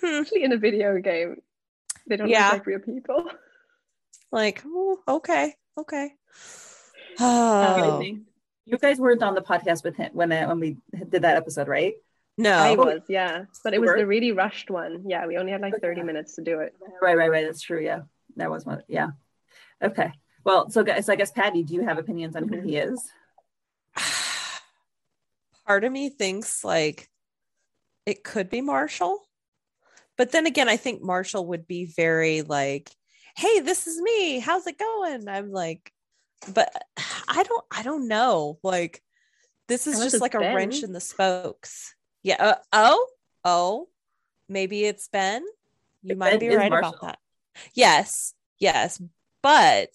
hmm. 0.00 0.20
Actually, 0.20 0.44
in 0.44 0.52
a 0.52 0.56
video 0.56 0.98
game, 1.00 1.36
they 2.08 2.16
don't 2.16 2.28
Yeah. 2.28 2.44
look 2.44 2.52
like 2.60 2.66
real 2.66 2.78
people. 2.78 3.28
like 4.30 4.62
oh, 4.64 4.98
okay 5.08 5.54
okay 5.76 6.12
oh 7.20 8.02
You 8.68 8.78
guys 8.78 8.98
weren't 8.98 9.22
on 9.22 9.34
the 9.36 9.42
podcast 9.42 9.84
with 9.84 9.94
him 9.96 10.10
when 10.12 10.32
uh, 10.32 10.46
when 10.48 10.58
we 10.58 10.76
did 11.08 11.22
that 11.22 11.36
episode, 11.36 11.68
right? 11.68 11.94
No 12.38 12.52
I 12.52 12.74
was, 12.74 13.02
yeah. 13.08 13.44
But 13.64 13.74
it 13.74 13.80
was 13.80 13.88
Were? 13.88 13.98
the 13.98 14.06
really 14.06 14.32
rushed 14.32 14.70
one. 14.70 15.04
Yeah, 15.06 15.26
we 15.26 15.38
only 15.38 15.52
had 15.52 15.60
like 15.60 15.80
30 15.80 16.02
minutes 16.02 16.36
to 16.36 16.42
do 16.42 16.60
it. 16.60 16.74
Right, 17.00 17.16
right, 17.16 17.30
right. 17.30 17.44
That's 17.44 17.62
true. 17.62 17.80
Yeah, 17.80 18.00
that 18.36 18.50
was 18.50 18.64
one. 18.64 18.82
Yeah. 18.88 19.10
Okay. 19.82 20.12
Well, 20.44 20.70
so 20.70 20.84
guys, 20.84 21.06
so 21.06 21.12
I 21.12 21.16
guess 21.16 21.32
Patty, 21.32 21.62
do 21.62 21.74
you 21.74 21.84
have 21.84 21.98
opinions 21.98 22.36
on 22.36 22.48
who 22.48 22.60
he 22.60 22.74
mm-hmm. 22.74 22.94
is? 22.94 23.10
Part 25.66 25.84
of 25.84 25.92
me 25.92 26.08
thinks 26.08 26.62
like 26.62 27.08
it 28.06 28.22
could 28.22 28.48
be 28.48 28.60
Marshall. 28.60 29.18
But 30.16 30.32
then 30.32 30.46
again, 30.46 30.68
I 30.68 30.76
think 30.76 31.02
Marshall 31.02 31.46
would 31.48 31.66
be 31.66 31.84
very 31.84 32.42
like, 32.42 32.90
"Hey, 33.36 33.60
this 33.60 33.86
is 33.86 34.00
me. 34.00 34.38
How's 34.38 34.66
it 34.66 34.78
going?" 34.78 35.28
I'm 35.28 35.50
like, 35.50 35.92
but 36.54 36.70
I 37.28 37.42
don't 37.42 37.64
I 37.70 37.82
don't 37.82 38.08
know. 38.08 38.58
Like 38.62 39.02
this 39.68 39.86
is 39.88 39.94
Unless 39.94 40.04
just 40.06 40.14
it's 40.14 40.22
like 40.22 40.34
a 40.34 40.54
wrench 40.54 40.82
in 40.84 40.92
the 40.92 41.00
spokes. 41.00 41.95
Yeah. 42.26 42.36
Uh, 42.40 42.54
oh, 42.72 43.06
oh, 43.44 43.88
maybe 44.48 44.84
it's 44.84 45.06
Ben. 45.06 45.44
You 46.02 46.16
Ben 46.16 46.18
might 46.18 46.40
be 46.40 46.48
right 46.48 46.68
Marshall. 46.70 46.94
about 46.94 47.00
that. 47.02 47.18
Yes, 47.72 48.34
yes. 48.58 49.00
But 49.44 49.90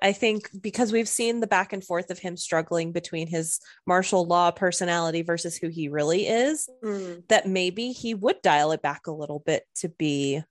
I 0.00 0.12
think 0.12 0.48
because 0.60 0.92
we've 0.92 1.08
seen 1.08 1.40
the 1.40 1.48
back 1.48 1.72
and 1.72 1.82
forth 1.82 2.10
of 2.12 2.20
him 2.20 2.36
struggling 2.36 2.92
between 2.92 3.26
his 3.26 3.58
Marshall 3.88 4.24
Law 4.24 4.52
personality 4.52 5.22
versus 5.22 5.56
who 5.56 5.66
he 5.68 5.88
really 5.88 6.28
is, 6.28 6.68
Mm. 6.84 7.26
that 7.26 7.48
maybe 7.48 7.90
he 7.90 8.14
would 8.14 8.40
dial 8.40 8.70
it 8.70 8.80
back 8.80 9.08
a 9.08 9.12
little 9.12 9.40
bit 9.40 9.66
to 9.76 9.88
be 9.88 10.44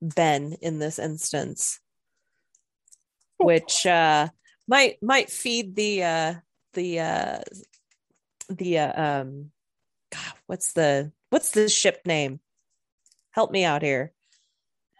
Ben 0.00 0.54
in 0.62 0.78
this 0.78 0.98
instance, 0.98 1.78
which 3.36 3.84
uh, 3.84 4.28
might 4.66 5.02
might 5.02 5.28
feed 5.28 5.76
the 5.76 6.04
uh, 6.04 6.34
the 6.72 7.00
uh, 7.00 7.38
the 8.48 8.78
uh, 8.78 9.20
um, 9.20 9.50
God, 10.14 10.32
what's 10.46 10.72
the 10.72 11.12
what's 11.30 11.50
the 11.50 11.68
ship 11.68 12.02
name? 12.06 12.40
Help 13.30 13.50
me 13.50 13.64
out 13.64 13.82
here 13.82 14.12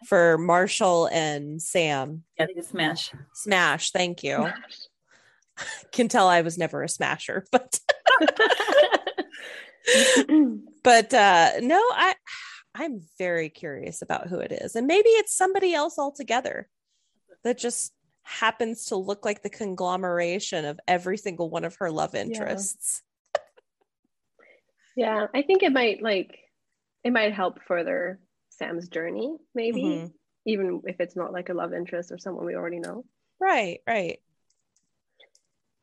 for 0.06 0.36
Marshall 0.38 1.06
and 1.06 1.62
Sam. 1.62 2.24
Yeah, 2.38 2.46
think 2.46 2.64
Smash. 2.64 3.12
Smash, 3.32 3.90
thank 3.92 4.22
you. 4.22 4.48
Can 5.92 6.08
tell 6.08 6.26
I 6.28 6.42
was 6.42 6.58
never 6.58 6.82
a 6.82 6.88
smasher, 6.88 7.46
but 7.52 7.78
but 10.82 11.12
uh 11.12 11.50
no 11.60 11.76
i 11.76 12.14
i'm 12.74 13.02
very 13.18 13.50
curious 13.50 14.00
about 14.02 14.28
who 14.28 14.38
it 14.38 14.50
is 14.50 14.76
and 14.76 14.86
maybe 14.86 15.10
it's 15.10 15.36
somebody 15.36 15.74
else 15.74 15.98
altogether 15.98 16.68
that 17.42 17.58
just 17.58 17.92
happens 18.22 18.86
to 18.86 18.96
look 18.96 19.24
like 19.26 19.42
the 19.42 19.50
conglomeration 19.50 20.64
of 20.64 20.80
every 20.88 21.18
single 21.18 21.50
one 21.50 21.64
of 21.64 21.76
her 21.76 21.90
love 21.90 22.14
interests 22.14 23.02
yeah, 24.96 25.26
I 25.34 25.42
think 25.42 25.62
it 25.62 25.72
might 25.72 26.02
like 26.02 26.38
it 27.02 27.12
might 27.12 27.32
help 27.34 27.60
further 27.66 28.18
Sam's 28.50 28.88
journey, 28.88 29.36
maybe, 29.54 29.82
Mhm. 29.82 30.12
even 30.46 30.82
if 30.86 31.00
it's 31.00 31.16
not 31.16 31.32
like 31.32 31.48
a 31.48 31.54
love 31.54 31.72
interest 31.74 32.12
or 32.12 32.18
someone 32.18 32.46
we 32.46 32.54
already 32.54 32.78
know. 32.78 33.04
right 33.40 33.80
right 33.86 34.20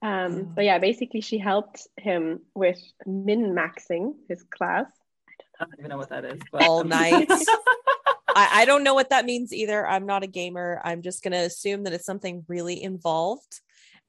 Um, 0.03 0.34
Oh. 0.38 0.51
but 0.55 0.66
yeah, 0.66 0.80
basically 0.80 1.22
she 1.22 1.38
helped 1.38 1.88
him 1.97 2.41
with 2.55 2.80
min 3.05 3.53
maxing 3.53 4.16
his 4.28 4.41
class. 4.43 4.88
I 5.59 5.66
don't 5.66 5.76
even 5.80 5.89
know 5.89 5.97
what 5.97 6.09
that 6.09 6.26
is. 6.26 6.39
But 6.51 6.64
all 6.64 6.84
night 6.99 7.28
I, 8.34 8.62
I 8.62 8.66
don't 8.66 8.84
know 8.84 8.93
what 8.95 9.09
that 9.09 9.26
means 9.26 9.53
either 9.53 9.86
i'm 9.86 10.05
not 10.05 10.24
a 10.24 10.28
gamer 10.28 10.82
i'm 10.86 11.01
just 11.01 11.22
going 11.22 11.34
to 11.34 11.38
assume 11.39 11.84
that 11.84 11.93
it's 11.93 12.05
something 12.05 12.45
really 12.47 12.82
involved 12.82 13.59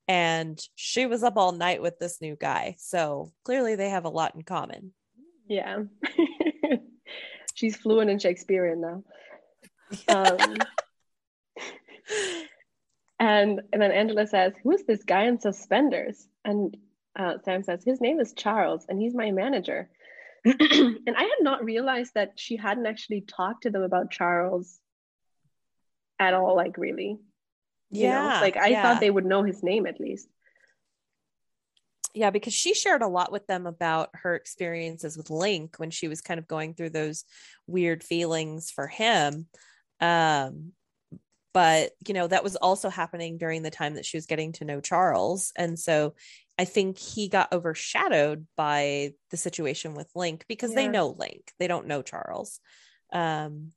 and 0.08 0.60
she 0.74 1.06
was 1.06 1.22
up 1.22 1.36
all 1.36 1.52
night 1.52 1.80
with 1.80 1.98
this 1.98 2.20
new 2.20 2.36
guy 2.36 2.74
so 2.78 3.32
clearly 3.44 3.74
they 3.76 3.90
have 3.90 4.04
a 4.04 4.10
lot 4.10 4.34
in 4.34 4.42
common 4.42 4.92
Yeah. 5.48 5.82
She's 7.54 7.76
fluent 7.76 8.10
in 8.10 8.18
Shakespearean 8.18 8.80
now. 8.80 9.04
Um, 10.08 10.56
and 13.20 13.60
and 13.72 13.82
then 13.82 13.92
Angela 13.92 14.26
says, 14.26 14.54
"Who 14.62 14.70
is 14.70 14.86
this 14.86 15.04
guy 15.04 15.24
in 15.24 15.38
suspenders?" 15.38 16.26
And 16.46 16.74
uh, 17.14 17.34
Sam 17.44 17.62
says, 17.62 17.84
"His 17.84 18.00
name 18.00 18.18
is 18.18 18.32
Charles, 18.32 18.86
and 18.88 18.98
he's 18.98 19.14
my 19.14 19.30
manager." 19.32 19.90
and 20.44 21.14
I 21.14 21.22
had 21.22 21.42
not 21.42 21.62
realized 21.62 22.14
that 22.14 22.32
she 22.36 22.56
hadn't 22.56 22.86
actually 22.86 23.20
talked 23.20 23.64
to 23.64 23.70
them 23.70 23.82
about 23.82 24.10
Charles 24.10 24.80
at 26.18 26.32
all. 26.32 26.56
Like 26.56 26.78
really, 26.78 27.18
you 27.92 28.08
know? 28.08 28.14
yeah 28.14 28.40
Like 28.40 28.56
I 28.56 28.68
yeah. 28.68 28.82
thought 28.82 29.00
they 29.00 29.10
would 29.10 29.24
know 29.26 29.42
his 29.42 29.62
name 29.62 29.86
at 29.86 30.00
least. 30.00 30.28
yeah 32.14 32.30
because 32.30 32.52
she 32.52 32.74
shared 32.74 33.02
a 33.02 33.08
lot 33.08 33.32
with 33.32 33.46
them 33.46 33.66
about 33.66 34.10
her 34.14 34.34
experiences 34.34 35.16
with 35.16 35.30
link 35.30 35.76
when 35.78 35.90
she 35.90 36.08
was 36.08 36.20
kind 36.20 36.38
of 36.38 36.46
going 36.46 36.74
through 36.74 36.90
those 36.90 37.24
weird 37.66 38.04
feelings 38.04 38.70
for 38.70 38.86
him 38.86 39.46
um 40.00 40.72
but 41.54 41.92
you 42.06 42.14
know 42.14 42.26
that 42.26 42.44
was 42.44 42.56
also 42.56 42.88
happening 42.88 43.38
during 43.38 43.62
the 43.62 43.70
time 43.70 43.94
that 43.94 44.04
she 44.06 44.16
was 44.16 44.26
getting 44.26 44.52
to 44.52 44.64
know 44.64 44.80
charles 44.80 45.52
and 45.56 45.78
so 45.78 46.14
i 46.58 46.64
think 46.64 46.98
he 46.98 47.28
got 47.28 47.52
overshadowed 47.52 48.46
by 48.56 49.12
the 49.30 49.36
situation 49.36 49.94
with 49.94 50.10
link 50.14 50.44
because 50.48 50.74
they 50.74 50.88
know 50.88 51.08
link 51.08 51.52
they 51.58 51.68
don't 51.68 51.86
know 51.86 52.02
charles 52.02 52.60
um 53.12 53.72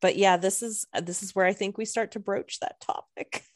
but 0.00 0.16
yeah 0.16 0.36
this 0.36 0.62
is 0.62 0.86
this 1.02 1.22
is 1.22 1.34
where 1.34 1.46
i 1.46 1.52
think 1.52 1.76
we 1.78 1.84
start 1.84 2.12
to 2.12 2.20
broach 2.20 2.60
that 2.60 2.80
topic 2.80 3.44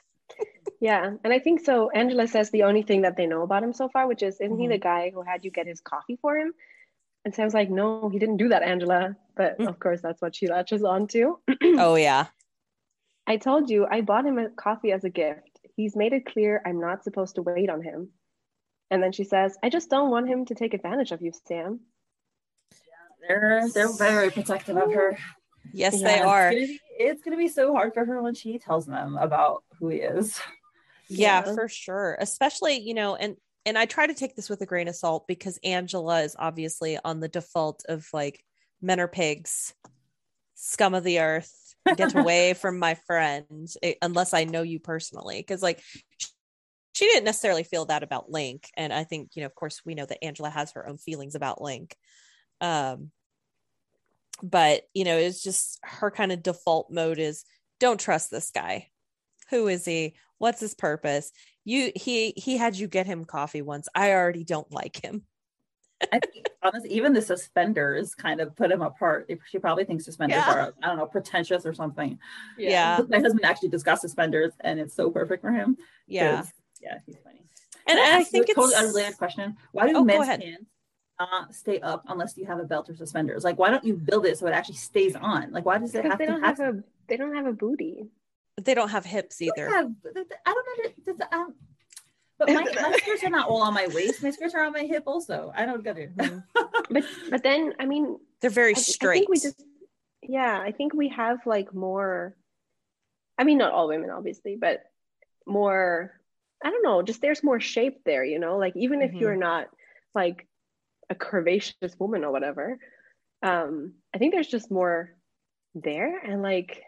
Yeah, 0.80 1.12
and 1.24 1.32
I 1.32 1.38
think 1.38 1.60
so. 1.64 1.88
Angela 1.90 2.26
says 2.26 2.50
the 2.50 2.64
only 2.64 2.82
thing 2.82 3.02
that 3.02 3.16
they 3.16 3.26
know 3.26 3.42
about 3.42 3.62
him 3.62 3.72
so 3.72 3.88
far, 3.88 4.06
which 4.06 4.22
is, 4.22 4.38
isn't 4.40 4.58
he 4.58 4.66
Mhm. 4.66 4.70
the 4.70 4.78
guy 4.78 5.10
who 5.14 5.22
had 5.22 5.42
you 5.44 5.50
get 5.50 5.66
his 5.66 5.80
coffee 5.80 6.18
for 6.20 6.36
him? 6.36 6.52
And 7.24 7.34
Sam's 7.34 7.54
like, 7.54 7.70
no, 7.70 8.10
he 8.10 8.18
didn't 8.18 8.36
do 8.36 8.48
that, 8.48 8.62
Angela. 8.62 9.16
But 9.34 9.58
Mm. 9.58 9.68
of 9.68 9.78
course, 9.78 10.02
that's 10.02 10.20
what 10.20 10.34
she 10.36 10.46
latches 10.46 10.84
on 10.84 11.06
to. 11.08 11.40
oh 11.78 11.94
yeah 11.94 12.26
I 13.26 13.38
told 13.38 13.70
you, 13.70 13.86
I 13.90 14.02
bought 14.02 14.26
him 14.26 14.36
a 14.38 14.50
coffee 14.50 14.92
as 14.92 15.04
a 15.04 15.10
gift. 15.10 15.58
He's 15.76 15.96
made 15.96 16.12
it 16.12 16.26
clear 16.26 16.60
I'm 16.66 16.80
not 16.80 17.02
supposed 17.04 17.36
to 17.36 17.42
wait 17.42 17.70
on 17.70 17.80
him. 17.80 18.10
And 18.90 19.02
then 19.02 19.12
she 19.12 19.24
says, 19.24 19.56
I 19.62 19.70
just 19.70 19.88
don't 19.88 20.10
want 20.10 20.28
him 20.28 20.44
to 20.46 20.54
take 20.54 20.74
advantage 20.74 21.12
of 21.12 21.22
you, 21.22 21.32
Sam. 21.46 21.80
yeah, 22.72 23.28
they're 23.28 23.68
they're 23.72 23.92
very 23.96 24.30
protective 24.30 24.76
of 24.76 24.92
her. 24.92 25.16
Yes 25.72 26.00
Yeah, 26.00 26.06
they 26.06 26.20
are 26.20 26.50
It's 26.50 26.60
gonna, 26.60 26.66
be, 26.66 26.80
it's 26.98 27.22
gonna 27.22 27.36
be 27.36 27.48
so 27.48 27.72
hard 27.72 27.94
for 27.94 28.04
her 28.04 28.22
when 28.22 28.34
she 28.34 28.58
tells 28.58 28.86
them 28.86 29.16
about 29.16 29.64
who 29.78 29.88
he 29.88 29.98
is. 29.98 30.38
yeah, 31.08 31.42
Yeah. 31.42 31.54
for 31.54 31.68
sure 31.68 32.16
especially 32.20 32.78
you 32.78 32.94
know 32.94 33.14
and 33.14 33.36
and 33.66 33.76
i 33.76 33.84
try 33.84 34.06
to 34.06 34.14
take 34.14 34.34
this 34.36 34.48
with 34.48 34.60
a 34.62 34.66
grain 34.66 34.88
of 34.88 34.96
salt 34.96 35.26
because 35.28 35.58
angela 35.62 36.22
is 36.22 36.36
obviously 36.38 36.98
on 37.04 37.20
the 37.20 37.28
default 37.28 37.84
of 37.88 38.06
like 38.12 38.42
men 38.80 39.00
are 39.00 39.08
pigs 39.08 39.74
scum 40.54 40.94
of 40.94 41.04
the 41.04 41.20
earth 41.20 41.74
get 41.96 42.14
away 42.14 42.54
from 42.60 42.78
my 42.78 42.94
friend 43.06 43.68
eh, 43.82 43.94
unless 44.02 44.32
i 44.32 44.44
know 44.44 44.62
you 44.62 44.80
personally 44.80 45.38
because 45.38 45.62
like 45.62 45.82
she 46.94 47.06
didn't 47.06 47.24
necessarily 47.24 47.64
feel 47.64 47.84
that 47.86 48.02
about 48.02 48.30
link 48.30 48.68
and 48.76 48.92
i 48.92 49.04
think 49.04 49.30
you 49.34 49.42
know 49.42 49.46
of 49.46 49.54
course 49.54 49.82
we 49.84 49.94
know 49.94 50.06
that 50.06 50.24
angela 50.24 50.48
has 50.48 50.72
her 50.72 50.88
own 50.88 50.96
feelings 50.96 51.34
about 51.34 51.60
link 51.60 51.94
um 52.60 53.10
but 54.42 54.82
you 54.94 55.04
know 55.04 55.16
it's 55.16 55.42
just 55.42 55.78
her 55.82 56.10
kind 56.10 56.32
of 56.32 56.42
default 56.42 56.90
mode 56.90 57.18
is 57.18 57.44
don't 57.80 58.00
trust 58.00 58.30
this 58.30 58.50
guy 58.50 58.88
who 59.50 59.68
is 59.68 59.84
he 59.84 60.14
what's 60.38 60.60
his 60.60 60.74
purpose 60.74 61.30
you 61.64 61.92
he 61.94 62.32
he 62.36 62.56
had 62.56 62.76
you 62.76 62.86
get 62.88 63.06
him 63.06 63.24
coffee 63.24 63.62
once 63.62 63.88
i 63.94 64.12
already 64.12 64.44
don't 64.44 64.70
like 64.72 65.02
him 65.04 65.22
I 66.12 66.18
think 66.18 66.46
honestly, 66.62 66.90
even 66.90 67.12
the 67.14 67.22
suspenders 67.22 68.14
kind 68.14 68.40
of 68.40 68.54
put 68.56 68.70
him 68.70 68.82
apart. 68.82 69.30
She 69.48 69.58
probably 69.58 69.84
thinks 69.84 70.04
suspenders 70.04 70.36
Yeah. 70.36 70.52
are, 70.52 70.74
I 70.82 70.88
don't 70.88 70.98
know, 70.98 71.06
pretentious 71.06 71.64
or 71.64 71.72
something. 71.72 72.18
Yeah. 72.58 73.00
My 73.08 73.20
husband 73.20 73.44
actually 73.44 73.68
discussed 73.70 74.02
suspenders, 74.02 74.52
and 74.60 74.80
it's 74.80 74.92
so 74.94 75.10
perfect 75.10 75.40
for 75.40 75.50
him. 75.52 75.78
Yeah. 76.06 76.44
yeah, 76.82 76.98
he's 77.06 77.16
funny. 77.24 77.46
and, 77.86 77.96
Can 77.96 77.98
and 77.98 78.00
i 78.00 78.20
ask 78.20 78.32
you 78.34 78.44
think 78.44 78.48
a 78.48 78.50
it's 78.50 78.54
totally 78.56 78.74
unrelated 78.76 79.16
question. 79.16 79.56
Why 79.72 79.86
do 79.86 79.90
Oh, 79.92 80.00
go 80.00 80.04
men's 80.04 80.22
ahead. 80.24 80.40
pants 80.40 80.64
uh, 81.18 81.44
stay 81.50 81.80
up 81.80 82.04
unless 82.08 82.36
you 82.36 82.44
have 82.46 82.58
a 82.58 82.64
belt 82.64 82.88
or 82.90 82.96
suspenders? 82.96 83.44
Like, 83.44 83.58
why 83.58 83.70
don't 83.70 83.84
you 83.84 83.94
build 83.94 84.26
it 84.26 84.38
so 84.38 84.46
it 84.46 84.52
actually 84.52 84.76
stays 84.76 85.14
on? 85.16 85.52
Like, 85.52 85.64
why 85.64 85.78
does 85.78 85.94
it 85.94 86.02
Because 86.02 86.10
have 86.12 86.18
they 86.18 86.26
to 86.26 86.32
don't 86.32 86.42
have? 86.42 86.58
have 86.58 86.74
a 86.76 86.84
they 87.08 87.16
don't 87.16 87.34
have 87.34 87.46
a 87.46 87.52
booty. 87.52 88.06
they 88.62 88.74
don't 88.74 88.88
have 88.90 89.04
hips 89.04 89.40
either 89.42 89.68
have, 89.68 89.90
I 90.46 90.54
don't 90.54 91.06
know. 91.06 91.12
does- 91.12 91.52
But 92.38 92.48
my, 92.48 92.64
my 92.64 92.96
skirts 93.02 93.22
are 93.24 93.30
not 93.30 93.48
all 93.48 93.62
on 93.62 93.74
my 93.74 93.86
waist. 93.88 94.22
My 94.22 94.30
skirts 94.30 94.54
are 94.54 94.62
on 94.64 94.72
my 94.72 94.80
hip 94.84 95.04
also. 95.06 95.52
I 95.54 95.66
don't 95.66 95.84
get 95.84 95.98
it. 95.98 96.10
But 96.90 97.04
but 97.30 97.42
then 97.42 97.74
I 97.78 97.86
mean 97.86 98.18
they're 98.40 98.50
very 98.50 98.74
I, 98.74 98.78
I 98.78 98.80
straight 98.80 99.18
think 99.20 99.28
we 99.30 99.38
just 99.40 99.62
yeah, 100.22 100.58
I 100.60 100.72
think 100.72 100.94
we 100.94 101.08
have 101.10 101.38
like 101.46 101.72
more 101.74 102.34
I 103.38 103.44
mean 103.44 103.58
not 103.58 103.72
all 103.72 103.88
women 103.88 104.10
obviously, 104.10 104.56
but 104.56 104.82
more 105.46 106.18
I 106.64 106.70
don't 106.70 106.82
know, 106.82 107.02
just 107.02 107.20
there's 107.20 107.42
more 107.44 107.60
shape 107.60 108.00
there, 108.04 108.24
you 108.24 108.38
know, 108.38 108.56
like 108.56 108.74
even 108.76 109.02
if 109.02 109.12
Mhm. 109.12 109.20
you're 109.20 109.36
not 109.36 109.68
like 110.14 110.46
a 111.10 111.14
curvaceous 111.14 111.98
woman 111.98 112.24
or 112.24 112.32
whatever, 112.32 112.78
um, 113.42 113.94
I 114.14 114.18
think 114.18 114.32
there's 114.32 114.48
just 114.48 114.70
more 114.70 115.10
there 115.74 116.18
and 116.18 116.40
like 116.40 116.82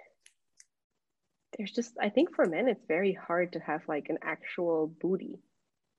there's 1.56 1.72
just 1.72 1.92
I 2.00 2.08
think 2.08 2.34
for 2.34 2.46
men 2.46 2.68
it's 2.68 2.84
very 2.86 3.12
hard 3.12 3.52
to 3.52 3.60
have 3.60 3.82
like 3.88 4.08
an 4.08 4.18
actual 4.22 4.86
booty. 4.86 5.40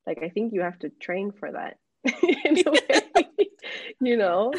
Like 0.05 0.23
I 0.23 0.29
think 0.29 0.53
you 0.53 0.61
have 0.61 0.79
to 0.79 0.89
train 0.89 1.31
for 1.31 1.51
that. 1.51 1.77
way, 2.05 3.49
you 3.99 4.17
know? 4.17 4.53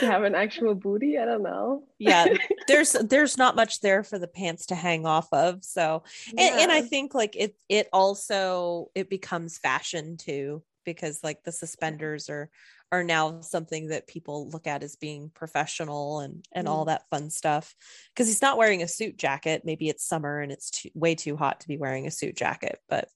to 0.00 0.06
have 0.06 0.24
an 0.24 0.34
actual 0.34 0.74
booty. 0.74 1.18
I 1.18 1.24
don't 1.24 1.42
know. 1.42 1.84
yeah 1.98 2.26
there's 2.68 2.92
there's 2.92 3.38
not 3.38 3.56
much 3.56 3.80
there 3.80 4.02
for 4.02 4.18
the 4.18 4.28
pants 4.28 4.66
to 4.66 4.74
hang 4.74 5.06
off 5.06 5.28
of 5.32 5.64
so 5.64 6.02
and, 6.36 6.60
and 6.60 6.72
i 6.72 6.82
think 6.82 7.14
like 7.14 7.34
it 7.34 7.56
it 7.68 7.88
also 7.92 8.90
it 8.94 9.08
becomes 9.08 9.56
fashion 9.56 10.16
too 10.18 10.62
because 10.94 11.22
like 11.22 11.42
the 11.44 11.52
suspenders 11.52 12.28
are 12.28 12.50
are 12.90 13.04
now 13.04 13.40
something 13.42 13.88
that 13.88 14.06
people 14.06 14.48
look 14.48 14.66
at 14.66 14.82
as 14.82 14.96
being 14.96 15.30
professional 15.34 16.20
and 16.20 16.44
and 16.52 16.66
all 16.68 16.86
that 16.86 17.08
fun 17.10 17.30
stuff. 17.30 17.74
Because 18.14 18.26
he's 18.26 18.42
not 18.42 18.56
wearing 18.56 18.82
a 18.82 18.88
suit 18.88 19.16
jacket. 19.16 19.62
Maybe 19.64 19.88
it's 19.88 20.06
summer 20.06 20.40
and 20.40 20.50
it's 20.50 20.70
too, 20.70 20.90
way 20.94 21.14
too 21.14 21.36
hot 21.36 21.60
to 21.60 21.68
be 21.68 21.76
wearing 21.76 22.06
a 22.06 22.10
suit 22.10 22.36
jacket. 22.36 22.78
But 22.88 23.08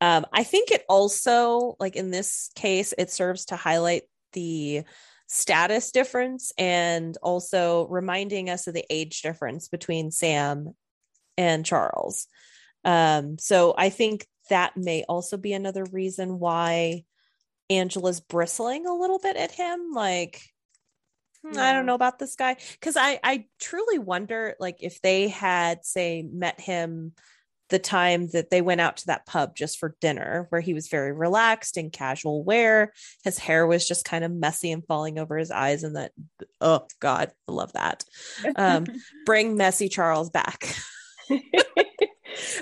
um 0.00 0.26
i 0.32 0.42
think 0.42 0.72
it 0.72 0.82
also 0.88 1.76
like 1.78 1.94
in 1.94 2.10
this 2.10 2.50
case 2.56 2.92
it 2.98 3.12
serves 3.12 3.44
to 3.44 3.54
highlight 3.54 4.02
the 4.32 4.82
status 5.32 5.92
difference 5.92 6.52
and 6.58 7.16
also 7.22 7.86
reminding 7.86 8.50
us 8.50 8.66
of 8.66 8.74
the 8.74 8.84
age 8.90 9.22
difference 9.22 9.68
between 9.68 10.10
Sam 10.10 10.74
and 11.38 11.64
Charles. 11.64 12.26
Um, 12.84 13.38
so 13.38 13.74
I 13.76 13.88
think 13.88 14.26
that 14.52 14.76
may 14.76 15.02
also 15.08 15.38
be 15.38 15.54
another 15.54 15.84
reason 15.86 16.38
why 16.38 17.04
Angela's 17.70 18.20
bristling 18.20 18.86
a 18.86 18.94
little 18.94 19.18
bit 19.18 19.36
at 19.36 19.50
him. 19.50 19.92
Like, 19.94 20.42
"Hmm, 21.42 21.58
I 21.58 21.72
don't 21.72 21.86
know 21.86 21.94
about 21.94 22.18
this 22.18 22.36
guy. 22.36 22.58
Cause 22.82 22.98
I, 22.98 23.18
I 23.24 23.46
truly 23.58 23.98
wonder 23.98 24.54
like 24.60 24.76
if 24.80 25.00
they 25.00 25.28
had, 25.28 25.86
say, 25.86 26.22
met 26.22 26.60
him 26.60 27.12
the 27.70 27.78
time 27.78 28.28
that 28.28 28.50
they 28.50 28.60
went 28.60 28.82
out 28.82 28.98
to 28.98 29.06
that 29.06 29.24
pub 29.24 29.56
just 29.56 29.78
for 29.78 29.96
dinner, 30.02 30.46
where 30.50 30.60
he 30.60 30.74
was 30.74 30.88
very 30.88 31.12
relaxed 31.12 31.78
in 31.78 31.88
casual 31.88 32.44
wear. 32.44 32.92
His 33.24 33.38
hair 33.38 33.66
was 33.66 33.88
just 33.88 34.04
kind 34.04 34.22
of 34.22 34.30
messy 34.30 34.70
and 34.70 34.86
falling 34.86 35.18
over 35.18 35.38
his 35.38 35.50
eyes. 35.50 35.82
And 35.82 35.96
that, 35.96 36.12
oh 36.60 36.86
God, 37.00 37.32
I 37.48 37.52
love 37.52 37.72
that. 37.72 38.04
Um, 38.54 38.84
bring 39.24 39.56
messy 39.56 39.88
Charles 39.88 40.28
back. 40.28 40.76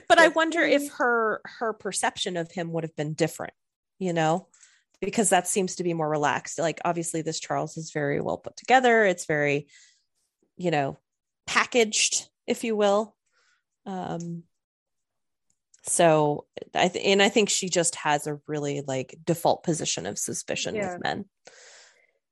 but 0.09 0.19
I 0.19 0.29
wonder 0.29 0.61
if 0.61 0.91
her 0.95 1.41
her 1.45 1.73
perception 1.73 2.37
of 2.37 2.51
him 2.51 2.73
would 2.73 2.85
have 2.85 2.97
been 2.97 3.15
different, 3.15 3.55
you 3.99 4.13
know, 4.13 4.49
because 5.01 5.31
that 5.31 5.49
seems 5.49 5.77
to 5.77 5.85
be 5.85 5.95
more 5.95 6.09
relaxed. 6.09 6.59
Like 6.59 6.81
obviously, 6.85 7.23
this 7.23 7.41
Charles 7.41 7.77
is 7.77 7.91
very 7.93 8.21
well 8.21 8.39
put 8.39 8.57
together. 8.57 9.05
It's 9.05 9.27
very, 9.27 9.69
you 10.57 10.71
know, 10.71 10.99
packaged, 11.47 12.29
if 12.47 12.65
you 12.65 12.77
will. 12.77 13.17
Um, 13.87 14.45
so 15.85 16.47
I 16.75 16.89
th- 16.89 17.05
and 17.05 17.23
I 17.23 17.29
think 17.31 17.49
she 17.49 17.69
just 17.69 17.95
has 17.97 18.27
a 18.27 18.39
really 18.47 18.83
like 18.87 19.17
default 19.25 19.63
position 19.63 20.07
of 20.07 20.19
suspicion 20.19 20.75
Yeah. 20.75 20.93
with 20.95 21.03
men. 21.03 21.25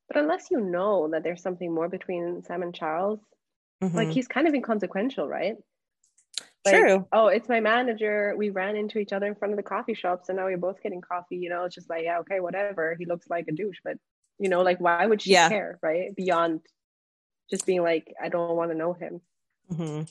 But 0.07 0.17
unless 0.17 0.49
you 0.51 0.59
know 0.61 1.09
that 1.11 1.23
there's 1.23 1.41
something 1.41 1.73
more 1.73 1.89
between 1.89 2.43
Sam 2.43 2.61
and 2.63 2.73
Charles, 2.73 3.19
like 3.81 4.09
Mhm. 4.09 4.13
he's 4.13 4.27
kind 4.27 4.47
of 4.47 4.53
inconsequential, 4.53 5.27
right? 5.27 5.55
Like, 6.65 6.75
True. 6.75 7.07
Oh, 7.11 7.27
it's 7.27 7.47
my 7.47 7.59
manager. 7.61 8.33
We 8.37 8.49
ran 8.49 8.75
into 8.75 8.99
each 8.99 9.13
other 9.13 9.27
in 9.27 9.35
front 9.35 9.53
of 9.53 9.57
the 9.57 9.63
coffee 9.63 9.93
shop, 9.93 10.25
so 10.25 10.33
now 10.33 10.45
we're 10.45 10.57
both 10.57 10.81
getting 10.83 11.01
coffee. 11.01 11.37
You 11.37 11.49
know, 11.49 11.63
it's 11.63 11.75
just 11.75 11.89
like, 11.89 12.03
yeah, 12.03 12.19
okay, 12.19 12.39
whatever. 12.41 12.95
He 12.99 13.05
looks 13.05 13.29
like 13.29 13.45
a 13.47 13.51
douche, 13.53 13.79
but 13.83 13.97
you 14.39 14.49
know, 14.49 14.61
like, 14.61 14.79
why 14.79 15.05
would 15.05 15.21
she 15.21 15.31
Yeah. 15.31 15.49
care, 15.49 15.79
right? 15.81 16.15
Beyond 16.15 16.61
just 17.49 17.65
being 17.65 17.81
like, 17.81 18.13
I 18.21 18.29
don't 18.29 18.55
want 18.55 18.71
to 18.71 18.77
know 18.77 18.93
him. 18.93 19.21
Mm-hmm. 19.71 20.01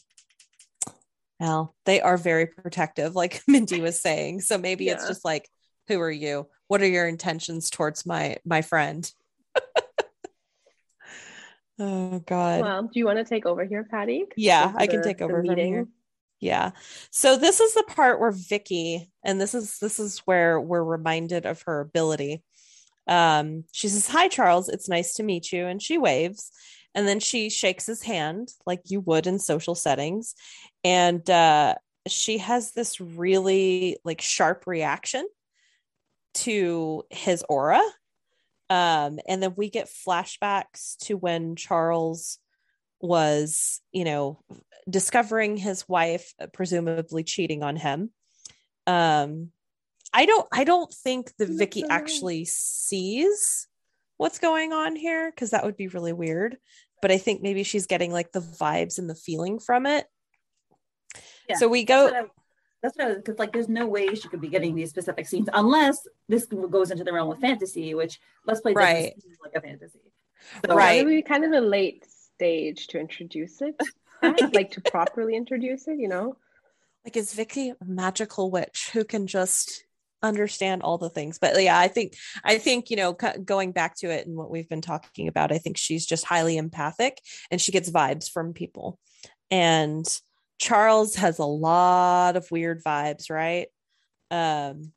Well, 1.41 1.75
they 1.85 2.01
are 2.01 2.17
very 2.17 2.47
protective, 2.47 3.15
like 3.15 3.43
Mindy 3.49 3.81
was 3.81 4.01
saying. 4.01 4.41
So 4.41 4.59
maybe 4.59 4.89
it's 4.89 5.07
just 5.07 5.25
like, 5.25 5.49
who 5.87 6.01
are 6.01 6.11
you? 6.11 6.49
What 6.67 6.83
are 6.83 6.87
your 6.89 7.07
intentions 7.07 7.71
towards 7.71 8.05
my 8.07 8.39
my 8.45 8.63
friend? 8.63 9.11
oh 11.79 12.19
God. 12.21 12.61
Well, 12.63 12.83
do 12.85 12.91
you 12.99 13.07
want 13.07 13.19
to 13.19 13.25
take 13.25 13.47
over 13.47 13.65
here, 13.65 13.87
Patty? 13.91 14.25
Yeah, 14.37 14.73
I 14.77 14.87
can 14.87 14.99
the- 15.01 15.05
take 15.05 15.21
over 15.23 15.39
from 15.39 15.47
meeting. 15.49 15.89
Yeah. 16.41 16.71
So 17.11 17.37
this 17.37 17.61
is 17.61 17.75
the 17.75 17.83
part 17.85 18.21
where 18.21 18.31
Vikki, 18.31 19.11
and 19.25 19.41
this 19.41 19.55
is 19.55 19.79
this 19.81 19.99
is 19.99 20.21
where 20.21 20.61
we're 20.61 20.85
reminded 20.85 21.47
of 21.47 21.63
her 21.63 21.81
ability. 21.81 22.43
Um, 23.09 23.65
she 23.73 23.89
says, 23.89 24.07
Hi 24.09 24.29
Charles, 24.29 24.69
it's 24.69 24.89
nice 24.89 25.15
to 25.15 25.23
meet 25.23 25.51
you. 25.53 25.67
And 25.67 25.83
she 25.83 25.99
waves. 25.99 26.51
And 26.95 27.07
then 27.09 27.21
she 27.21 27.51
shakes 27.51 27.87
his 27.87 28.03
hand 28.03 28.51
like 28.67 28.83
you 28.87 29.01
would 29.01 29.27
in 29.27 29.39
social 29.39 29.75
settings. 29.75 30.35
And 30.85 31.29
uh 31.29 31.75
she 32.07 32.39
has 32.39 32.73
this 32.73 33.01
really 33.01 33.99
like 34.05 34.21
sharp 34.23 34.67
reaction 34.67 35.27
to 36.35 37.03
his 37.11 37.45
aura. 37.49 37.83
Um, 38.71 39.19
and 39.27 39.43
then 39.43 39.55
we 39.57 39.71
get 39.71 39.89
flashbacks 39.89 40.97
to 41.05 41.17
when 41.17 41.57
Charles 41.57 42.39
was, 43.01 43.81
you 43.93 44.05
know, 44.05 44.41
discovering 44.89 45.57
his 45.57 45.89
wife 45.89 46.33
uh, 46.41 46.47
presumably 46.53 47.23
cheating 47.23 47.63
on 47.63 47.77
him. 47.77 48.11
Um, 48.87 49.51
I 50.13 50.27
don't 50.27 50.49
I 50.53 50.65
don't 50.65 50.93
think 50.93 51.27
that 51.39 51.47
That's 51.47 51.59
Vikki 51.59 51.81
so 51.83 51.89
actually 51.91 52.45
sees 52.47 53.67
what's 54.17 54.39
going 54.39 54.73
on 54.73 54.97
here 54.97 55.31
because 55.31 55.51
that 55.51 55.65
would 55.65 55.77
be 55.77 55.89
really 55.89 56.13
weird. 56.13 56.57
But 57.01 57.13
I 57.13 57.19
think 57.19 57.43
maybe 57.43 57.63
she's 57.63 57.87
getting 57.87 58.13
like 58.13 58.33
the 58.33 58.41
vibes 58.41 58.99
and 58.99 59.09
the 59.09 59.15
feeling 59.15 59.59
from 59.59 59.87
it. 59.87 60.07
Yeah, 61.49 61.57
so 61.57 61.69
we 61.69 61.85
go 61.85 62.11
That's 62.83 62.97
what 62.97 63.07
I 63.07 63.09
was 63.09 63.17
because 63.19 63.39
like 63.39 63.53
there's 63.53 63.69
no 63.69 63.87
way 63.87 64.15
she 64.15 64.29
could 64.29 64.41
be 64.41 64.49
getting 64.49 64.75
these 64.75 64.91
specific 64.91 65.27
scenes 65.27 65.49
unless 65.53 66.07
this 66.29 66.47
goes 66.47 66.91
into 66.91 67.05
the 67.05 67.13
realm 67.13 67.31
of 67.31 67.39
fantasy, 67.39 67.95
which 67.95 68.21
let's 68.47 68.61
play 68.61 68.75
doesn't 68.75 68.89
Right. 68.89 69.15
like 69.43 69.55
a 69.55 69.61
fantasy. 69.61 70.13
So, 70.67 70.75
Right. 70.75 71.05
Maybe 71.05 71.23
kind 71.23 71.45
of 71.45 71.53
a 71.53 71.61
late 71.61 72.07
stage 72.39 72.87
to 72.89 72.99
introduce 73.01 73.61
it, 73.63 73.75
at, 73.81 73.87
like 74.23 74.71
to 74.73 74.81
properly 74.81 75.37
introduce 75.37 75.89
it, 75.89 75.99
you 75.99 76.09
know? 76.09 76.37
like 77.09 77.17
is 77.17 77.33
Vikki 77.33 77.71
a 77.71 77.85
magical 77.87 78.51
witch 78.51 78.91
who 78.93 79.03
can 79.03 79.27
just 79.27 79.85
understand 80.23 80.83
all 80.83 80.99
the 80.99 81.09
things? 81.09 81.39
But 81.39 81.61
yeah 81.63 81.79
i 81.79 81.89
think 81.89 82.15
i 82.45 82.59
think 82.59 82.91
you 82.91 82.97
know 82.97 83.13
going 83.13 83.73
back 83.73 83.97
to 83.99 84.11
it 84.11 84.27
and 84.27 84.37
what 84.37 84.51
we've 84.51 84.69
been 84.69 84.83
talking 84.83 85.29
about 85.29 85.53
i 85.53 85.59
think 85.59 85.79
she's 85.79 86.05
just 86.05 86.25
highly 86.25 86.59
empathic 86.59 87.21
and 87.51 87.61
she 87.61 87.73
gets 87.73 87.91
vibes 87.91 88.31
from 88.31 88.53
people. 88.53 88.99
And 89.51 90.07
charles 90.59 91.15
has 91.15 91.39
a 91.39 91.45
lot 91.45 92.37
of 92.37 92.51
weird 92.51 92.83
vibes 92.85 93.31
right? 93.31 93.69
Um 94.31 94.93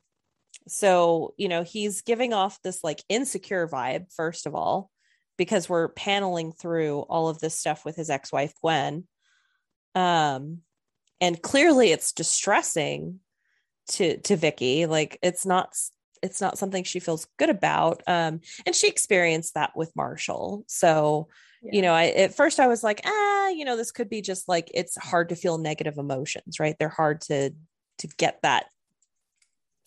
so 0.68 1.34
you 1.38 1.48
know 1.48 1.62
he's 1.62 2.02
giving 2.02 2.34
off 2.34 2.60
this 2.62 2.84
like 2.84 3.02
insecure 3.08 3.66
vibe 3.66 4.12
first 4.14 4.46
of 4.46 4.54
all 4.54 4.90
because 5.38 5.68
we're 5.68 5.88
paneling 5.88 6.52
through 6.52 7.00
all 7.00 7.28
of 7.28 7.40
this 7.40 7.58
stuff 7.58 7.84
with 7.86 7.96
his 7.96 8.10
ex-wife 8.10 8.52
gwen 8.60 9.04
um 9.94 10.58
and 11.20 11.40
clearly 11.40 11.92
it's 11.92 12.12
distressing 12.12 13.20
to 13.88 14.18
to 14.18 14.36
Vikki. 14.36 14.86
Like 14.86 15.18
it's 15.22 15.46
not 15.46 15.74
it's 16.22 16.40
not 16.40 16.58
something 16.58 16.84
she 16.84 17.00
feels 17.00 17.26
good 17.38 17.50
about. 17.50 18.02
Um 18.06 18.40
and 18.66 18.74
she 18.74 18.88
experienced 18.88 19.54
that 19.54 19.76
with 19.76 19.94
Marshall. 19.96 20.64
So 20.66 21.28
you 21.62 21.80
know 21.80 21.92
I 21.92 22.06
at 22.06 22.34
first 22.34 22.58
I 22.58 22.66
was 22.66 22.82
like 22.82 23.02
ah 23.04 23.48
you 23.48 23.64
know 23.64 23.76
this 23.76 23.92
could 23.92 24.08
be 24.08 24.20
just 24.20 24.48
like 24.48 24.70
it's 24.74 24.96
hard 24.96 25.28
to 25.28 25.36
feel 25.36 25.58
negative 25.58 25.98
emotions 25.98 26.58
right? 26.58 26.76
They're 26.78 26.88
hard 26.88 27.20
to 27.22 27.50
to 27.98 28.06
get 28.16 28.40
that 28.42 28.66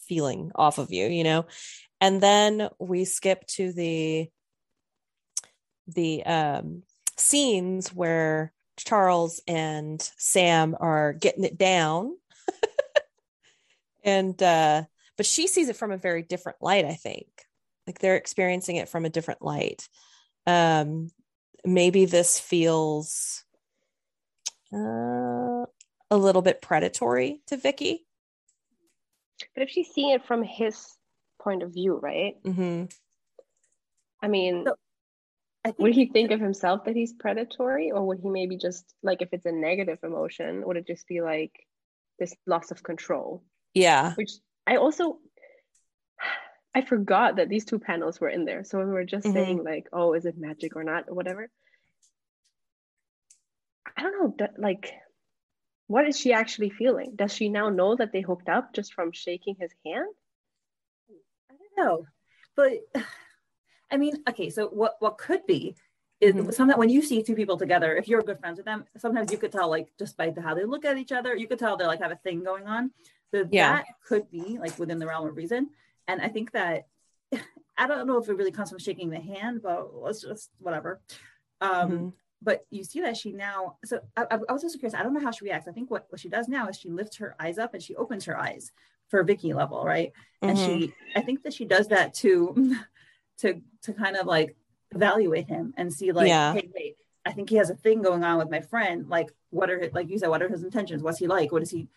feeling 0.07 0.51
off 0.55 0.77
of 0.77 0.91
you 0.91 1.07
you 1.07 1.23
know? 1.23 1.45
And 1.99 2.21
then 2.21 2.69
we 2.79 3.05
skip 3.05 3.45
to 3.47 3.73
the 3.73 4.29
the 5.87 6.23
um 6.25 6.83
scenes 7.17 7.93
where 7.93 8.51
Charles 8.77 9.41
and 9.47 10.01
Sam 10.17 10.75
are 10.79 11.13
getting 11.13 11.43
it 11.43 11.57
down. 11.57 12.15
and 14.03 14.41
uh 14.41 14.83
but 15.17 15.25
she 15.25 15.47
sees 15.47 15.69
it 15.69 15.77
from 15.77 15.91
a 15.91 15.97
very 15.97 16.21
different 16.23 16.57
light, 16.61 16.85
I 16.85 16.93
think. 16.95 17.27
Like 17.87 17.99
they're 17.99 18.17
experiencing 18.17 18.75
it 18.75 18.89
from 18.89 19.05
a 19.05 19.09
different 19.09 19.41
light. 19.41 19.87
Um 20.45 21.09
maybe 21.63 22.05
this 22.05 22.39
feels 22.39 23.43
uh 24.73 25.65
a 26.11 26.17
little 26.17 26.41
bit 26.41 26.61
predatory 26.61 27.41
to 27.47 27.57
Vikki. 27.57 28.05
But 29.53 29.63
if 29.63 29.69
she's 29.69 29.89
seeing 29.93 30.11
it 30.11 30.25
from 30.25 30.43
his 30.43 30.85
point 31.41 31.63
of 31.63 31.73
view, 31.73 31.97
right? 31.97 32.35
Mm-hmm. 32.43 32.85
I 34.21 34.27
mean, 34.27 34.63
So- 34.65 34.71
I 34.71 34.73
think 34.73 34.79
would 35.77 35.93
he 35.95 36.07
think 36.07 36.31
of 36.31 36.39
himself 36.39 36.85
that 36.85 36.95
he's 36.95 37.13
predatory, 37.13 37.91
or 37.91 38.05
would 38.05 38.19
he 38.19 38.29
maybe 38.29 38.57
just 38.57 38.93
like 39.01 39.21
if 39.21 39.29
it's 39.31 39.45
a 39.45 39.51
negative 39.51 39.99
emotion, 40.03 40.63
would 40.65 40.77
it 40.77 40.87
just 40.87 41.07
be 41.07 41.21
like 41.21 41.51
this 42.19 42.35
loss 42.45 42.71
of 42.71 42.83
control? 42.83 43.43
Yeah. 43.73 44.13
Which 44.15 44.31
I 44.67 44.77
also 44.77 45.19
I 46.73 46.81
forgot 46.81 47.37
that 47.37 47.47
these 47.47 47.63
two 47.63 47.79
panels 47.79 48.19
were 48.19 48.29
in 48.29 48.43
there. 48.43 48.63
So 48.65 48.77
when 48.77 48.87
we 48.87 48.93
were 48.93 49.05
just 49.05 49.25
Mhm. 49.27 49.33
saying 49.33 49.63
like, 49.63 49.87
oh, 49.93 50.13
is 50.13 50.25
it 50.25 50.37
magic 50.37 50.75
or 50.75 50.83
not, 50.83 51.07
or 51.07 51.15
whatever. 51.15 51.49
I 53.95 54.01
don't 54.01 54.19
know, 54.19 54.35
that, 54.39 54.59
like, 54.59 54.91
what 55.87 56.05
is 56.05 56.19
she 56.19 56.33
actually 56.33 56.69
feeling? 56.69 57.15
Does 57.15 57.31
she 57.33 57.47
now 57.47 57.69
know 57.69 57.95
that 57.95 58.11
they 58.11 58.19
hooked 58.21 58.49
up 58.49 58.73
just 58.73 58.93
from 58.93 59.13
shaking 59.13 59.55
his 59.55 59.71
hand? 59.85 60.13
I 61.49 61.53
don't 61.53 61.77
know, 61.77 62.05
but 62.55 62.71
I 63.91 63.97
mean, 63.97 64.23
okay, 64.29 64.49
so 64.49 64.67
what 64.67 64.95
what 64.99 65.17
could 65.17 65.45
be 65.45 65.75
is 66.21 66.33
Mhm. 66.33 66.53
sometimes 66.53 66.77
when 66.79 66.89
you 66.89 67.01
see 67.01 67.21
two 67.21 67.35
people 67.35 67.57
together, 67.57 67.95
if 67.95 68.07
you're 68.07 68.21
good 68.21 68.39
friends 68.39 68.57
with 68.57 68.65
them, 68.65 68.85
sometimes 68.97 69.31
you 69.31 69.37
could 69.37 69.51
tell 69.51 69.69
like 69.69 69.91
just 69.99 70.17
by 70.17 70.33
how 70.41 70.55
they 70.55 70.65
look 70.65 70.85
at 70.85 70.97
each 70.97 71.11
other, 71.11 71.35
you 71.35 71.47
could 71.47 71.59
tell 71.59 71.77
they 71.77 71.85
like 71.85 72.01
have 72.01 72.11
a 72.11 72.15
thing 72.17 72.43
going 72.43 72.67
on. 72.67 72.91
So 73.31 73.45
Yeah. 73.51 73.73
that 73.75 73.85
could 74.07 74.29
be 74.31 74.57
like 74.59 74.77
within 74.79 74.97
the 74.99 75.07
realm 75.07 75.27
of 75.27 75.35
reason. 75.35 75.69
And 76.07 76.21
I 76.21 76.29
think 76.29 76.51
that 76.51 76.87
I 77.77 77.87
don't 77.87 78.07
know 78.07 78.17
if 78.17 78.29
it 78.29 78.33
really 78.35 78.51
comes 78.51 78.69
from 78.69 78.79
shaking 78.79 79.09
the 79.09 79.19
hand, 79.19 79.61
but 79.61 79.93
let's 79.93 80.21
just 80.21 80.51
whatever. 80.59 81.01
Um, 81.61 81.91
Mhm. 81.91 82.13
but 82.41 82.65
you 82.69 82.83
see 82.83 83.01
that 83.01 83.17
she 83.17 83.31
now 83.31 83.77
so 83.85 83.99
I, 84.15 84.25
I 84.31 84.35
was 84.35 84.63
also 84.63 84.77
curious 84.77 84.93
i 84.93 85.01
don't 85.01 85.13
know 85.13 85.21
how 85.21 85.31
she 85.31 85.45
reacts 85.45 85.69
i 85.69 85.71
think 85.71 85.89
what, 85.89 86.05
what 86.09 86.19
she 86.19 86.27
does 86.27 86.49
now 86.49 86.67
is 86.67 86.75
she 86.77 86.89
lifts 86.89 87.15
her 87.15 87.33
eyes 87.39 87.57
up 87.57 87.73
and 87.73 87.81
she 87.81 87.95
opens 87.95 88.25
her 88.25 88.37
eyes 88.37 88.71
for 89.07 89.23
vikki 89.23 89.53
level 89.53 89.83
right 89.85 90.11
and 90.41 90.57
Mhm. 90.57 90.65
she 90.65 90.93
i 91.15 91.21
think 91.21 91.43
that 91.43 91.53
she 91.53 91.63
does 91.65 91.87
that 91.87 92.13
to 92.15 92.53
to 93.39 93.61
to 93.83 93.93
kind 93.93 94.15
of 94.15 94.25
like 94.25 94.55
evaluate 94.93 95.47
him 95.47 95.73
and 95.77 95.91
see 95.93 96.11
like 96.11 96.27
Yeah. 96.27 96.53
hey 96.53 96.69
wait 96.73 96.95
i 97.25 97.31
think 97.31 97.49
he 97.49 97.55
has 97.57 97.69
a 97.69 97.75
thing 97.75 98.01
going 98.01 98.23
on 98.23 98.37
with 98.37 98.49
my 98.49 98.61
friend 98.61 99.07
like 99.09 99.29
what 99.49 99.69
are 99.69 99.79
his, 99.79 99.93
like 99.93 100.09
you 100.09 100.17
said 100.19 100.29
what 100.29 100.41
are 100.41 100.49
his 100.49 100.63
intentions 100.63 101.03
what's 101.03 101.17
he 101.19 101.27
like 101.27 101.51
what 101.51 101.61
is 101.61 101.71
he 101.71 101.87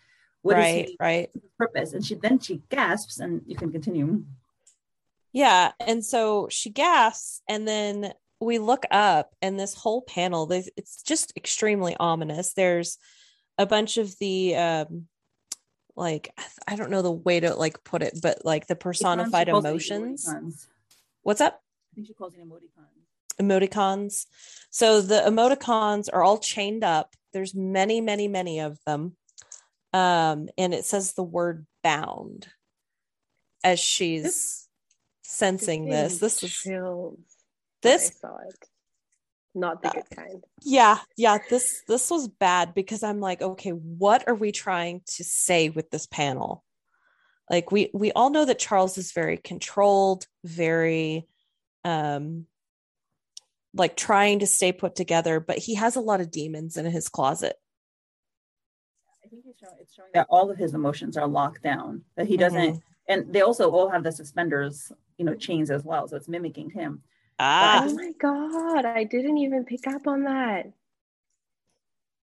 what 0.41 0.57
is 0.57 0.63
right, 0.63 0.87
he 0.87 0.97
right. 0.99 1.29
purpose 1.57 1.93
and 1.93 2.05
she 2.05 2.15
then 2.15 2.39
she 2.39 2.61
gasps 2.69 3.19
and 3.19 3.41
you 3.45 3.55
can 3.55 3.71
continue 3.71 4.23
Yeah. 5.31 5.73
And 5.85 6.03
so 6.03 6.47
she 6.49 6.71
gasps, 6.71 7.41
and 7.47 7.67
then 7.67 8.13
we 8.41 8.57
look 8.57 8.83
up, 8.89 9.35
and 9.43 9.59
this 9.59 9.75
whole 9.75 10.01
panel, 10.01 10.47
there's- 10.47 10.69
it's 10.75 11.03
just 11.03 11.33
extremely 11.37 11.95
ominous. 11.99 12.53
There's 12.53 12.97
a 13.59 13.67
bunch 13.67 13.97
of 13.97 14.17
the, 14.17 14.55
um, 14.55 15.07
like, 15.95 16.33
I 16.67 16.75
don't 16.77 16.89
know 16.89 17.03
the 17.03 17.11
way 17.11 17.41
to 17.41 17.53
like 17.53 17.83
put 17.83 18.01
it, 18.01 18.17
but 18.23 18.43
like 18.43 18.65
the 18.65 18.75
personified 18.75 19.47
She 19.47 19.51
calls 19.51 19.65
it 19.65 19.67
emotions. 19.69 20.67
What's 21.23 21.41
up? 21.41 21.61
i 21.91 21.95
think 21.95 22.07
she 22.07 22.13
calls 22.13 22.33
it 22.33 22.39
emoticons 22.39 22.99
emoticons. 23.39 24.25
So 24.69 25.01
the 25.01 25.23
emoticons 25.25 26.09
are 26.11 26.23
all 26.23 26.37
chained 26.37 26.83
up. 26.83 27.15
There's 27.33 27.55
many, 27.55 28.01
many, 28.01 28.27
many 28.27 28.59
of 28.59 28.77
them. 28.85 29.15
Um, 29.93 30.49
and 30.57 30.73
it 30.73 30.85
says 30.85 31.13
the 31.13 31.23
word 31.23 31.65
bound 31.83 32.47
as 33.63 33.79
she's 33.79 34.67
sensing 35.23 35.87
It 35.87 35.91
this. 35.91 36.19
This 36.19 36.43
me 36.43 36.75
is 36.75 37.37
this. 37.81 38.19
Not 39.55 39.81
the 39.81 39.89
Uh, 39.89 39.93
good 39.93 40.09
kind. 40.11 40.43
yeah, 40.61 40.99
yeah, 41.17 41.39
this 41.49 41.81
this 41.87 42.11
was 42.11 42.27
bad 42.27 42.75
because 42.75 43.01
I'm 43.01 43.19
like, 43.19 43.41
okay, 43.41 43.71
what 43.71 44.27
are 44.27 44.35
we 44.35 44.51
trying 44.51 45.01
to 45.15 45.23
say 45.23 45.69
with 45.69 45.89
this 45.89 46.05
panel? 46.05 46.63
Like 47.49 47.71
we 47.71 47.89
we 47.93 48.11
all 48.11 48.29
know 48.29 48.45
that 48.45 48.59
Charles 48.59 48.97
is 48.97 49.11
very 49.11 49.37
controlled, 49.37 50.27
very 50.43 51.27
um 51.83 52.45
like 53.73 53.95
trying 53.95 54.39
to 54.39 54.47
stay 54.47 54.71
put 54.71 54.95
together, 54.95 55.39
but 55.39 55.57
he 55.57 55.75
has 55.75 55.95
a 55.95 56.01
lot 56.01 56.21
of 56.21 56.31
demons 56.31 56.77
in 56.77 56.85
his 56.85 57.07
closet. 57.09 57.55
I 59.23 59.27
think 59.29 59.45
it's 59.47 59.59
showing, 59.59 59.73
it's 59.79 59.93
showing 59.93 60.09
that 60.13 60.27
all 60.29 60.49
of 60.49 60.57
his 60.57 60.73
emotions 60.73 61.17
are 61.17 61.27
locked 61.27 61.61
down. 61.61 62.03
That 62.15 62.27
he 62.27 62.35
doesn't, 62.37 62.75
Mhm. 62.75 62.81
and 63.07 63.33
they 63.33 63.41
also 63.41 63.69
all 63.69 63.89
have 63.89 64.03
the 64.03 64.11
suspenders, 64.11 64.91
you 65.17 65.25
know, 65.25 65.35
chains 65.35 65.69
as 65.69 65.83
well. 65.83 66.07
So 66.07 66.15
it's 66.17 66.27
mimicking 66.27 66.71
him. 66.71 67.03
Ah, 67.37 67.85
Oh 67.85 67.93
my 67.93 68.11
god, 68.13 68.85
I 68.85 69.03
didn't 69.03 69.37
even 69.37 69.65
pick 69.65 69.85
up 69.87 70.07
on 70.07 70.23
that. 70.23 70.65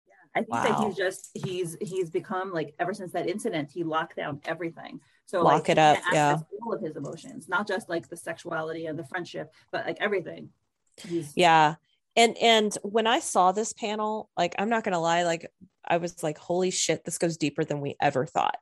Yeah. 0.07 0.15
I 0.35 0.41
think 0.41 0.51
that 0.63 0.81
he's 0.85 0.97
just 0.97 1.31
he's 1.35 1.77
he's 1.81 2.11
become 2.11 2.53
like 2.53 2.75
ever 2.79 2.95
since 2.95 3.13
that 3.13 3.29
incident, 3.29 3.71
he 3.71 3.85
locked 3.85 4.17
down 4.17 4.41
everything. 4.47 5.01
So 5.27 5.43
Lock 5.43 5.55
like, 5.55 5.69
it 5.71 5.79
up, 5.79 5.99
yeah. 6.13 6.39
all 6.63 6.75
of 6.75 6.83
his 6.83 6.97
emotions, 6.97 7.49
not 7.49 7.67
just 7.67 7.89
like 7.89 8.09
the 8.09 8.17
sexuality 8.17 8.87
and 8.87 8.99
the 8.99 9.05
friendship, 9.05 9.53
but 9.73 9.87
like 9.87 9.97
everything. 10.01 10.51
He's 10.97 11.33
yeah. 11.35 11.77
And 12.17 12.37
and 12.39 12.77
when 12.83 13.07
I 13.07 13.21
saw 13.21 13.53
this 13.53 13.73
panel, 13.73 14.31
like 14.37 14.55
I'm 14.59 14.69
not 14.69 14.85
gonna 14.85 15.01
lie, 15.01 15.25
like 15.25 15.51
I 15.87 15.97
was 15.97 16.23
like, 16.23 16.39
holy 16.39 16.71
shit, 16.71 17.05
this 17.05 17.19
goes 17.19 17.37
deeper 17.37 17.65
than 17.65 17.81
we 17.81 17.97
ever 18.01 18.27
thought. 18.27 18.57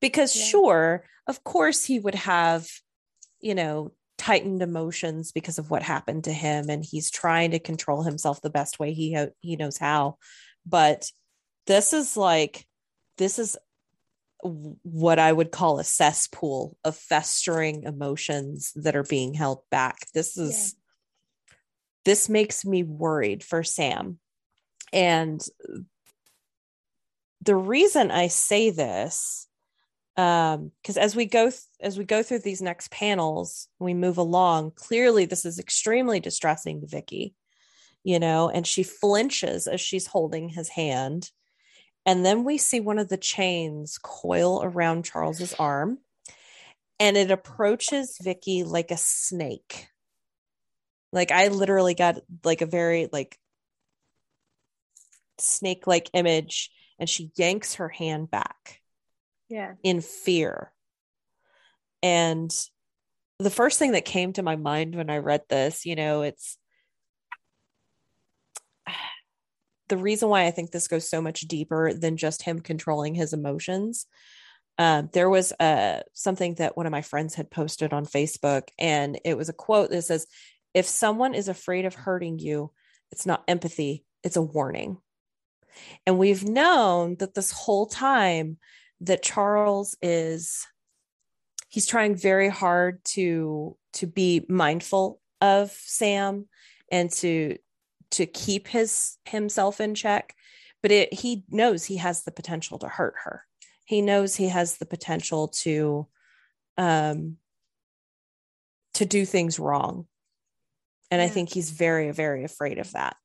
Because 0.00 0.34
Yeah. 0.36 0.44
sure, 0.44 1.04
of 1.26 1.44
course 1.44 1.84
he 1.84 1.98
would 2.00 2.16
have, 2.16 2.68
you 3.40 3.54
know, 3.54 3.92
tightened 4.18 4.62
emotions 4.62 5.32
because 5.32 5.58
of 5.58 5.70
what 5.70 5.82
happened 5.82 6.24
to 6.24 6.32
him 6.32 6.68
and 6.68 6.84
he's 6.84 7.10
trying 7.10 7.52
to 7.52 7.58
control 7.58 8.02
himself 8.02 8.40
the 8.40 8.50
best 8.50 8.78
way 8.78 8.92
he 8.92 9.14
ho- 9.14 9.32
he 9.40 9.56
knows 9.56 9.78
how. 9.78 10.16
But 10.66 11.10
this 11.66 11.92
is 11.92 12.16
like 12.16 12.66
this 13.18 13.38
is 13.38 13.56
what 14.42 15.18
I 15.18 15.32
would 15.32 15.52
call 15.52 15.78
a 15.78 15.84
cesspool 15.84 16.76
of 16.84 16.96
festering 16.96 17.84
emotions 17.84 18.72
that 18.74 18.96
are 18.96 19.04
being 19.04 19.34
held 19.34 19.60
back. 19.70 20.06
This 20.14 20.36
is 20.36 20.74
this 22.04 22.28
makes 22.28 22.64
me 22.64 22.82
worried 22.82 23.44
for 23.44 23.62
Sam. 23.62 24.18
And 24.92 25.40
the 27.42 27.54
reason 27.54 28.10
I 28.10 28.28
say 28.28 28.70
this 28.70 29.46
um 30.16 30.70
because 30.82 30.98
as 30.98 31.16
we 31.16 31.24
go 31.24 31.48
th- 31.48 31.62
as 31.80 31.96
we 31.96 32.04
go 32.04 32.22
through 32.22 32.40
these 32.40 32.60
next 32.60 32.90
panels 32.90 33.68
we 33.78 33.94
move 33.94 34.18
along 34.18 34.70
clearly 34.72 35.24
this 35.24 35.46
is 35.46 35.58
extremely 35.58 36.20
distressing 36.20 36.82
to 36.82 36.86
Vikki 36.86 37.34
you 38.04 38.18
know 38.18 38.50
and 38.50 38.66
she 38.66 38.82
flinches 38.82 39.66
as 39.66 39.80
she's 39.80 40.06
holding 40.06 40.50
his 40.50 40.68
hand 40.68 41.30
and 42.04 42.24
then 42.24 42.44
we 42.44 42.58
see 42.58 42.80
one 42.80 42.98
of 42.98 43.08
the 43.08 43.16
chains 43.16 43.98
coil 43.98 44.62
around 44.62 45.04
Charles's 45.04 45.54
arm 45.54 45.98
and 46.98 47.16
it 47.16 47.30
approaches 47.30 48.18
Vikki 48.20 48.64
like 48.64 48.90
a 48.90 48.96
snake 48.96 49.88
like 51.12 51.30
I 51.30 51.48
literally 51.48 51.94
got 51.94 52.20
like 52.42 52.62
a 52.62 52.66
very 52.66 53.08
like 53.12 53.38
snake 55.38 55.86
like 55.86 56.10
image 56.14 56.70
and 56.98 57.08
she 57.08 57.30
yanks 57.36 57.74
her 57.74 57.88
hand 57.88 58.30
back 58.30 58.80
Yeah. 59.48 59.74
in 59.82 60.00
fear. 60.00 60.72
And 62.02 62.50
the 63.38 63.50
first 63.50 63.78
thing 63.78 63.92
that 63.92 64.04
came 64.04 64.32
to 64.34 64.42
my 64.42 64.56
mind 64.56 64.94
when 64.94 65.10
I 65.10 65.18
read 65.18 65.42
this, 65.48 65.84
you 65.84 65.96
know, 65.96 66.22
it's 66.22 66.56
the 69.92 69.98
reason 69.98 70.30
why 70.30 70.46
I 70.46 70.50
think 70.50 70.70
this 70.70 70.88
goes 70.88 71.06
so 71.06 71.20
much 71.20 71.42
deeper 71.42 71.92
than 71.92 72.16
just 72.16 72.40
him 72.40 72.60
controlling 72.60 73.14
his 73.14 73.34
emotions. 73.34 74.06
Um, 74.78 75.10
there 75.12 75.28
was 75.28 75.52
uh, 75.60 76.00
something 76.14 76.54
that 76.54 76.78
one 76.78 76.86
of 76.86 76.92
my 76.92 77.02
friends 77.02 77.34
had 77.34 77.50
posted 77.50 77.92
on 77.92 78.06
Facebook, 78.06 78.68
and 78.78 79.20
it 79.22 79.36
was 79.36 79.50
a 79.50 79.52
quote 79.52 79.90
that 79.90 80.00
says, 80.00 80.26
If 80.72 80.86
someone 80.86 81.34
is 81.34 81.48
afraid 81.48 81.84
of 81.84 81.94
hurting 81.94 82.38
you, 82.38 82.72
it's 83.10 83.26
not 83.26 83.44
empathy, 83.46 84.06
it's 84.24 84.36
a 84.36 84.40
warning. 84.40 84.96
And 86.06 86.18
we've 86.18 86.42
known 86.42 87.16
that 87.18 87.34
this 87.34 87.52
whole 87.52 87.84
time 87.84 88.56
that 89.02 89.22
Charles 89.22 89.94
is 90.00 90.66
he's 91.68 91.86
trying 91.86 92.16
very 92.16 92.48
hard 92.48 93.04
to 93.04 93.76
to 93.92 94.06
be 94.06 94.46
mindful 94.48 95.20
of 95.42 95.70
Sam 95.70 96.48
and 96.90 97.10
to 97.10 97.58
to 98.12 98.26
keep 98.26 98.68
his 98.68 99.18
himself 99.24 99.80
in 99.80 99.94
check 99.94 100.34
but 100.82 100.90
it, 100.90 101.14
he 101.14 101.44
knows 101.48 101.84
he 101.84 101.96
has 101.96 102.24
the 102.24 102.32
potential 102.32 102.78
to 102.80 102.88
hurt 102.88 103.14
her. 103.24 103.44
He 103.84 104.02
knows 104.02 104.34
he 104.34 104.48
has 104.48 104.76
the 104.76 104.86
potential 104.86 105.48
to 105.62 106.06
um 106.76 107.36
to 108.94 109.04
do 109.04 109.24
things 109.24 109.58
wrong. 109.58 110.06
And 111.10 111.20
i 111.20 111.28
think 111.28 111.50
he's 111.50 111.70
very 111.70 112.10
very 112.10 112.44
afraid 112.44 112.78
of 112.78 112.90
that. 112.92 113.16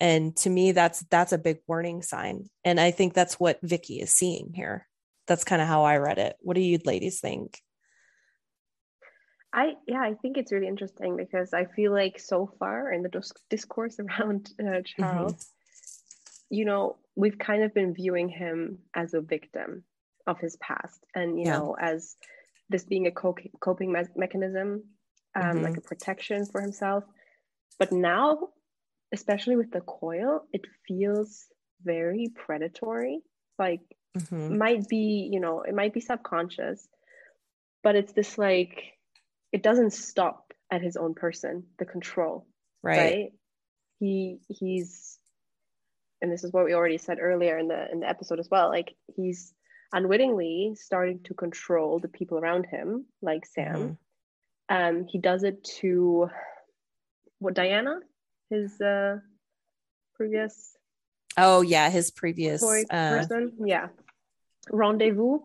And 0.00 0.36
to 0.38 0.50
me 0.50 0.72
that's 0.72 1.00
that's 1.10 1.32
a 1.32 1.38
big 1.38 1.58
warning 1.66 2.02
sign. 2.02 2.48
And 2.64 2.78
i 2.78 2.90
think 2.90 3.14
that's 3.14 3.40
what 3.40 3.58
vikki 3.62 4.00
is 4.00 4.14
seeing 4.14 4.52
here. 4.54 4.86
That's 5.26 5.44
kind 5.44 5.62
of 5.62 5.68
how 5.68 5.84
i 5.84 5.96
read 5.96 6.18
it. 6.18 6.36
What 6.40 6.54
do 6.54 6.60
you 6.60 6.78
ladies 6.84 7.20
think 7.20 7.60
I 9.54 9.74
yeah, 9.86 10.00
I 10.02 10.14
think 10.14 10.36
it's 10.36 10.52
really 10.52 10.66
interesting 10.66 11.16
because 11.16 11.54
I 11.54 11.64
feel 11.66 11.92
like 11.92 12.18
so 12.18 12.50
far 12.58 12.92
in 12.92 13.02
the 13.02 13.08
dis- 13.08 13.32
discourse 13.50 13.98
around 14.00 14.50
uh, 14.60 14.80
Charles, 14.84 15.46
you 16.50 16.64
know, 16.64 16.96
we've 17.16 17.38
kind 17.38 17.62
of 17.62 17.72
been 17.72 17.94
viewing 17.94 18.28
him 18.28 18.78
as 18.94 19.14
a 19.14 19.20
victim 19.20 19.84
of 20.26 20.40
his 20.40 20.56
past, 20.56 21.06
and 21.14 21.38
you 21.38 21.46
Yeah. 21.46 21.58
know, 21.58 21.76
as 21.80 22.16
this 22.68 22.84
being 22.84 23.06
a 23.06 23.12
co- 23.12 23.36
coping 23.60 23.92
me- 23.92 24.14
mechanism, 24.16 24.84
um, 25.36 25.42
Mhm. 25.42 25.62
like 25.62 25.76
a 25.76 25.82
protection 25.82 26.46
for 26.46 26.60
himself. 26.60 27.04
But 27.78 27.92
now, 27.92 28.48
especially 29.12 29.56
with 29.56 29.70
the 29.70 29.82
coil, 29.82 30.46
it 30.52 30.62
feels 30.88 31.46
very 31.84 32.28
predatory. 32.34 33.20
Like 33.58 33.82
Mhm. 34.16 34.56
might 34.58 34.88
be 34.88 35.28
you 35.32 35.38
know 35.40 35.62
it 35.62 35.74
might 35.74 35.92
be 35.94 36.00
subconscious 36.00 36.88
but 37.82 37.94
it's 37.96 38.12
this 38.12 38.36
like 38.38 38.82
it 39.54 39.62
doesn't 39.62 39.92
stop 39.92 40.52
at 40.70 40.82
his 40.82 40.96
own 40.96 41.14
person 41.14 41.62
the 41.78 41.84
control 41.84 42.46
right, 42.82 42.98
right, 42.98 43.32
he 44.00 44.38
he's 44.48 45.18
and 46.20 46.32
this 46.32 46.42
is 46.44 46.52
what 46.52 46.64
we 46.64 46.74
already 46.74 46.98
said 46.98 47.18
earlier 47.20 47.56
in 47.58 47.68
the 47.68 47.90
in 47.92 48.00
the 48.00 48.08
episode 48.08 48.40
as 48.40 48.48
well 48.50 48.68
like 48.68 48.94
he's 49.16 49.54
unwittingly 49.92 50.74
starting 50.74 51.20
to 51.22 51.34
control 51.34 52.00
the 52.00 52.08
people 52.08 52.36
around 52.38 52.66
him 52.66 53.06
like 53.22 53.46
sam 53.46 53.76
Mhm. 53.76 53.96
Um, 54.70 55.06
he 55.06 55.18
does 55.18 55.44
it 55.44 55.62
to 55.80 56.30
what 57.38 57.54
Diana, 57.54 58.00
his 58.48 58.80
uh, 58.80 59.18
previous 60.16 60.74
Oh 61.36 61.60
yeah, 61.60 61.90
his 61.90 62.10
previous 62.10 62.62
uh, 62.62 62.84
person. 62.90 63.52
Yeah, 63.66 63.88
rendezvous. 64.70 65.40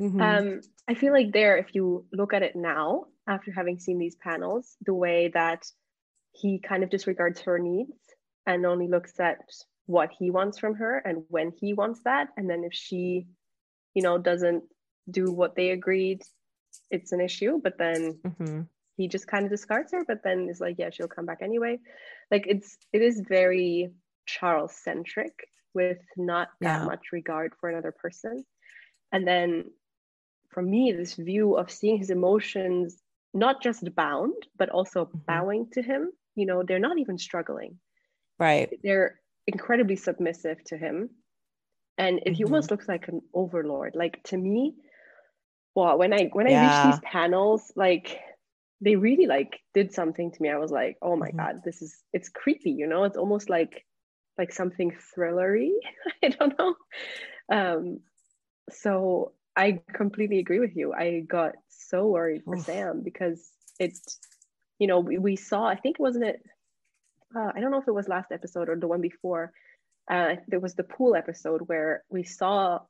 mhm. 0.00 0.20
Um, 0.20 0.60
I 0.88 0.94
feel 0.94 1.12
like 1.12 1.32
there, 1.32 1.56
if 1.56 1.74
you 1.74 2.06
look 2.12 2.34
at 2.34 2.42
it 2.42 2.56
now, 2.56 3.06
after 3.26 3.52
having 3.52 3.78
seen 3.78 3.98
these 3.98 4.16
panels, 4.16 4.76
the 4.84 4.94
way 4.94 5.28
that 5.28 5.66
he 6.32 6.58
kind 6.58 6.82
of 6.84 6.90
disregards 6.90 7.40
her 7.40 7.58
needs 7.58 7.96
and 8.46 8.66
only 8.66 8.88
looks 8.88 9.18
at 9.20 9.40
what 9.86 10.10
he 10.18 10.30
wants 10.30 10.58
from 10.58 10.74
her 10.74 10.98
and 10.98 11.24
when 11.28 11.52
he 11.60 11.74
wants 11.74 12.00
that, 12.04 12.28
and 12.36 12.48
then 12.48 12.64
if 12.64 12.72
she, 12.74 13.26
you 13.94 14.02
know, 14.02 14.18
doesn't 14.18 14.64
do 15.10 15.30
what 15.30 15.54
they 15.56 15.70
agreed, 15.70 16.22
it's 16.90 17.12
an 17.12 17.20
issue. 17.20 17.60
But 17.62 17.78
then 17.78 18.20
Mhm. 18.24 18.68
he 18.96 19.08
just 19.08 19.26
kind 19.26 19.44
of 19.44 19.50
discards 19.50 19.92
her, 19.92 20.04
but 20.06 20.22
then 20.24 20.48
is 20.48 20.60
like, 20.60 20.76
yeah, 20.78 20.90
she'll 20.90 21.08
come 21.08 21.26
back 21.26 21.40
anyway. 21.42 21.78
Like 22.30 22.46
it's 22.48 22.78
it 22.92 23.02
is 23.02 23.20
very 23.28 23.90
Charles 24.26 24.76
centric 24.76 25.48
with 25.74 25.98
not 26.16 26.48
that 26.62 26.82
Yeah. 26.82 26.84
much 26.84 27.12
regard 27.12 27.54
for 27.60 27.68
another 27.68 27.92
person. 27.92 28.44
And 29.12 29.26
then 29.26 29.72
for 30.50 30.62
me, 30.62 30.92
this 30.92 31.14
view 31.14 31.56
of 31.56 31.70
seeing 31.70 31.98
his 31.98 32.10
emotions 32.10 33.02
not 33.34 33.62
just 33.62 33.94
bound, 33.96 34.34
but 34.56 34.70
also 34.70 35.12
Mhm. 35.12 35.24
bowing 35.26 35.70
to 35.72 35.82
him, 35.82 36.12
you 36.36 36.46
know, 36.46 36.62
they're 36.62 36.78
not 36.78 36.98
even 36.98 37.18
struggling. 37.18 37.80
right. 38.38 38.74
They're 38.82 39.20
incredibly 39.46 39.96
submissive 39.96 40.62
to 40.64 40.76
him. 40.76 41.10
And 41.98 42.20
it, 42.26 42.34
he 42.34 42.44
Mhm. 42.44 42.44
almost 42.44 42.70
looks 42.70 42.88
like 42.88 43.08
an 43.08 43.22
overlord. 43.34 43.96
Like 43.96 44.22
to 44.24 44.38
me, 44.38 44.76
well, 45.74 45.98
when 45.98 46.12
I 46.12 46.26
when 46.32 46.46
I 46.46 46.52
Yeah. 46.52 46.54
reached 46.54 46.82
these 46.82 47.00
panels, 47.00 47.72
like 47.76 48.20
they 48.80 48.96
really 48.96 49.26
like 49.26 49.60
did 49.74 49.92
something 49.92 50.32
to 50.32 50.42
me. 50.42 50.50
I 50.50 50.58
was 50.58 50.70
like, 50.72 50.98
oh 51.02 51.16
my 51.16 51.30
Mhm. 51.30 51.38
god, 51.38 51.56
this 51.64 51.82
is 51.82 52.04
it's 52.12 52.28
creepy, 52.28 52.70
you 52.72 52.86
know? 52.86 53.04
It's 53.04 53.16
almost 53.16 53.50
like 53.50 53.86
like 54.38 54.52
something 54.52 54.92
thrillery. 55.16 55.72
I 56.22 56.28
don't 56.28 56.58
know. 56.58 56.76
Um 57.52 58.00
so 58.70 59.34
I 59.56 59.80
completely 59.92 60.38
agree 60.38 60.58
with 60.58 60.76
you. 60.76 60.92
I 60.92 61.20
got 61.20 61.52
so 61.68 62.08
worried 62.08 62.42
for 62.44 62.56
Oof. 62.56 62.64
Sam 62.64 63.02
because 63.02 63.50
it's 63.78 64.18
you 64.80 64.88
know, 64.88 64.98
we, 65.00 65.18
we 65.18 65.36
saw, 65.36 65.64
I 65.66 65.76
think 65.76 65.98
wasn't 66.00 66.24
it 66.24 66.42
uh, 67.36 67.50
I 67.54 67.60
don't 67.60 67.70
know 67.70 67.80
if 67.80 67.88
it 67.88 67.94
was 67.94 68.08
last 68.08 68.30
episode 68.32 68.68
or 68.68 68.76
the 68.76 68.88
one 68.88 69.00
before. 69.00 69.52
Uh, 70.10 70.36
there 70.48 70.60
was 70.60 70.74
the 70.74 70.84
pool 70.84 71.16
episode 71.16 71.62
where 71.66 72.04
we 72.10 72.22
saw 72.22 72.80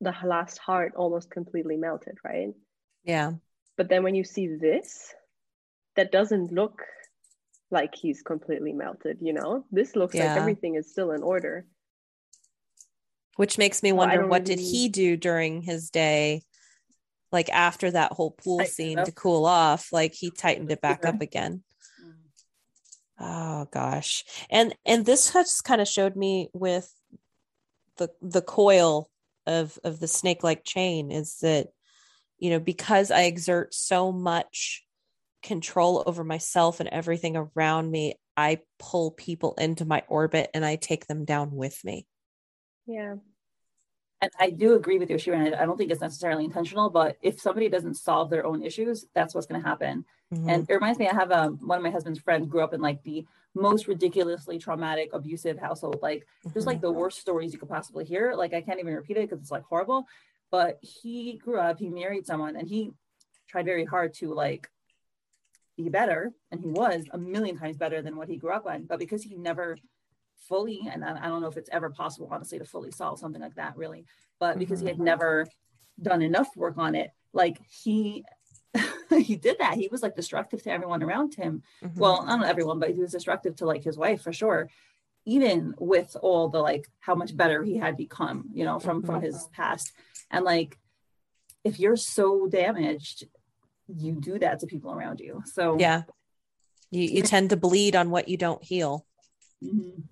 the 0.00 0.14
last 0.24 0.58
heart 0.58 0.94
almost 0.96 1.30
completely 1.30 1.76
melted, 1.76 2.16
right? 2.24 2.54
Yeah. 3.04 3.32
But 3.76 3.88
then 3.88 4.02
when 4.02 4.14
you 4.14 4.24
see 4.24 4.46
this, 4.46 5.12
that 5.96 6.12
doesn't 6.12 6.52
look 6.52 6.82
like 7.70 7.94
he's 7.94 8.22
completely 8.22 8.72
melted, 8.72 9.18
you 9.20 9.32
know? 9.32 9.64
This 9.70 9.96
looks 9.96 10.16
Yeah. 10.16 10.28
like 10.28 10.36
everything 10.38 10.76
is 10.76 10.90
still 10.90 11.10
in 11.12 11.22
order. 11.22 11.66
Which 13.40 13.56
makes 13.56 13.82
me 13.82 13.90
wonder 13.90 14.26
what 14.26 14.44
did 14.44 14.58
he 14.58 14.90
do 14.90 15.16
during 15.16 15.62
his 15.62 15.88
day? 15.88 16.42
Like 17.32 17.48
after 17.48 17.90
that 17.90 18.12
whole 18.12 18.32
pool 18.32 18.66
scene 18.66 19.02
to 19.02 19.12
cool 19.12 19.46
off, 19.46 19.94
like 19.94 20.12
he 20.12 20.30
tightened 20.30 20.70
it 20.70 20.82
back 20.82 21.00
Yeah. 21.04 21.08
up 21.08 21.22
again. 21.22 21.62
Mm. 22.04 22.14
Oh 23.18 23.66
gosh. 23.70 24.24
And 24.50 24.76
and 24.84 25.06
this 25.06 25.32
just 25.32 25.64
kind 25.64 25.80
of 25.80 25.88
showed 25.88 26.16
me 26.16 26.50
with 26.52 26.94
the 27.96 28.10
the 28.20 28.42
coil 28.42 29.08
of 29.46 29.78
of 29.84 30.00
the 30.00 30.06
snake 30.06 30.42
like 30.42 30.62
chain 30.62 31.10
is 31.10 31.38
that 31.38 31.68
you 32.38 32.50
know 32.50 32.60
because 32.60 33.10
I 33.10 33.22
exert 33.22 33.72
so 33.72 34.12
much 34.12 34.84
control 35.42 36.02
over 36.04 36.24
myself 36.24 36.78
and 36.78 36.90
everything 36.90 37.38
around 37.38 37.90
me, 37.90 38.16
I 38.36 38.58
pull 38.78 39.12
people 39.12 39.54
into 39.56 39.86
my 39.86 40.02
orbit 40.08 40.50
and 40.52 40.62
I 40.62 40.76
take 40.76 41.06
them 41.06 41.24
down 41.24 41.52
with 41.52 41.82
me. 41.86 42.06
Yeah. 42.86 43.14
And 44.22 44.30
I 44.38 44.50
do 44.50 44.74
agree 44.74 44.98
with 44.98 45.08
you, 45.08 45.16
Shirin. 45.16 45.58
I 45.58 45.64
don't 45.64 45.78
think 45.78 45.90
it's 45.90 46.00
necessarily 46.00 46.44
intentional, 46.44 46.90
but 46.90 47.16
if 47.22 47.40
somebody 47.40 47.68
doesn't 47.70 47.94
solve 47.94 48.28
their 48.28 48.44
own 48.44 48.62
issues, 48.62 49.06
that's 49.14 49.34
what's 49.34 49.46
going 49.46 49.62
to 49.62 49.66
happen. 49.66 50.04
Mhm. 50.32 50.48
And 50.48 50.66
it 50.68 50.74
reminds 50.74 50.98
me, 50.98 51.08
I 51.08 51.14
have 51.14 51.32
um, 51.32 51.58
one 51.66 51.78
of 51.78 51.84
my 51.84 51.90
husband's 51.90 52.20
friends 52.20 52.46
grew 52.46 52.60
up 52.60 52.74
in 52.74 52.82
like 52.82 53.02
the 53.02 53.26
most 53.54 53.88
ridiculously 53.88 54.58
traumatic, 54.58 55.10
abusive 55.12 55.58
household. 55.58 56.00
Like 56.02 56.26
just 56.52 56.66
like 56.66 56.80
the 56.80 56.92
worst 56.92 57.18
stories 57.18 57.52
you 57.52 57.58
could 57.58 57.68
possibly 57.68 58.04
hear. 58.04 58.34
Like 58.34 58.52
I 58.52 58.60
can't 58.60 58.78
even 58.78 58.94
repeat 58.94 59.16
it 59.16 59.28
because 59.28 59.40
it's 59.40 59.50
like 59.50 59.64
horrible. 59.64 60.06
But 60.50 60.78
he 60.82 61.38
grew 61.38 61.58
up, 61.58 61.78
he 61.78 61.88
married 61.88 62.26
someone, 62.26 62.56
and 62.56 62.68
he 62.68 62.92
tried 63.48 63.64
very 63.64 63.84
hard 63.84 64.14
to 64.14 64.34
like 64.34 64.68
be 65.76 65.88
better, 65.88 66.32
and 66.50 66.60
he 66.60 66.68
was 66.68 67.04
a 67.12 67.18
million 67.18 67.56
times 67.56 67.76
better 67.76 68.02
than 68.02 68.16
what 68.16 68.28
he 68.28 68.36
grew 68.36 68.52
up 68.52 68.66
on. 68.66 68.84
But 68.84 68.98
because 68.98 69.22
he 69.22 69.36
never 69.36 69.78
fully, 70.50 70.80
and 70.92 71.02
I 71.02 71.12
I 71.24 71.28
don't 71.28 71.40
know 71.40 71.48
if 71.48 71.56
it's 71.56 71.70
ever 71.72 71.88
possible, 71.88 72.28
honestly, 72.30 72.58
to 72.58 72.66
fully 72.66 72.90
solve 72.90 73.18
something 73.18 73.40
like 73.40 73.54
that, 73.54 73.74
really, 73.78 74.04
but 74.38 74.58
because 74.58 74.80
he 74.80 74.88
had 74.88 74.98
never 75.00 75.46
done 76.02 76.20
enough 76.20 76.48
work 76.56 76.76
on 76.76 76.94
it, 76.94 77.10
like 77.32 77.56
he. 77.82 78.24
he 79.10 79.34
did 79.34 79.56
that. 79.58 79.74
He 79.74 79.88
was 79.90 80.00
like 80.02 80.14
destructive 80.14 80.62
to 80.62 80.70
everyone 80.70 81.02
around 81.02 81.34
him 81.34 81.62
Mhm. 81.82 81.96
well 81.96 82.24
not 82.24 82.44
everyone 82.46 82.78
but 82.78 82.90
he 82.90 83.00
was 83.00 83.10
destructive 83.10 83.56
to 83.56 83.64
like 83.66 83.82
his 83.82 83.98
wife 83.98 84.22
for 84.22 84.32
sure 84.32 84.68
even 85.24 85.74
with 85.80 86.16
all 86.22 86.48
the 86.48 86.60
like 86.60 86.84
how 87.00 87.16
much 87.16 87.36
better 87.36 87.64
he 87.64 87.76
had 87.76 87.96
become 87.96 88.48
you 88.52 88.64
know 88.64 88.78
from 88.78 89.02
from 89.02 89.20
his 89.20 89.48
past 89.52 89.90
and 90.30 90.44
like 90.44 90.78
if 91.64 91.80
you're 91.80 91.96
so 91.96 92.46
damaged 92.46 93.18
you 93.88 94.12
do 94.20 94.38
that 94.38 94.60
to 94.60 94.66
people 94.68 94.92
around 94.92 95.18
you 95.18 95.42
so 95.56 95.76
yeah. 95.86 96.02
You 96.92 97.02
you 97.16 97.22
tend 97.22 97.50
to 97.50 97.56
bleed 97.56 97.94
on 97.96 98.10
what 98.14 98.28
you 98.28 98.36
don't 98.36 98.62
heal. 98.62 99.04
Mhm. 99.64 100.04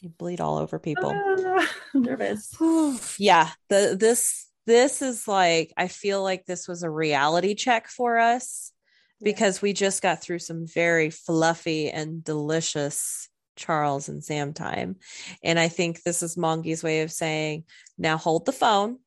You 0.00 0.10
bleed 0.10 0.40
all 0.40 0.58
over 0.58 0.78
people. 0.78 1.12
Ah, 1.14 1.72
I'm 1.94 2.02
nervous. 2.02 2.54
Yeah 3.18 3.50
the 3.68 3.96
this 3.98 4.46
this 4.66 5.00
is 5.00 5.28
like 5.28 5.72
i 5.76 5.86
feel 5.88 6.22
like 6.24 6.44
this 6.44 6.66
was 6.66 6.82
a 6.82 6.90
reality 6.90 7.54
check 7.54 7.86
for 7.88 8.18
us 8.18 8.72
Yeah. 9.20 9.30
because 9.32 9.62
we 9.62 9.72
just 9.72 10.02
got 10.02 10.20
through 10.22 10.40
some 10.40 10.66
very 10.66 11.10
fluffy 11.10 11.88
and 11.90 12.22
delicious 12.24 13.28
charles 13.56 14.08
and 14.10 14.22
sam 14.24 14.52
time. 14.52 14.96
And 15.42 15.58
i 15.58 15.68
think 15.68 16.02
this 16.02 16.22
is 16.22 16.36
mongie's 16.36 16.82
way 16.82 17.00
of 17.02 17.10
saying 17.12 17.64
now 17.96 18.16
hold 18.18 18.44
the 18.44 18.52
phone. 18.52 18.98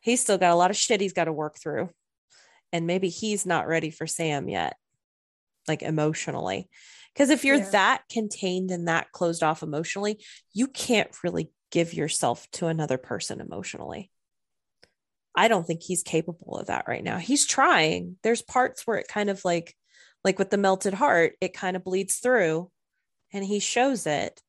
He's 0.00 0.20
still 0.20 0.38
got 0.38 0.52
a 0.52 0.56
lot 0.56 0.70
of 0.70 0.76
shit 0.76 1.00
he's 1.00 1.12
got 1.12 1.24
to 1.24 1.32
work 1.32 1.58
through. 1.58 1.90
And 2.72 2.86
maybe 2.86 3.08
he's 3.08 3.44
not 3.44 3.66
ready 3.66 3.90
for 3.90 4.06
sam 4.06 4.48
yet 4.48 4.76
like 5.68 5.82
emotionally 5.82 6.68
because 7.16 7.30
if 7.30 7.44
you're 7.46 7.56
Yeah. 7.56 7.70
that 7.70 8.02
contained 8.10 8.70
and 8.70 8.88
that 8.88 9.10
closed 9.12 9.42
off 9.42 9.62
emotionally 9.62 10.22
you 10.52 10.66
can't 10.66 11.10
really 11.24 11.50
give 11.70 11.94
yourself 11.94 12.48
to 12.52 12.66
another 12.68 12.98
person 12.98 13.40
emotionally. 13.40 14.10
I 15.34 15.48
don't 15.48 15.66
think 15.66 15.82
he's 15.82 16.02
capable 16.02 16.56
of 16.56 16.68
that 16.68 16.86
right 16.88 17.04
now. 17.04 17.18
He's 17.18 17.44
trying. 17.46 18.16
There's 18.22 18.40
parts 18.40 18.86
where 18.86 18.96
it 18.98 19.08
kind 19.08 19.28
of 19.28 19.44
like 19.44 19.74
like 20.24 20.38
with 20.38 20.50
the 20.50 20.56
melted 20.58 20.94
heart, 20.94 21.34
it 21.40 21.52
kind 21.54 21.76
of 21.76 21.84
bleeds 21.84 22.16
through 22.16 22.70
and 23.32 23.44
he 23.44 23.60
shows 23.60 24.06
it 24.06 24.40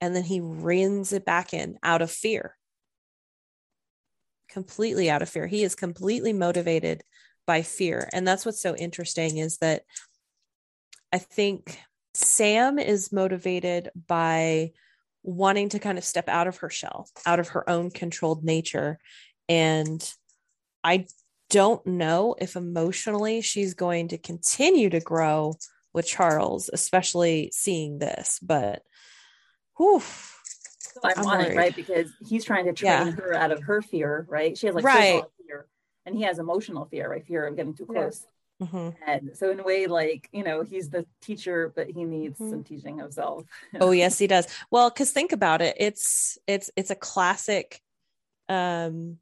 and 0.00 0.14
then 0.14 0.24
he 0.24 0.40
reins 0.40 1.12
it 1.12 1.24
back 1.24 1.54
in 1.54 1.78
out 1.82 2.02
of 2.02 2.10
fear. 2.10 2.56
Completely 4.50 5.10
out 5.10 5.22
of 5.22 5.28
fear. 5.28 5.46
He 5.46 5.64
is 5.64 5.74
completely 5.74 6.32
motivated 6.32 7.02
by 7.46 7.62
fear. 7.62 8.08
And 8.12 8.26
that's 8.28 8.44
what's 8.44 8.60
so 8.60 8.76
interesting 8.76 9.38
is 9.38 9.58
that 9.58 9.82
I 11.16 11.18
think 11.18 11.80
Sam 12.12 12.78
is 12.78 13.10
motivated 13.10 13.90
by 14.06 14.72
wanting 15.22 15.70
to 15.70 15.78
kind 15.78 15.96
of 15.96 16.04
step 16.04 16.28
out 16.28 16.46
of 16.46 16.58
her 16.58 16.68
shell, 16.68 17.08
out 17.24 17.40
of 17.40 17.48
her 17.48 17.68
own 17.70 17.90
controlled 17.90 18.44
nature. 18.44 18.98
And 19.48 20.06
I 20.84 21.06
don't 21.48 21.86
know 21.86 22.34
if 22.38 22.54
emotionally 22.54 23.40
she's 23.40 23.72
going 23.72 24.08
to 24.08 24.18
continue 24.18 24.90
to 24.90 25.00
grow 25.00 25.54
with 25.94 26.06
Charles, 26.06 26.68
especially 26.70 27.50
seeing 27.54 27.98
this. 27.98 28.38
But 28.42 28.82
whew, 29.78 30.00
so 30.00 31.00
ironic 31.02 31.46
worried. 31.46 31.56
right 31.56 31.74
because 31.76 32.12
he's 32.28 32.44
trying 32.44 32.66
to 32.66 32.74
train 32.74 32.90
Yeah. 32.90 33.10
her 33.12 33.32
out 33.32 33.52
of 33.52 33.62
her 33.62 33.80
fear 33.80 34.26
right 34.28 34.56
she 34.56 34.66
has 34.66 34.74
like 34.76 34.84
Right. 34.84 35.22
fear 35.46 35.66
and 36.04 36.14
he 36.14 36.24
has 36.24 36.38
emotional 36.38 36.84
fear 36.86 37.10
right 37.10 37.26
fear 37.26 37.46
of 37.46 37.56
getting 37.56 37.74
too 37.74 37.86
close 37.86 38.26
mhm. 38.62 38.94
and 39.06 39.30
so 39.34 39.50
in 39.50 39.60
a 39.60 39.62
way 39.62 39.86
like 39.86 40.28
you 40.32 40.42
know 40.42 40.62
he's 40.62 40.88
the 40.90 41.04
teacher 41.20 41.72
but 41.74 41.88
he 41.90 42.04
needs 42.04 42.38
Mhm. 42.38 42.50
some 42.50 42.64
teaching 42.64 42.98
himself 42.98 43.44
oh 43.80 43.90
yes 44.02 44.18
he 44.18 44.26
does 44.26 44.46
well 44.70 44.90
because 44.90 45.10
think 45.12 45.32
about 45.32 45.60
it 45.62 45.76
it's 45.78 46.38
it's 46.46 46.70
it's 46.76 46.90
a 46.90 46.94
classic 46.94 47.80
um 48.48 49.18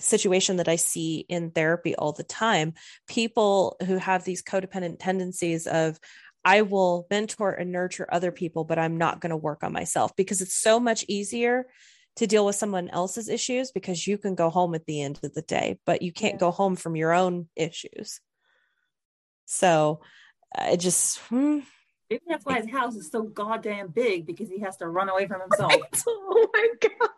situation 0.00 0.56
that 0.56 0.68
i 0.68 0.76
see 0.76 1.26
in 1.28 1.50
therapy 1.50 1.94
all 1.96 2.12
the 2.12 2.22
time 2.22 2.72
people 3.08 3.76
who 3.86 3.96
have 3.96 4.24
these 4.24 4.42
codependent 4.42 4.98
tendencies 5.00 5.66
of 5.66 5.98
i 6.44 6.62
will 6.62 7.06
mentor 7.10 7.52
and 7.52 7.72
nurture 7.72 8.06
other 8.12 8.30
people 8.30 8.62
but 8.64 8.78
i'm 8.78 8.96
not 8.96 9.20
going 9.20 9.30
to 9.30 9.36
work 9.36 9.64
on 9.64 9.72
myself 9.72 10.14
because 10.16 10.40
it's 10.40 10.54
so 10.54 10.78
much 10.78 11.04
easier 11.08 11.66
to 12.14 12.26
deal 12.28 12.46
with 12.46 12.54
someone 12.56 12.88
else's 12.88 13.28
issues 13.28 13.72
because 13.72 14.06
you 14.06 14.18
can 14.18 14.34
go 14.36 14.50
home 14.50 14.74
at 14.74 14.86
the 14.86 15.02
end 15.02 15.18
of 15.24 15.34
the 15.34 15.42
day 15.42 15.78
but 15.84 16.00
you 16.02 16.12
can't 16.12 16.34
Yeah. 16.34 16.38
go 16.40 16.50
home 16.52 16.76
from 16.76 16.94
your 16.94 17.12
own 17.12 17.48
issues 17.56 18.20
So 19.50 20.00
I 20.54 20.76
just, 20.76 21.18
hmm. 21.20 21.60
Maybe 22.10 22.22
that's 22.28 22.44
why 22.44 22.60
his 22.60 22.70
house 22.70 22.96
is 22.96 23.10
so 23.10 23.22
goddamn 23.22 23.88
just. 23.88 23.88
Maybe 23.88 23.88
that's 23.88 23.88
why 23.88 23.88
his 23.88 23.88
house 23.88 23.88
is 23.88 23.88
so 23.88 23.88
goddamn 23.88 23.88
big 23.88 24.26
because 24.26 24.48
he 24.48 24.60
has 24.60 24.76
to 24.76 24.88
run 24.88 25.08
away 25.08 25.26
from 25.26 25.40
himself. 25.50 25.72
oh 26.06 26.48
my 26.52 26.68
god. 26.80 27.16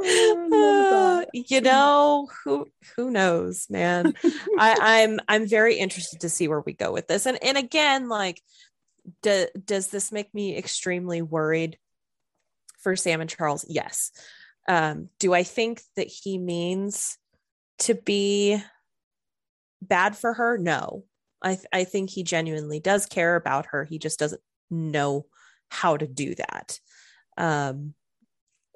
you 1.34 1.60
know 1.60 2.28
who 2.44 2.68
who 2.94 3.10
knows 3.10 3.66
man 3.68 4.14
I, 4.56 5.02
i'm 5.02 5.18
i'm 5.26 5.48
very 5.48 5.74
interested 5.74 6.20
to 6.20 6.28
see 6.28 6.46
where 6.46 6.60
we 6.60 6.72
go 6.72 6.92
with 6.92 7.08
this 7.08 7.26
and 7.26 7.36
and 7.42 7.58
again 7.58 8.08
like 8.08 8.40
do, 9.22 9.46
does 9.64 9.88
this 9.88 10.12
make 10.12 10.32
me 10.32 10.56
extremely 10.56 11.20
worried 11.20 11.78
for 12.80 12.94
sam 12.94 13.20
and 13.20 13.28
charles 13.28 13.64
yes 13.68 14.12
um 14.68 15.08
do 15.18 15.34
i 15.34 15.42
think 15.42 15.82
that 15.96 16.06
he 16.06 16.38
means 16.38 17.18
to 17.78 17.94
be 17.94 18.62
bad 19.82 20.16
for 20.16 20.34
her? 20.34 20.58
No. 20.58 21.04
I 21.40 21.54
th- 21.54 21.66
i 21.72 21.84
think 21.84 22.10
he 22.10 22.22
genuinely 22.24 22.80
does 22.80 23.06
care 23.06 23.36
about 23.36 23.66
her. 23.66 23.84
He 23.84 23.98
just 23.98 24.18
doesn't 24.18 24.40
know 24.70 25.26
how 25.70 25.96
to 25.96 26.06
do 26.06 26.34
that. 26.34 26.78
Um 27.36 27.94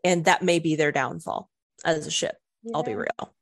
and 0.04 0.24
that 0.24 0.42
may 0.42 0.58
be 0.58 0.76
their 0.76 0.92
downfall 0.92 1.50
as 1.84 2.06
a 2.06 2.10
ship. 2.10 2.36
Yeah. 2.62 2.72
i'll 2.74 2.82
be 2.82 2.94
real. 2.94 3.34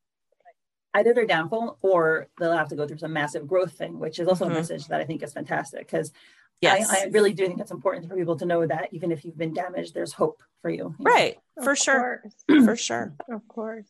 Either 0.94 1.14
their 1.14 1.26
downfall 1.26 1.78
or 1.82 2.28
they'll 2.38 2.56
have 2.56 2.68
to 2.68 2.76
go 2.76 2.86
through 2.86 2.98
some 2.98 3.12
massive 3.12 3.46
growth 3.46 3.72
thing 3.72 3.98
which 3.98 4.18
is 4.18 4.26
also 4.26 4.44
mm-hmm. 4.46 4.54
a 4.54 4.58
message 4.58 4.86
that 4.88 5.00
i 5.00 5.04
think 5.04 5.22
is 5.22 5.32
fantastic 5.32 5.86
because 5.86 6.12
yes. 6.60 6.90
I, 6.90 7.02
I, 7.02 7.04
really 7.10 7.32
do 7.32 7.46
think 7.46 7.60
it's 7.60 7.70
important 7.70 8.08
for 8.08 8.16
people 8.16 8.36
to 8.36 8.46
know 8.46 8.66
that 8.66 8.88
even 8.92 9.12
if 9.12 9.24
you've 9.24 9.38
been 9.38 9.54
damaged 9.54 9.94
there's 9.94 10.12
hope 10.12 10.42
for 10.62 10.70
you, 10.70 10.94
you 10.98 11.04
right. 11.04 11.38
Know? 11.56 11.64
for 11.64 11.76
sure. 11.76 12.22
for 12.46 12.76
sure. 12.76 13.14
Of 13.30 13.46
course. 13.46 13.86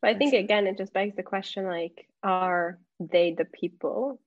But 0.00 0.10
i 0.10 0.14
think 0.14 0.34
again 0.34 0.66
it 0.66 0.78
just 0.78 0.92
begs 0.92 1.14
the 1.14 1.22
question 1.22 1.66
like 1.66 2.08
are 2.22 2.78
they 3.10 3.34
the 3.36 3.44
people 3.44 4.20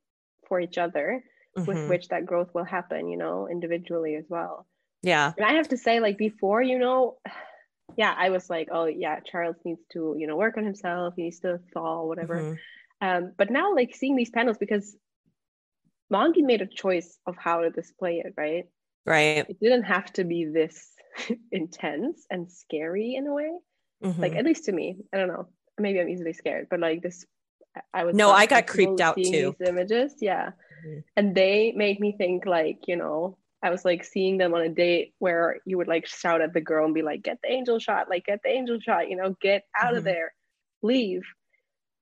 for 0.48 0.60
each 0.60 0.78
other 0.78 1.24
mm-hmm. 1.58 1.68
with 1.68 1.90
which 1.90 2.08
that 2.10 2.26
growth 2.26 2.54
will 2.54 2.64
happen 2.64 3.08
you 3.08 3.18
know 3.18 3.48
individually 3.50 4.16
as 4.16 4.26
well 4.30 4.66
yeah 5.02 5.34
and 5.38 5.46
i 5.46 5.54
have 5.54 5.70
to 5.70 5.78
say 5.78 6.00
like 6.00 6.18
before 6.18 6.62
you 6.62 6.80
know 6.80 7.18
yeah, 7.98 8.14
I 8.18 8.30
was 8.30 8.50
like, 8.50 8.70
oh 8.72 8.86
yeah, 8.86 9.20
Charles 9.20 9.56
needs 9.64 9.82
to, 9.94 10.16
you 10.18 10.28
know, 10.28 10.36
work 10.36 10.58
on 10.58 10.64
himself. 10.64 11.14
He 11.16 11.24
needs 11.24 11.40
to 11.40 11.60
thaw, 11.74 12.04
whatever. 12.04 12.36
Mm-hmm. 12.36 13.08
Um, 13.08 13.32
but 13.38 13.50
now 13.50 13.76
like 13.76 13.96
seeing 13.96 14.16
these 14.16 14.30
panels 14.30 14.58
because 14.58 14.96
Mongie 16.12 16.44
made 16.44 16.62
a 16.62 16.68
choice 16.68 17.18
of 17.26 17.36
how 17.38 17.62
to 17.62 17.70
display 17.70 18.22
it, 18.26 18.34
right? 18.38 18.66
Right. 19.06 19.46
It 19.48 19.60
didn't 19.60 19.84
have 19.84 20.12
to 20.14 20.24
be 20.24 20.46
this 20.46 20.90
intense 21.52 22.26
and 22.30 22.52
scary 22.52 23.16
in 23.16 23.28
a 23.28 23.34
way. 23.34 23.52
Mm-hmm. 24.04 24.22
Like 24.22 24.36
at 24.36 24.46
least 24.46 24.66
to 24.66 24.72
me, 24.72 24.98
I 25.14 25.18
don't 25.18 25.28
know. 25.28 25.48
Maybe 25.78 26.00
I'm 26.00 26.10
easily 26.10 26.34
scared, 26.34 26.68
but 26.70 26.80
like 26.80 27.02
this, 27.02 27.26
I 27.94 28.04
was 28.04 28.16
no, 28.16 28.32
I 28.32 28.46
got 28.46 28.68
creeped 28.68 29.02
out 29.02 29.16
too. 29.16 29.56
These 29.60 29.68
images, 29.68 30.16
yeah, 30.22 30.52
mm-hmm. 30.86 31.00
and 31.16 31.36
they 31.36 31.74
made 31.76 32.00
me 32.00 32.16
think 32.18 32.46
like 32.46 32.80
you 32.88 32.96
know 32.96 33.38
I 33.66 33.72
was 33.72 33.84
like 33.84 34.04
seeing 34.04 34.38
them 34.38 34.54
on 34.54 34.62
a 34.62 34.70
date 34.70 35.16
where 35.18 35.58
you 35.66 35.78
would 35.78 35.88
like 35.88 36.06
shout 36.06 36.42
at 36.42 36.54
the 36.54 36.62
girl 36.62 36.86
and 36.86 36.94
be 36.94 37.02
like, 37.02 37.24
get 37.24 37.40
the 37.42 37.52
angel 37.52 37.80
shot, 37.80 38.10
like 38.10 38.26
get 38.26 38.42
the 38.44 38.50
angel 38.52 38.80
shot, 38.80 39.10
you 39.10 39.16
know, 39.16 39.36
get 39.42 39.64
out 39.76 39.88
mm-hmm. 39.88 39.98
of 39.98 40.04
there, 40.04 40.34
leave. 40.84 41.24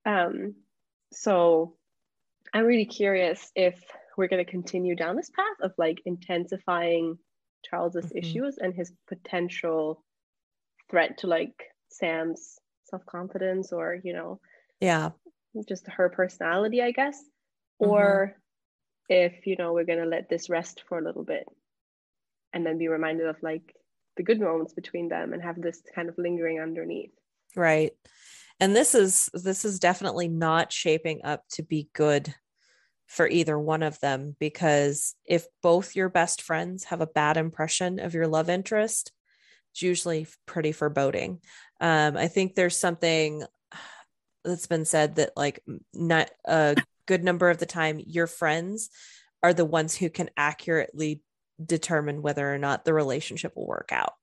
Um, 0.04 0.56
so 1.10 1.76
I'm 2.52 2.66
really 2.66 2.84
curious 2.84 3.50
if 3.54 3.82
we're 4.18 4.28
going 4.28 4.44
to 4.44 4.50
continue 4.50 4.94
down 4.94 5.16
this 5.16 5.30
path 5.30 5.56
of 5.62 5.72
like 5.78 6.02
intensifying 6.04 7.16
Charles's 7.64 8.06
mm-hmm. 8.06 8.18
issues 8.18 8.58
and 8.58 8.74
his 8.74 8.92
potential 9.08 10.04
threat 10.90 11.16
to 11.18 11.28
like 11.28 11.64
Sam's 11.88 12.58
self 12.90 13.06
confidence 13.06 13.72
or, 13.72 13.98
you 14.04 14.12
know, 14.12 14.38
yeah, 14.80 15.10
just 15.68 15.86
her 15.88 16.08
personality, 16.08 16.82
I 16.82 16.90
guess, 16.90 17.18
mm-hmm. 17.80 17.90
or 17.90 18.36
if 19.08 19.46
you 19.46 19.56
know 19.56 19.72
we're 19.72 19.84
to 19.84 20.06
let 20.06 20.28
this 20.28 20.48
rest 20.48 20.82
for 20.88 20.98
a 20.98 21.04
little 21.04 21.24
bit 21.24 21.46
and 22.52 22.64
then 22.64 22.78
be 22.78 22.88
reminded 22.88 23.26
of 23.26 23.36
like 23.42 23.74
the 24.16 24.22
good 24.22 24.40
moments 24.40 24.72
between 24.72 25.08
them 25.08 25.32
and 25.32 25.42
have 25.42 25.60
this 25.60 25.82
kind 25.94 26.08
of 26.08 26.16
lingering 26.16 26.60
underneath. 26.60 27.12
Right. 27.56 27.92
And 28.60 28.74
this 28.74 28.94
is 28.94 29.28
this 29.34 29.64
is 29.64 29.80
definitely 29.80 30.28
not 30.28 30.72
shaping 30.72 31.20
up 31.24 31.42
to 31.52 31.62
be 31.62 31.88
good 31.92 32.34
for 33.06 33.28
either 33.28 33.58
one 33.58 33.82
of 33.82 34.00
them 34.00 34.34
because 34.38 35.14
if 35.26 35.46
both 35.62 35.94
your 35.94 36.08
best 36.08 36.40
friends 36.40 36.84
have 36.84 37.00
a 37.00 37.06
bad 37.06 37.36
impression 37.36 37.98
of 37.98 38.14
your 38.14 38.26
love 38.26 38.48
interest 38.48 39.12
it's 39.74 39.82
usually 39.82 40.26
pretty 40.46 40.72
foreboding. 40.72 41.40
Um, 41.80 42.16
i 42.16 42.28
think 42.28 42.54
there's 42.54 42.78
something 42.78 43.44
that's 44.44 44.66
been 44.66 44.84
said 44.84 45.16
that 45.16 45.32
like 45.36 45.60
not 45.92 46.30
a 46.44 46.76
good 47.06 47.24
number 47.24 47.50
of 47.50 47.58
the 47.58 47.66
time 47.66 48.00
your 48.04 48.26
friends 48.26 48.90
are 49.42 49.54
the 49.54 49.64
ones 49.64 49.94
who 49.94 50.08
can 50.08 50.30
accurately 50.36 51.22
determine 51.64 52.22
whether 52.22 52.52
or 52.52 52.58
not 52.58 52.84
the 52.84 52.94
relationship 52.94 53.52
will 53.54 53.66
work 53.66 53.90
out. 53.92 54.14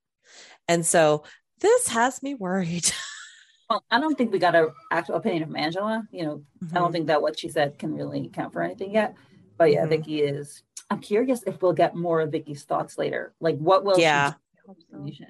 And 0.67 0.85
so 0.85 1.23
this 1.59 1.87
has 1.89 2.21
me 2.23 2.33
worried. 2.33 2.91
well, 3.69 3.83
I 3.89 3.99
don't 3.99 4.17
think 4.17 4.31
we 4.31 4.39
got 4.39 4.55
an 4.55 4.69
actual 4.91 5.15
opinion 5.15 5.45
from 5.45 5.55
Angela. 5.55 6.07
You 6.11 6.25
know, 6.25 6.35
mm-hmm. 6.35 6.75
I 6.75 6.79
don't 6.79 6.85
mm-hmm. 6.85 6.93
think 6.93 7.07
that 7.07 7.21
what 7.21 7.39
she 7.39 7.49
said 7.49 7.77
can 7.77 7.95
really 7.95 8.29
count 8.33 8.53
for 8.53 8.61
anything 8.61 8.91
yet. 8.91 9.15
But 9.57 9.71
yeah, 9.71 9.81
mm-hmm. 9.81 9.89
Vikki 9.89 10.21
is. 10.21 10.63
I'm 10.89 10.99
curious 10.99 11.41
if 11.47 11.61
we'll 11.61 11.71
get 11.71 11.95
more 11.95 12.19
of 12.19 12.31
Vikki's 12.31 12.63
thoughts 12.63 12.97
later. 12.97 13.33
Like, 13.39 13.57
what 13.57 13.85
will 13.85 13.97
yeah. 13.97 14.33
she? 14.33 15.25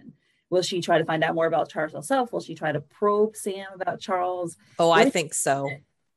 Will 0.51 0.61
she 0.61 0.81
try 0.81 0.99
to 0.99 1.05
find 1.05 1.23
out 1.23 1.33
more 1.33 1.47
about 1.47 1.69
Charles 1.69 1.93
herself? 1.93 2.31
Will 2.31 2.41
she 2.41 2.53
try 2.53 2.73
to 2.73 2.81
probe 2.81 3.37
Sam 3.37 3.67
about 3.73 4.01
Charles? 4.01 4.57
Oh, 4.77 4.89
what 4.89 5.07
I 5.07 5.09
think 5.09 5.33
so. 5.33 5.69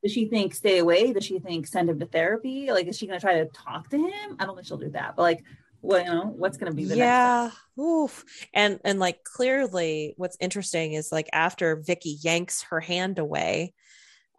Does 0.03 0.13
she 0.13 0.27
think 0.27 0.55
stay 0.55 0.79
away? 0.79 1.13
Does 1.13 1.25
she 1.25 1.39
think 1.39 1.67
send 1.69 1.89
him 1.89 2.01
to 2.01 2.07
therapy? 2.07 2.71
Like, 2.71 2.89
is 2.89 2.99
she 2.99 3.07
going 3.07 3.19
to 3.19 3.25
try 3.25 3.39
to 3.39 3.47
talk 3.47 3.89
to 3.91 3.97
him? 3.97 4.37
I 4.39 4.45
don't 4.45 4.57
think 4.57 4.67
she'll 4.67 4.77
do 4.77 4.91
that. 4.91 5.15
But 5.17 5.23
like, 5.23 5.45
well, 5.81 6.03
you 6.03 6.11
know, 6.11 6.35
what's 6.37 6.57
going 6.57 6.73
to 6.73 6.77
be 6.77 6.85
the 6.85 6.97
yeah, 6.97 7.51
oof. 7.79 8.25
And 8.53 8.81
and 8.85 8.99
like 8.99 9.23
clearly, 9.23 10.15
what's 10.17 10.37
interesting 10.41 10.95
is 10.95 11.13
like 11.13 11.29
after 11.33 11.77
Vikki 11.77 12.17
yanks 12.21 12.63
her 12.71 12.81
hand 12.81 13.19
away, 13.21 13.73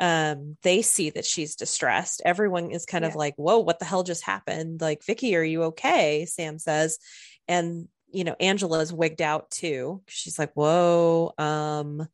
um, 0.02 0.58
they 0.62 0.82
see 0.82 1.12
that 1.12 1.26
she's 1.26 1.56
distressed. 1.56 2.22
Everyone 2.26 2.72
is 2.72 2.86
kind 2.86 3.04
yeah. 3.04 3.10
of 3.10 3.16
like, 3.16 3.36
"Whoa, 3.38 3.60
what 3.60 3.80
the 3.80 3.86
hell 3.86 4.04
just 4.04 4.24
happened?" 4.24 4.82
Like, 4.82 5.06
Vikki, 5.06 5.36
are 5.36 5.44
you 5.44 5.64
okay? 5.64 6.26
Sam 6.26 6.60
says, 6.60 7.00
and 7.48 7.88
you 8.16 8.24
know, 8.24 8.36
Angela's 8.40 8.94
wigged 8.94 9.22
out 9.22 9.52
too. 9.52 10.02
She's 10.08 10.40
like, 10.40 10.54
"Whoa." 10.54 11.34
Um, 11.38 12.08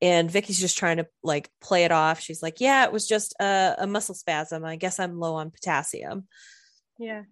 and 0.00 0.30
Vikki's 0.30 0.60
just 0.60 0.78
trying 0.78 0.98
to 0.98 1.06
like 1.22 1.50
play 1.60 1.84
it 1.84 1.92
off. 1.92 2.20
She's 2.20 2.42
like, 2.42 2.60
"Yeah, 2.60 2.84
it 2.84 2.92
was 2.92 3.06
just 3.06 3.34
a, 3.40 3.74
a 3.78 3.86
muscle 3.86 4.14
spasm. 4.14 4.64
I 4.64 4.76
guess 4.76 5.00
I'm 5.00 5.18
low 5.18 5.34
on 5.34 5.50
potassium." 5.50 6.26
Yeah. 6.98 7.22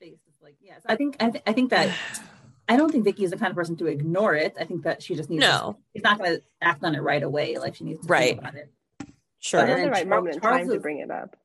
face 0.00 0.20
is 0.28 0.42
like, 0.42 0.56
yes. 0.60 0.80
I 0.86 0.96
think 0.96 1.16
I, 1.20 1.30
th- 1.30 1.44
I 1.46 1.52
think 1.52 1.70
that 1.70 1.94
I 2.68 2.76
don't 2.76 2.90
think 2.90 3.04
Vikki 3.04 3.24
is 3.24 3.30
the 3.30 3.36
kind 3.36 3.50
of 3.50 3.56
person 3.56 3.76
to 3.76 3.86
ignore 3.86 4.34
it. 4.34 4.54
I 4.58 4.64
think 4.64 4.84
that 4.84 5.02
she 5.02 5.14
just 5.14 5.30
needs. 5.30 5.40
No, 5.40 5.76
to, 5.76 5.78
she's 5.94 6.04
not 6.04 6.18
going 6.18 6.36
to 6.36 6.42
act 6.60 6.84
on 6.84 6.94
it 6.94 7.00
right 7.00 7.22
away. 7.22 7.58
Like 7.58 7.74
she 7.74 7.84
needs 7.84 8.00
to 8.00 8.06
right. 8.06 8.28
think 8.28 8.38
about 8.38 8.54
it. 8.54 8.70
Sure, 9.40 9.66
but 9.66 9.76
the 9.76 9.90
right 9.90 9.92
Charles, 9.92 10.06
moment 10.06 10.34
in 10.36 10.40
time 10.40 10.66
is, 10.66 10.72
to 10.72 10.80
bring 10.80 11.00
it 11.00 11.10
up. 11.10 11.36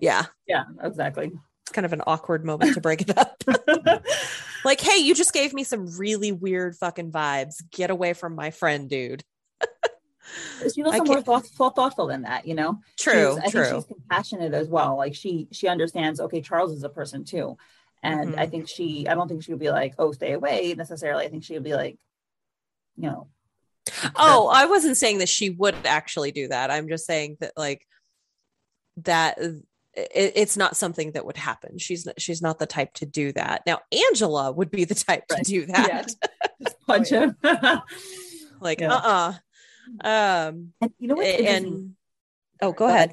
Yeah, 0.00 0.26
yeah, 0.46 0.64
exactly. 0.82 1.32
It's 1.62 1.72
kind 1.72 1.84
of 1.84 1.92
an 1.92 2.02
awkward 2.06 2.44
moment 2.44 2.74
to 2.74 2.80
break 2.80 3.02
it 3.02 3.16
up. 3.16 3.42
like, 4.64 4.80
hey, 4.80 4.98
you 4.98 5.14
just 5.14 5.32
gave 5.32 5.52
me 5.52 5.64
some 5.64 5.96
really 5.96 6.32
weird 6.32 6.76
fucking 6.76 7.12
vibes. 7.12 7.62
Get 7.70 7.90
away 7.90 8.14
from 8.14 8.34
my 8.34 8.50
friend, 8.50 8.88
dude. 8.88 9.22
she's 10.62 10.78
also 10.84 11.04
more 11.04 11.22
thoughtful, 11.22 11.70
thoughtful 11.70 12.06
than 12.06 12.22
that, 12.22 12.46
you 12.46 12.54
know. 12.54 12.80
True, 12.98 13.34
she's, 13.36 13.44
I 13.44 13.50
true. 13.50 13.64
think 13.64 13.76
she's 13.76 13.96
compassionate 13.96 14.54
as 14.54 14.68
well. 14.68 14.96
Like 14.96 15.14
she 15.14 15.48
she 15.52 15.68
understands. 15.68 16.20
Okay, 16.20 16.40
Charles 16.40 16.72
is 16.72 16.84
a 16.84 16.88
person 16.88 17.24
too, 17.24 17.56
and 18.02 18.30
mm-hmm. 18.30 18.38
I 18.38 18.46
think 18.46 18.68
she. 18.68 19.06
I 19.08 19.14
don't 19.14 19.28
think 19.28 19.42
she 19.42 19.52
would 19.52 19.60
be 19.60 19.70
like, 19.70 19.94
oh, 19.98 20.12
stay 20.12 20.32
away 20.32 20.74
necessarily. 20.76 21.24
I 21.24 21.28
think 21.28 21.44
she 21.44 21.54
would 21.54 21.64
be 21.64 21.74
like, 21.74 21.98
you 22.96 23.08
know. 23.08 23.28
Oh, 24.14 24.48
I 24.52 24.66
wasn't 24.66 24.96
saying 24.96 25.18
that 25.18 25.28
she 25.28 25.50
would 25.50 25.74
actually 25.84 26.30
do 26.30 26.48
that. 26.48 26.70
I'm 26.70 26.88
just 26.88 27.04
saying 27.04 27.38
that 27.40 27.52
like 27.56 27.86
that 28.98 29.38
it, 29.94 30.32
it's 30.36 30.56
not 30.56 30.76
something 30.76 31.12
that 31.12 31.26
would 31.26 31.36
happen. 31.36 31.78
She's 31.78 32.06
she's 32.18 32.42
not 32.42 32.58
the 32.58 32.66
type 32.66 32.94
to 32.94 33.06
do 33.06 33.32
that. 33.32 33.62
Now 33.66 33.80
Angela 34.10 34.52
would 34.52 34.70
be 34.70 34.84
the 34.84 34.94
type 34.94 35.24
right. 35.30 35.44
to 35.44 35.50
do 35.50 35.66
that. 35.72 36.16
Yeah. 36.22 36.62
Just 36.62 36.80
punch 36.86 37.08
him. 37.10 37.36
like 38.60 38.80
yeah. 38.80 38.94
uh-uh. 38.94 39.32
Um 40.04 40.72
and 40.80 40.92
you 40.98 41.08
know 41.08 41.16
what 41.16 41.26
and 41.26 41.94
oh 42.60 42.72
go 42.72 42.86
ahead. 42.86 43.12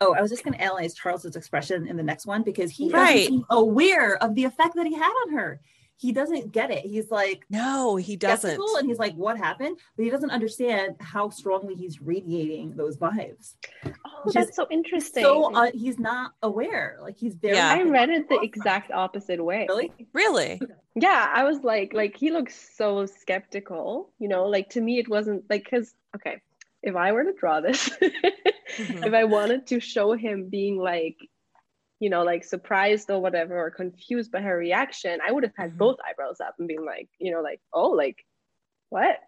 Oh, 0.00 0.14
I 0.14 0.20
was 0.20 0.30
just 0.30 0.44
going 0.44 0.52
to 0.52 0.60
analyze 0.60 0.92
Charles's 0.92 1.36
expression 1.36 1.86
in 1.86 1.96
the 1.96 2.02
next 2.02 2.26
one 2.26 2.42
because 2.42 2.70
he 2.70 2.90
right. 2.90 3.14
doesn't 3.14 3.28
seem 3.28 3.44
aware 3.48 4.22
of 4.22 4.34
the 4.34 4.44
effect 4.44 4.74
that 4.76 4.86
he 4.86 4.92
had 4.92 5.10
on 5.26 5.32
her 5.32 5.58
he 5.98 6.12
doesn't 6.12 6.52
get 6.52 6.70
it. 6.70 6.84
He's 6.84 7.10
like, 7.10 7.44
no, 7.48 7.96
he 7.96 8.16
doesn't. 8.16 8.60
And 8.78 8.88
he's 8.88 8.98
like, 8.98 9.14
what 9.14 9.38
happened? 9.38 9.78
But 9.96 10.04
he 10.04 10.10
doesn't 10.10 10.30
understand 10.30 10.96
how 11.00 11.30
strongly 11.30 11.74
he's 11.74 12.02
radiating 12.02 12.76
those 12.76 12.98
vibes. 12.98 13.54
Oh, 14.04 14.30
that's 14.32 14.54
so 14.54 14.66
interesting. 14.70 15.22
So 15.22 15.54
uh, 15.54 15.70
he's 15.72 15.98
not 15.98 16.32
aware. 16.42 16.98
Like 17.00 17.16
he's 17.16 17.34
very. 17.34 17.56
Yeah, 17.56 17.70
I 17.70 17.82
read 17.82 18.10
it 18.10 18.28
the 18.28 18.40
exact 18.40 18.90
opposite 18.92 19.42
way. 19.42 19.66
Really? 19.68 19.92
Really? 20.12 20.60
Yeah, 20.94 21.30
I 21.34 21.44
was 21.44 21.62
like, 21.62 21.92
like 21.94 22.16
he 22.16 22.30
looks 22.30 22.76
so 22.76 23.06
skeptical. 23.06 24.10
You 24.18 24.28
know, 24.28 24.46
like 24.46 24.70
to 24.70 24.80
me, 24.80 24.98
it 24.98 25.08
wasn't 25.08 25.44
like 25.48 25.64
because 25.64 25.94
okay, 26.14 26.42
if 26.82 26.94
I 26.94 27.12
were 27.12 27.24
to 27.24 27.32
draw 27.32 27.60
this, 27.60 27.88
mm-hmm. 28.00 29.04
if 29.04 29.14
I 29.14 29.24
wanted 29.24 29.66
to 29.68 29.80
show 29.80 30.12
him 30.12 30.48
being 30.48 30.78
like, 30.78 31.16
you 32.00 32.10
know, 32.10 32.22
like 32.22 32.44
surprised 32.44 33.10
or 33.10 33.20
whatever, 33.20 33.58
or 33.58 33.70
confused 33.70 34.30
by 34.30 34.40
her 34.40 34.56
reaction, 34.56 35.18
I 35.26 35.32
would 35.32 35.44
have 35.44 35.54
had 35.56 35.70
mm-hmm. 35.70 35.78
both 35.78 35.96
eyebrows 36.06 36.40
up 36.40 36.54
and 36.58 36.68
been 36.68 36.84
like, 36.84 37.08
you 37.18 37.32
know, 37.32 37.40
like, 37.40 37.60
oh, 37.72 37.90
like, 37.90 38.24
what? 38.90 39.18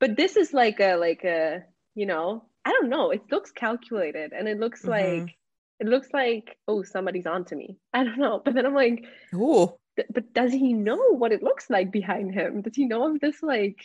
But 0.00 0.16
this 0.16 0.36
is 0.36 0.52
like 0.52 0.80
a, 0.80 0.96
like 0.96 1.24
a, 1.24 1.64
you 1.94 2.06
know, 2.06 2.44
I 2.64 2.72
don't 2.72 2.88
know. 2.88 3.10
It 3.10 3.22
looks 3.30 3.52
calculated 3.52 4.32
and 4.32 4.48
it 4.48 4.58
looks 4.58 4.82
mm-hmm. 4.82 5.24
like, 5.24 5.36
it 5.80 5.86
looks 5.86 6.08
like, 6.12 6.58
oh, 6.66 6.82
somebody's 6.82 7.26
onto 7.26 7.54
me. 7.56 7.78
I 7.92 8.04
don't 8.04 8.18
know. 8.18 8.42
But 8.44 8.54
then 8.54 8.66
I'm 8.66 8.74
like, 8.74 9.04
oh, 9.34 9.78
but 9.96 10.32
does 10.32 10.52
he 10.52 10.72
know 10.72 11.14
what 11.16 11.32
it 11.32 11.42
looks 11.42 11.68
like 11.70 11.90
behind 11.90 12.32
him? 12.32 12.62
Does 12.62 12.76
he 12.76 12.84
know 12.84 13.12
of 13.12 13.20
this 13.20 13.42
like 13.42 13.78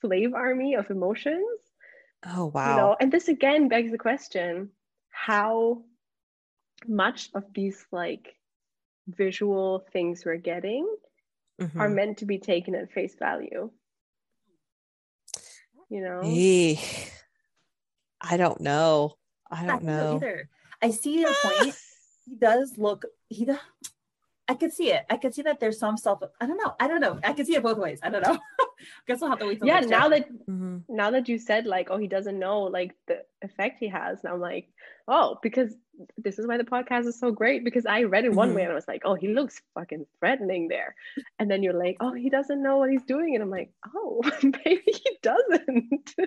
slave 0.00 0.34
army 0.34 0.74
of 0.74 0.90
emotions? 0.90 1.60
Oh 2.26 2.46
wow. 2.46 2.70
You 2.70 2.76
know, 2.76 2.96
and 3.00 3.12
this 3.12 3.28
again 3.28 3.68
begs 3.68 3.92
the 3.92 3.98
question, 3.98 4.70
how 5.10 5.82
much 6.86 7.30
of 7.34 7.44
these 7.54 7.84
like 7.92 8.36
visual 9.06 9.84
things 9.92 10.24
we're 10.24 10.36
getting 10.36 10.86
mm-hmm. 11.60 11.80
are 11.80 11.88
meant 11.88 12.18
to 12.18 12.26
be 12.26 12.38
taken 12.38 12.74
at 12.74 12.92
face 12.92 13.16
value? 13.18 13.70
You 15.88 16.02
know? 16.02 16.20
I 18.20 18.36
don't 18.36 18.60
know. 18.60 19.16
I 19.50 19.66
don't 19.66 19.82
know. 19.82 20.16
Either. 20.16 20.48
I 20.82 20.90
see 20.90 21.20
your 21.20 21.32
point. 21.42 21.74
he 22.26 22.36
does 22.36 22.76
look 22.76 23.04
he 23.28 23.44
does 23.44 23.58
I 24.50 24.54
could 24.54 24.72
see 24.72 24.90
it. 24.90 25.06
I 25.08 25.16
could 25.16 25.32
see 25.32 25.42
that 25.42 25.60
there's 25.60 25.78
some 25.78 25.96
self. 25.96 26.24
I 26.40 26.46
don't 26.46 26.56
know. 26.56 26.74
I 26.80 26.88
don't 26.88 27.00
know. 27.00 27.20
I 27.22 27.34
could 27.34 27.46
see 27.46 27.54
it 27.54 27.62
both 27.62 27.78
ways. 27.78 28.00
I 28.02 28.10
don't 28.10 28.26
know. 28.26 28.36
Guess 29.06 29.20
we'll 29.20 29.30
have 29.30 29.38
to 29.38 29.46
wait. 29.46 29.60
yeah. 29.62 29.78
Now 29.78 30.08
that 30.08 30.28
mm-hmm. 30.28 30.78
now 30.88 31.12
that 31.12 31.28
you 31.28 31.38
said 31.38 31.66
like, 31.66 31.88
oh, 31.88 31.98
he 31.98 32.08
doesn't 32.08 32.36
know 32.36 32.62
like 32.62 32.96
the 33.06 33.22
effect 33.42 33.76
he 33.78 33.86
has. 33.86 34.18
And 34.24 34.32
I'm 34.32 34.40
like, 34.40 34.66
oh, 35.06 35.38
because 35.40 35.72
this 36.16 36.38
is 36.38 36.46
why 36.46 36.56
the 36.56 36.64
podcast 36.64 37.06
is 37.06 37.18
so 37.18 37.30
great. 37.30 37.64
Because 37.64 37.86
I 37.86 38.04
read 38.04 38.24
it 38.24 38.32
one 38.32 38.48
mm-hmm. 38.48 38.56
way 38.56 38.62
and 38.62 38.72
I 38.72 38.74
was 38.74 38.88
like, 38.88 39.02
oh, 39.04 39.14
he 39.14 39.28
looks 39.28 39.60
fucking 39.74 40.06
threatening 40.18 40.68
there. 40.68 40.94
And 41.38 41.50
then 41.50 41.62
you're 41.62 41.78
like, 41.78 41.96
oh, 42.00 42.12
he 42.12 42.30
doesn't 42.30 42.62
know 42.62 42.78
what 42.78 42.90
he's 42.90 43.04
doing. 43.04 43.34
And 43.34 43.42
I'm 43.42 43.50
like, 43.50 43.70
oh, 43.94 44.22
maybe 44.42 44.82
he 44.86 45.18
doesn't. 45.22 46.14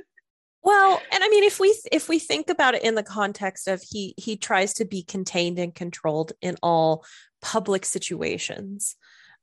Well, 0.66 1.02
and 1.12 1.22
I 1.22 1.28
mean, 1.28 1.44
if 1.44 1.60
we 1.60 1.78
if 1.92 2.08
we 2.08 2.20
think 2.20 2.50
about 2.50 2.74
it 2.74 2.84
in 2.84 2.96
the 2.96 3.04
context 3.04 3.68
of 3.68 3.82
he 3.82 4.16
he 4.18 4.38
tries 4.38 4.74
to 4.76 4.86
be 4.86 5.04
contained 5.04 5.60
and 5.60 5.76
controlled 5.76 6.32
in 6.42 6.56
all 6.64 7.04
public 7.42 7.84
situations, 7.84 8.96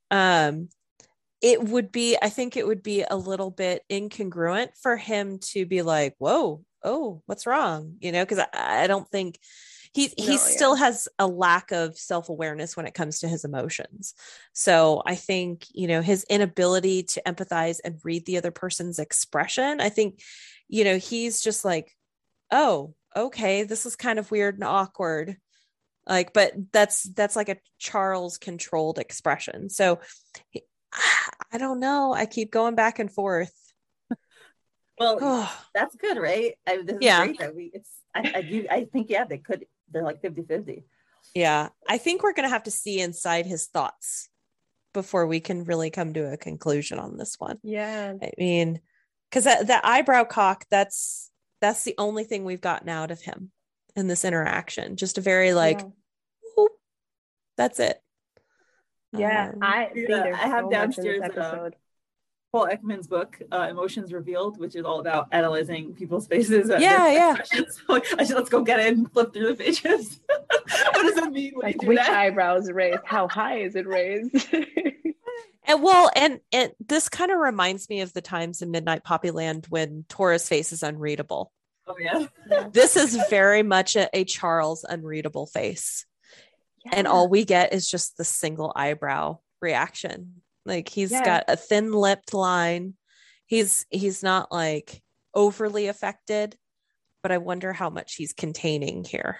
um, 0.09 0.69
it 1.41 1.63
would 1.63 1.91
be 1.91 2.17
I 2.21 2.29
think 2.29 2.57
it 2.57 2.65
would 2.65 2.81
be 2.81 3.03
a 3.03 3.15
little 3.15 3.51
bit 3.51 3.83
incongruent 3.89 4.69
for 4.81 4.97
him 4.97 5.37
to 5.51 5.67
be 5.67 5.83
like, 5.83 6.15
"Whoa, 6.17 6.63
oh, 6.83 7.21
what's 7.27 7.45
wrong?" 7.45 7.97
You 7.99 8.11
know, 8.11 8.25
because 8.25 8.39
I, 8.39 8.83
I 8.83 8.87
don't 8.87 9.07
think 9.07 9.39
he 9.93 10.13
no, 10.17 10.25
he 10.25 10.37
still 10.37 10.75
has 10.75 11.07
a 11.19 11.27
lack 11.27 11.71
of 11.71 11.97
self-awareness 11.97 12.77
when 12.77 12.85
it 12.85 12.93
comes 12.93 13.19
to 13.19 13.27
his 13.27 13.43
emotions 13.43 14.13
so 14.53 15.01
i 15.05 15.15
think 15.15 15.65
you 15.73 15.87
know 15.87 16.01
his 16.01 16.25
inability 16.29 17.03
to 17.03 17.21
empathize 17.25 17.79
and 17.83 17.99
read 18.03 18.25
the 18.25 18.37
other 18.37 18.51
person's 18.51 18.99
expression 18.99 19.81
i 19.81 19.89
think 19.89 20.19
you 20.71 20.85
know, 20.85 20.97
he's 20.97 21.41
just 21.41 21.63
like, 21.65 21.95
oh, 22.49 22.95
okay, 23.15 23.63
this 23.63 23.85
is 23.85 23.97
kind 23.97 24.17
of 24.17 24.31
weird 24.31 24.55
and 24.55 24.63
awkward. 24.63 25.35
Like, 26.07 26.33
but 26.33 26.53
that's 26.71 27.03
that's 27.03 27.35
like 27.35 27.49
a 27.49 27.57
Charles 27.77 28.37
controlled 28.37 28.97
expression. 28.97 29.69
So 29.69 29.99
I 31.51 31.57
don't 31.57 31.81
know. 31.81 32.13
I 32.13 32.25
keep 32.25 32.51
going 32.51 32.75
back 32.75 32.99
and 32.99 33.11
forth. 33.11 33.53
Well, 34.97 35.51
that's 35.75 35.95
good, 35.97 36.17
right? 36.17 36.53
I, 36.65 36.79
yeah. 37.01 37.27
We, 37.53 37.71
it's 37.73 37.89
I, 38.15 38.31
I 38.35 38.41
do 38.41 38.65
I 38.71 38.85
think 38.85 39.09
yeah, 39.09 39.25
they 39.25 39.39
could 39.39 39.65
they're 39.91 40.03
like 40.03 40.21
50-50. 40.21 40.83
Yeah. 41.35 41.69
I 41.87 41.97
think 41.97 42.23
we're 42.23 42.33
gonna 42.33 42.49
have 42.49 42.63
to 42.63 42.71
see 42.71 42.99
inside 42.99 43.45
his 43.45 43.67
thoughts 43.67 44.29
before 44.93 45.25
we 45.25 45.39
can 45.39 45.63
really 45.63 45.89
come 45.89 46.13
to 46.13 46.31
a 46.31 46.37
conclusion 46.37 46.99
on 46.99 47.17
this 47.17 47.35
one. 47.39 47.57
Yeah. 47.63 48.13
I 48.21 48.31
mean, 48.37 48.81
because 49.31 49.45
that, 49.45 49.67
that 49.67 49.85
eyebrow 49.85 50.25
cock 50.25 50.65
that's 50.69 51.31
that's 51.61 51.83
the 51.83 51.95
only 51.97 52.23
thing 52.23 52.43
we've 52.43 52.61
gotten 52.61 52.89
out 52.89 53.11
of 53.11 53.21
him 53.21 53.51
in 53.95 54.07
this 54.07 54.25
interaction 54.25 54.95
just 54.95 55.17
a 55.17 55.21
very 55.21 55.53
like 55.53 55.79
yeah. 55.79 55.87
whoop, 56.57 56.71
that's 57.57 57.79
it 57.79 58.01
yeah 59.13 59.51
um, 59.53 59.59
i 59.61 59.89
yeah, 59.95 60.37
i 60.41 60.47
have 60.47 60.65
so 60.65 60.69
downstairs 60.69 61.21
episode. 61.23 61.73
Uh, 61.73 61.77
Paul 62.51 62.67
Ekman's 62.67 63.07
book, 63.07 63.41
uh, 63.51 63.67
Emotions 63.69 64.11
Revealed, 64.11 64.59
which 64.59 64.75
is 64.75 64.83
all 64.83 64.99
about 64.99 65.29
analyzing 65.31 65.93
people's 65.93 66.27
faces. 66.27 66.69
yeah, 66.69 67.09
yeah. 67.11 67.37
So 67.69 68.01
I 68.17 68.25
should 68.25 68.35
let's 68.35 68.49
go 68.49 68.61
get 68.61 68.79
it 68.81 68.93
and 68.93 69.11
flip 69.11 69.33
through 69.33 69.47
the 69.47 69.55
pages. 69.55 70.19
what 70.27 70.93
does 70.93 71.17
it 71.17 71.31
mean? 71.31 71.53
like 71.55 71.81
which 71.83 71.97
that? 71.97 72.09
eyebrows 72.09 72.69
raised? 72.69 72.99
How 73.05 73.29
high 73.29 73.59
is 73.59 73.75
it 73.75 73.87
raised? 73.87 74.47
And 75.63 75.83
well, 75.83 76.09
and 76.15 76.39
and 76.51 76.71
this 76.85 77.07
kind 77.07 77.31
of 77.31 77.37
reminds 77.37 77.87
me 77.87 78.01
of 78.01 78.11
the 78.13 78.21
times 78.21 78.61
in 78.61 78.71
Midnight 78.71 79.03
Poppyland 79.05 79.67
when 79.67 80.05
Tora's 80.09 80.49
face 80.49 80.73
is 80.73 80.83
unreadable. 80.83 81.51
Oh 81.87 81.95
yeah. 81.99 82.67
this 82.71 82.97
is 82.97 83.17
very 83.29 83.63
much 83.63 83.95
a, 83.95 84.09
a 84.13 84.23
Charles 84.25 84.83
unreadable 84.83 85.45
face. 85.45 86.05
Yeah. 86.85 86.91
And 86.95 87.07
all 87.07 87.29
we 87.29 87.45
get 87.45 87.73
is 87.73 87.89
just 87.89 88.17
the 88.17 88.23
single 88.23 88.73
eyebrow 88.75 89.39
reaction. 89.61 90.41
Like 90.65 90.89
he's 90.89 91.11
yeah. 91.11 91.25
got 91.25 91.43
a 91.47 91.55
thin 91.55 91.91
lipped 91.91 92.33
line. 92.33 92.95
He's 93.45 93.85
he's 93.89 94.23
not 94.23 94.51
like 94.51 95.01
overly 95.33 95.87
affected, 95.87 96.55
but 97.23 97.31
I 97.31 97.37
wonder 97.37 97.73
how 97.73 97.89
much 97.89 98.15
he's 98.15 98.33
containing 98.33 99.03
here. 99.03 99.39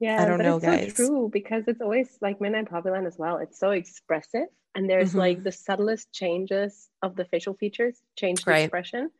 Yeah, 0.00 0.22
I 0.22 0.26
don't 0.26 0.38
but 0.38 0.44
know, 0.44 0.56
it's 0.56 0.64
guys. 0.64 0.96
So 0.96 1.06
true 1.06 1.30
because 1.32 1.64
it's 1.66 1.80
always 1.80 2.08
like 2.20 2.40
Midnight 2.40 2.70
Poppyland 2.70 3.06
as 3.06 3.18
well. 3.18 3.38
It's 3.38 3.58
so 3.58 3.72
expressive, 3.72 4.46
and 4.74 4.88
there's 4.88 5.10
mm-hmm. 5.10 5.18
like 5.18 5.42
the 5.42 5.52
subtlest 5.52 6.12
changes 6.12 6.88
of 7.02 7.16
the 7.16 7.24
facial 7.24 7.54
features 7.54 8.00
change 8.16 8.44
the 8.44 8.52
right. 8.52 8.60
expression, 8.60 9.10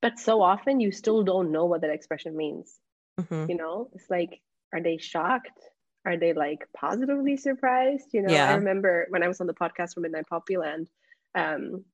but 0.00 0.18
so 0.18 0.40
often 0.40 0.80
you 0.80 0.90
still 0.90 1.22
don't 1.22 1.52
know 1.52 1.66
what 1.66 1.82
that 1.82 1.90
expression 1.90 2.36
means. 2.36 2.74
Mm-hmm. 3.20 3.50
You 3.50 3.56
know, 3.56 3.90
it's 3.92 4.08
like, 4.08 4.40
are 4.72 4.82
they 4.82 4.96
shocked? 4.96 5.58
Are 6.06 6.16
they 6.16 6.32
like 6.32 6.66
positively 6.74 7.36
surprised? 7.36 8.06
You 8.12 8.22
know, 8.22 8.32
yeah. 8.32 8.50
I 8.50 8.54
remember 8.54 9.06
when 9.10 9.22
I 9.22 9.28
was 9.28 9.40
on 9.40 9.48
the 9.48 9.54
podcast 9.54 9.94
for 9.94 10.00
Midnight 10.00 10.26
Poppyland, 10.30 10.86
um, 11.34 11.84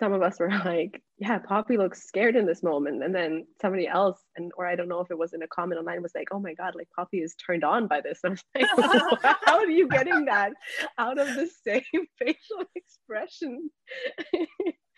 some 0.00 0.12
of 0.12 0.22
us 0.22 0.40
were 0.40 0.48
like, 0.64 1.02
yeah, 1.18 1.38
Poppy 1.38 1.76
looks 1.76 2.02
scared 2.02 2.34
in 2.34 2.46
this 2.46 2.62
moment. 2.62 3.04
And 3.04 3.14
then 3.14 3.46
somebody 3.60 3.86
else, 3.86 4.18
and 4.36 4.50
or 4.56 4.66
I 4.66 4.74
don't 4.74 4.88
know 4.88 5.00
if 5.00 5.10
it 5.10 5.18
was 5.18 5.34
in 5.34 5.42
a 5.42 5.46
comment 5.46 5.78
online, 5.78 6.02
was 6.02 6.14
like, 6.14 6.28
oh 6.32 6.40
my 6.40 6.54
God, 6.54 6.74
like 6.74 6.88
Poppy 6.96 7.18
is 7.18 7.34
turned 7.34 7.62
on 7.62 7.86
by 7.86 8.00
this. 8.00 8.20
And 8.24 8.40
I 8.54 8.66
was 8.76 9.18
like, 9.22 9.36
how 9.44 9.58
are 9.58 9.70
you 9.70 9.86
getting 9.88 10.24
that 10.24 10.52
out 10.96 11.18
of 11.18 11.28
the 11.28 11.48
same 11.66 12.06
facial 12.18 12.64
expression? 12.74 13.70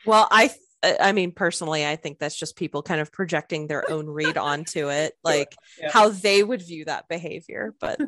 well, 0.06 0.28
I 0.30 0.50
I 0.82 1.12
mean, 1.12 1.32
personally, 1.32 1.86
I 1.86 1.96
think 1.96 2.18
that's 2.18 2.36
just 2.36 2.56
people 2.56 2.82
kind 2.82 3.00
of 3.00 3.12
projecting 3.12 3.66
their 3.66 3.88
own 3.90 4.06
read 4.06 4.36
onto 4.36 4.90
it, 4.90 5.14
like 5.24 5.56
yeah. 5.80 5.90
how 5.92 6.08
they 6.08 6.42
would 6.42 6.62
view 6.62 6.84
that 6.86 7.08
behavior. 7.08 7.74
But 7.80 8.00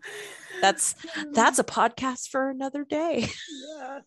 that's 0.60 0.94
that's 1.32 1.58
a 1.58 1.64
podcast 1.64 2.28
for 2.28 2.48
another 2.48 2.84
day. 2.84 3.28
Yeah. 3.78 4.00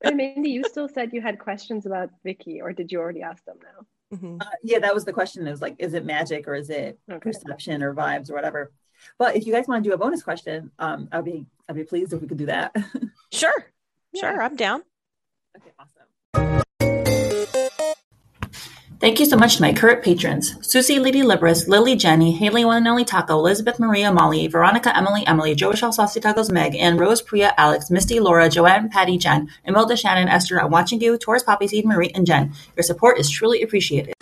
But 0.00 0.14
Mindy, 0.14 0.50
you 0.50 0.62
still 0.64 0.88
said 0.88 1.12
you 1.12 1.20
had 1.20 1.40
questions 1.40 1.84
about 1.84 2.10
Vikki, 2.22 2.60
or 2.60 2.72
did 2.72 2.92
you 2.92 3.00
already 3.00 3.22
ask 3.22 3.44
them 3.44 3.56
now? 3.60 4.16
Mm-hmm. 4.16 4.36
Uh, 4.40 4.50
yeah, 4.62 4.78
that 4.78 4.94
was 4.94 5.04
the 5.04 5.12
question. 5.12 5.46
Is 5.48 5.60
like, 5.60 5.74
is 5.78 5.92
it 5.92 6.04
magic 6.04 6.46
or 6.46 6.54
is 6.54 6.70
it 6.70 6.98
okay. 7.10 7.18
perception 7.18 7.82
or 7.82 7.92
vibes 7.94 8.30
or 8.30 8.34
whatever? 8.34 8.70
But 9.18 9.34
if 9.34 9.44
you 9.44 9.52
guys 9.52 9.66
want 9.66 9.82
to 9.82 9.90
do 9.90 9.94
a 9.94 9.98
bonus 9.98 10.22
question, 10.22 10.70
um, 10.78 11.08
I'd 11.10 11.24
be 11.24 11.46
I'd 11.68 11.74
be 11.74 11.84
pleased 11.84 12.12
if 12.12 12.20
we 12.20 12.28
could 12.28 12.38
do 12.38 12.46
that. 12.46 12.76
sure, 13.32 13.66
yeah. 14.12 14.20
sure, 14.20 14.42
I'm 14.42 14.54
down. 14.54 14.82
Okay, 15.56 15.72
awesome. 15.80 16.62
Thank 19.00 19.20
you 19.20 19.26
so 19.26 19.36
much 19.36 19.56
to 19.56 19.62
my 19.62 19.72
current 19.72 20.02
patrons 20.02 20.56
Susie 20.60 20.98
Lady 20.98 21.20
Libris, 21.20 21.68
Lily 21.68 21.94
Jenny, 21.94 22.32
Haley 22.32 22.64
One 22.64 22.78
and 22.78 22.88
Only 22.88 23.04
Taco, 23.04 23.38
Elizabeth 23.38 23.78
Maria 23.78 24.12
Molly, 24.12 24.48
Veronica 24.48 24.96
Emily 24.96 25.24
Emily, 25.24 25.54
Joe 25.54 25.72
Shell 25.72 25.92
Saucy 25.92 26.18
Tacos 26.18 26.50
Meg, 26.50 26.74
and 26.74 26.98
Rose 26.98 27.22
Priya 27.22 27.54
Alex, 27.56 27.92
Misty 27.92 28.18
Laura, 28.18 28.48
Joanne 28.48 28.88
Patty 28.88 29.16
Jen, 29.16 29.48
Imelda 29.64 29.96
Shannon 29.96 30.26
Esther, 30.26 30.60
I'm 30.60 30.72
watching 30.72 31.00
you, 31.00 31.16
Taurus 31.16 31.44
Poppy 31.44 31.68
Seed 31.68 31.84
Marie 31.84 32.10
and 32.12 32.26
Jen. 32.26 32.52
Your 32.76 32.82
support 32.82 33.20
is 33.20 33.30
truly 33.30 33.62
appreciated. 33.62 34.14